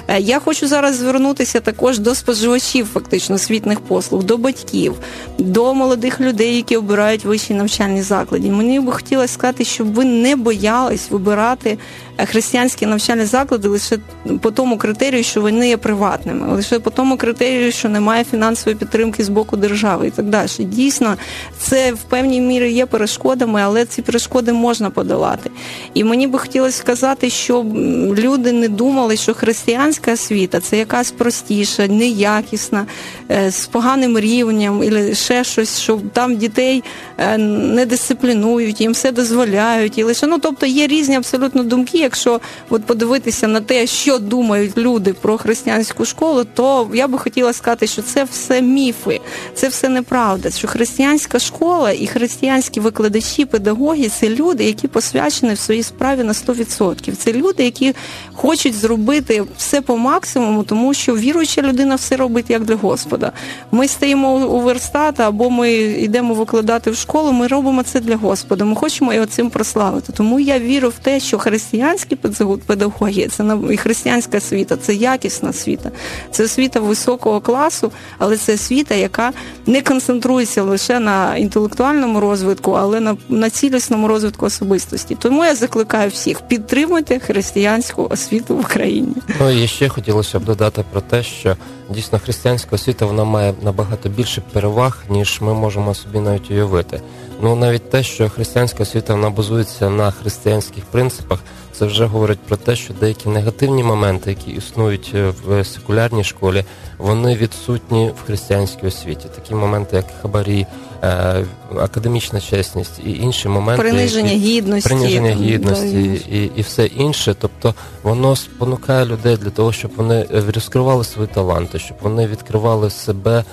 Е, 0.09 0.21
я 0.21 0.41
хочу 0.41 0.69
зараз 0.69 0.97
звернутися 0.97 1.61
також 1.61 1.99
до 1.99 2.15
споживачів, 2.15 2.56
фактично 2.87 3.35
освітних 3.35 3.81
послуг, 3.81 4.25
до 4.25 4.37
батьків, 4.37 4.95
до 5.39 5.75
молодих 5.75 6.21
людей, 6.21 6.57
які 6.57 6.77
обирають 6.77 7.25
вищі 7.25 7.55
навчальні 7.55 8.03
заклади. 8.03 8.51
Мені 8.51 8.81
би 8.81 8.93
хотілося 8.93 9.35
сказати, 9.35 9.65
щоб 9.65 9.95
ви 9.95 10.05
не 10.05 10.37
боялись 10.37 11.11
вибирати 11.11 11.79
християнські 12.25 12.87
навчальні 12.87 13.25
заклади 13.25 13.69
лише 13.69 13.99
по 14.41 14.51
тому 14.51 14.79
критерію, 14.79 15.25
що 15.25 15.41
вони 15.41 15.69
є 15.69 15.77
приватними, 15.77 16.55
лише 16.55 16.79
по 16.79 16.91
тому 16.91 17.17
критерію, 17.17 17.73
що 17.73 17.89
немає 17.89 18.25
фінансової 18.25 18.77
підтримки 18.77 19.25
з 19.25 19.29
боку 19.29 19.57
держави 19.57 20.07
і 20.07 20.11
так 20.11 20.27
далі. 20.27 20.49
Дійсно, 20.59 21.17
це 21.59 21.93
в 21.93 22.03
певній 22.03 22.41
мірі 22.41 22.73
є 22.73 22.87
перешкодами, 22.87 23.61
але 23.63 23.85
ці 23.85 24.03
перешкоди 24.03 24.53
можна 24.53 24.91
подолати. 24.91 25.51
І 25.95 26.05
мені 26.05 26.27
би 26.27 26.39
хотілося 26.39 26.79
сказати, 26.79 27.31
щоб 27.31 27.77
люди 28.19 28.53
не 28.53 28.69
думали, 28.69 29.17
що 29.17 29.35
християнська 29.35 30.13
освіта 30.13 30.61
це 30.61 30.79
якась 30.79 31.11
простіша, 31.11 31.87
неякісна, 31.87 32.87
е, 33.31 33.51
з 33.51 33.67
поганим 33.67 34.19
рівнем, 34.19 34.83
і 34.83 35.15
ще 35.15 35.45
щось, 35.45 35.81
що 35.81 36.01
там 36.13 36.37
дітей 36.37 36.85
е, 37.19 37.39
не 37.39 37.87
дисциплінують, 37.87 38.81
їм 38.81 38.93
все 38.93 39.13
дозволяють. 39.13 39.99
І 39.99 40.03
лише 40.03 40.27
ну, 40.27 40.39
тобто 40.39 40.67
є 40.67 40.87
різні 40.87 41.17
абсолютно 41.17 41.63
думки 41.63 42.06
якщо 42.07 42.41
от 42.71 42.85
подивитися 42.85 43.49
на 43.49 43.61
те, 43.61 43.87
що 43.87 44.19
думають 44.19 44.79
люди 44.79 45.13
про 45.13 45.39
християнську 45.39 46.05
школу, 46.05 46.45
то 46.55 46.89
я 46.95 47.09
би 47.09 47.19
хотіла 47.19 47.53
сказати, 47.53 47.87
що 47.87 48.03
це 48.03 48.25
все 48.25 48.63
міфи, 48.63 49.21
це 49.55 49.69
все 49.69 49.89
неправда. 49.89 50.51
Що 50.51 50.69
християнська 50.69 51.39
школа 51.39 51.93
і 51.93 52.07
християнські 52.07 52.81
викладачі, 52.81 53.45
педагоги 53.45 54.09
це 54.09 54.29
люди, 54.29 54.65
які 54.65 54.89
посвячені 54.89 55.55
в 55.55 55.59
своїй 55.59 55.83
справі 55.83 56.23
на 56.23 56.33
100%. 56.33 57.17
Це 57.17 57.33
люди, 57.33 57.65
які 57.65 57.95
хочуть 58.35 58.75
зробити 58.75 59.45
все 59.57 59.81
по 59.81 59.97
максимуму, 59.97 60.63
тому 60.63 60.95
що 60.95 61.17
віруюча 61.17 61.63
людина 61.63 61.95
все 61.95 62.17
робить 62.17 62.51
як 62.51 62.65
для 62.65 62.75
Господа. 62.75 63.33
Ми 63.71 63.89
стаємо 63.89 64.35
у 64.35 64.61
верстат, 64.61 65.21
або 65.21 65.51
ми 65.51 65.73
йдемо 65.73 66.35
викладати 66.35 66.91
в 66.91 66.97
школу. 66.97 67.33
Ми 67.33 67.47
робимо 67.47 67.83
це 67.83 68.01
для 68.01 68.17
Господа. 68.17 68.65
Ми 68.65 68.77
хочемо 68.77 69.15
його 69.15 69.27
цим 69.27 69.51
прославити. 69.51 70.13
Тому 70.13 70.41
я 70.41 70.59
вірю 70.59 70.89
в 70.89 70.99
те, 71.03 71.21
що 71.21 71.39
християн 71.39 71.96
християнські 71.97 72.59
педагоги, 72.67 73.29
це 73.29 73.59
і 73.71 73.77
християнська 73.77 74.39
освіта, 74.39 74.77
це 74.77 74.95
якісна 74.95 75.51
освіта, 75.51 75.91
це 76.31 76.45
освіта 76.45 76.81
високого 76.81 77.41
класу, 77.41 77.93
але 78.19 78.37
це 78.37 78.55
освіта, 78.55 78.95
яка 78.95 79.33
не 79.67 79.83
концентрується 79.83 80.63
лише 80.63 81.01
на 81.01 81.37
інтелектуальному 81.37 82.21
розвитку, 82.21 82.73
але 82.73 83.01
на 83.01 83.17
на 83.29 83.51
цілісному 83.51 84.09
розвитку 84.09 84.47
особистості. 84.47 85.17
Тому 85.21 85.45
я 85.45 85.55
закликаю 85.55 86.11
всіх 86.11 86.41
підтримуйте 86.41 87.19
християнську 87.19 88.07
освіту 88.11 88.57
в 88.57 88.61
Україні. 88.61 89.15
Ну 89.41 89.51
і 89.51 89.67
ще 89.67 89.89
хотілося 89.89 90.39
б 90.39 90.45
додати 90.45 90.85
про 90.93 91.01
те, 91.01 91.23
що 91.23 91.57
дійсно 91.91 92.19
християнська 92.19 92.77
освіта 92.77 93.07
вона 93.07 93.25
має 93.25 93.55
набагато 93.63 94.09
більше 94.09 94.43
переваг, 94.53 95.05
ніж 95.11 95.41
ми 95.41 95.55
можемо 95.55 95.95
собі 95.95 96.21
навіть 96.21 96.51
уявити. 96.51 97.01
Ну 97.43 97.57
навіть 97.57 97.91
те, 97.91 98.03
що 98.03 98.29
християнська 98.29 98.83
освіта 98.83 99.15
вона 99.15 99.31
базується 99.31 99.91
на 99.91 100.11
християнських 100.11 100.85
принципах, 100.85 101.39
це 101.79 101.87
вже 101.87 102.07
говорить 102.07 102.39
про 102.39 102.57
те, 102.57 102.77
що 102.77 102.95
деякі 103.01 103.29
негативні 103.29 103.83
моменти, 103.83 104.31
які 104.31 104.51
існують 104.51 105.13
е, 105.15 105.33
в 105.47 105.65
секулярній 105.65 106.25
школі, 106.25 106.65
вони 106.99 107.37
відсутні 107.37 108.13
в 108.23 108.27
християнській 108.27 108.87
освіті. 108.87 109.27
Такі 109.35 109.55
моменти, 109.55 109.97
як 109.97 110.07
хабарі, 110.23 110.67
е, 111.03 111.45
академічна 111.79 112.41
чесність 112.41 113.01
і 113.07 113.11
інші 113.13 113.49
моменти 113.49 113.83
приниження 113.83 114.31
які, 114.31 114.45
гідності, 114.45 114.89
приниження 114.89 115.31
гідності 115.31 116.21
і, 116.31 116.51
і 116.57 116.63
все 116.63 116.87
інше. 116.87 117.37
Тобто 117.41 117.75
воно 118.03 118.37
спонукає 118.37 119.05
людей 119.05 119.37
для 119.37 119.51
того, 119.51 119.73
щоб 119.73 119.91
вони 119.97 120.15
е, 120.15 120.45
розкривали 120.55 121.05
свої 121.05 121.29
таланти, 121.29 121.79
щоб 121.79 121.97
вони 122.01 122.27
відкривали 122.27 122.91
себе 122.91 123.45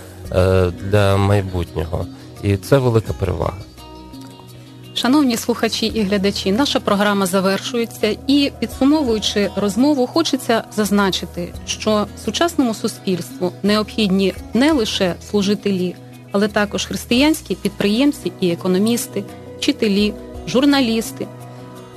для 0.92 1.18
майбутнього, 1.18 2.06
і 2.44 2.58
це 2.58 2.78
велика 2.78 3.14
перевага. 3.14 3.58
Шановні 4.96 5.38
слухачі 5.38 5.86
і 5.86 6.02
глядачі, 6.02 6.52
наша 6.52 6.80
програма 6.80 7.26
завершується, 7.26 8.18
і 8.28 8.52
підсумовуючи 8.60 9.50
розмову, 9.56 10.08
хочеться 10.08 10.64
зазначити, 10.76 11.54
що 11.68 12.08
сучасному 12.26 12.74
суспільству 12.74 13.54
необхідні 13.64 14.34
не 14.54 14.72
лише 14.72 15.16
служителі, 15.30 15.96
але 16.32 16.48
також 16.48 16.86
християнські 16.86 17.56
підприємці 17.56 18.32
і 18.40 18.52
економісти, 18.52 19.24
вчителі, 19.58 20.14
журналісти, 20.48 21.28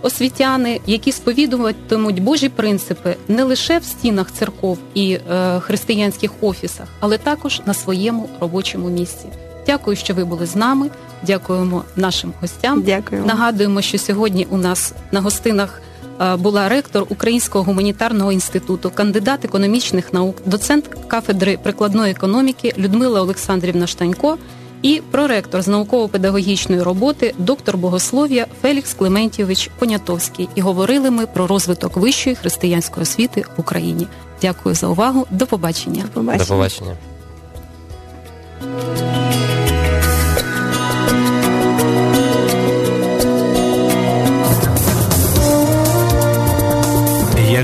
освітяни, 0.02 0.80
які 0.86 1.12
сповідуватимуть 1.12 2.22
Божі 2.22 2.48
принципи 2.48 3.16
не 3.28 3.42
лише 3.42 3.78
в 3.78 3.84
стінах 3.84 4.32
церков 4.32 4.78
і 4.94 5.12
е, 5.12 5.60
християнських 5.60 6.30
офісах, 6.40 6.88
але 7.00 7.18
також 7.18 7.60
на 7.66 7.74
своєму 7.74 8.28
робочому 8.40 8.88
місці. 8.88 9.26
Дякую, 9.66 9.96
що 9.96 10.14
ви 10.14 10.24
були 10.24 10.46
з 10.46 10.56
нами. 10.56 10.90
Дякуємо 11.22 11.84
нашим 11.96 12.32
гостям. 12.40 12.82
Дякую. 12.82 13.24
Нагадуємо, 13.24 13.82
що 13.82 13.98
сьогодні 13.98 14.46
у 14.50 14.56
нас 14.56 14.92
на 15.12 15.20
гостинах 15.20 15.82
е, 16.20 16.36
була 16.36 16.68
ректор 16.68 17.06
Українського 17.08 17.64
гуманітарного 17.64 18.32
інституту, 18.32 18.90
кандидат 18.90 19.44
економічних 19.44 20.12
наук, 20.12 20.36
доцент 20.46 20.90
кафедри 21.08 21.58
прикладної 21.62 22.12
економіки 22.12 22.74
Людмила 22.78 23.20
Олександрівна 23.20 23.86
Штанько 23.86 24.38
і 24.82 25.02
проректор 25.10 25.62
з 25.62 25.68
науково-педагогічної 25.68 26.82
роботи, 26.82 27.34
доктор 27.38 27.76
богослов'я 27.76 28.46
Фелікс 28.62 28.94
Клементівич 28.94 29.70
Понятовський. 29.78 30.48
І 30.54 30.60
говорили 30.60 31.10
ми 31.10 31.26
про 31.26 31.46
розвиток 31.46 31.96
вищої 31.96 32.36
християнської 32.36 33.02
освіти 33.02 33.44
в 33.56 33.60
Україні. 33.60 34.06
Дякую 34.42 34.74
за 34.74 34.86
увагу. 34.86 35.26
До 35.30 35.46
побачення. 35.46 36.02
До 36.02 36.08
побачення. 36.08 36.44
До 36.44 36.54
побачення. 36.54 36.96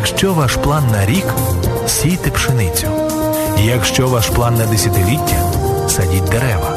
Якщо 0.03 0.35
ваш 0.35 0.57
план 0.57 0.85
на 0.93 1.07
рік 1.07 1.25
сійте 1.87 2.31
пшеницю. 2.31 2.87
Якщо 3.59 4.09
ваш 4.09 4.29
план 4.29 4.55
на 4.55 4.67
десятиліття, 4.67 5.53
садіть 5.89 6.25
дерева. 6.25 6.77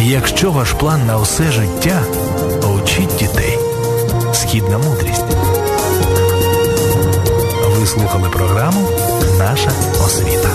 Якщо 0.00 0.52
ваш 0.52 0.72
план 0.72 1.06
на 1.06 1.18
усе 1.18 1.52
життя, 1.52 2.02
учіть 2.74 3.16
дітей. 3.18 3.58
Східна 4.32 4.78
мудрість. 4.78 5.24
Ви 7.78 7.86
слухали 7.86 8.28
програму 8.28 8.88
Наша 9.38 9.70
освіта. 10.04 10.48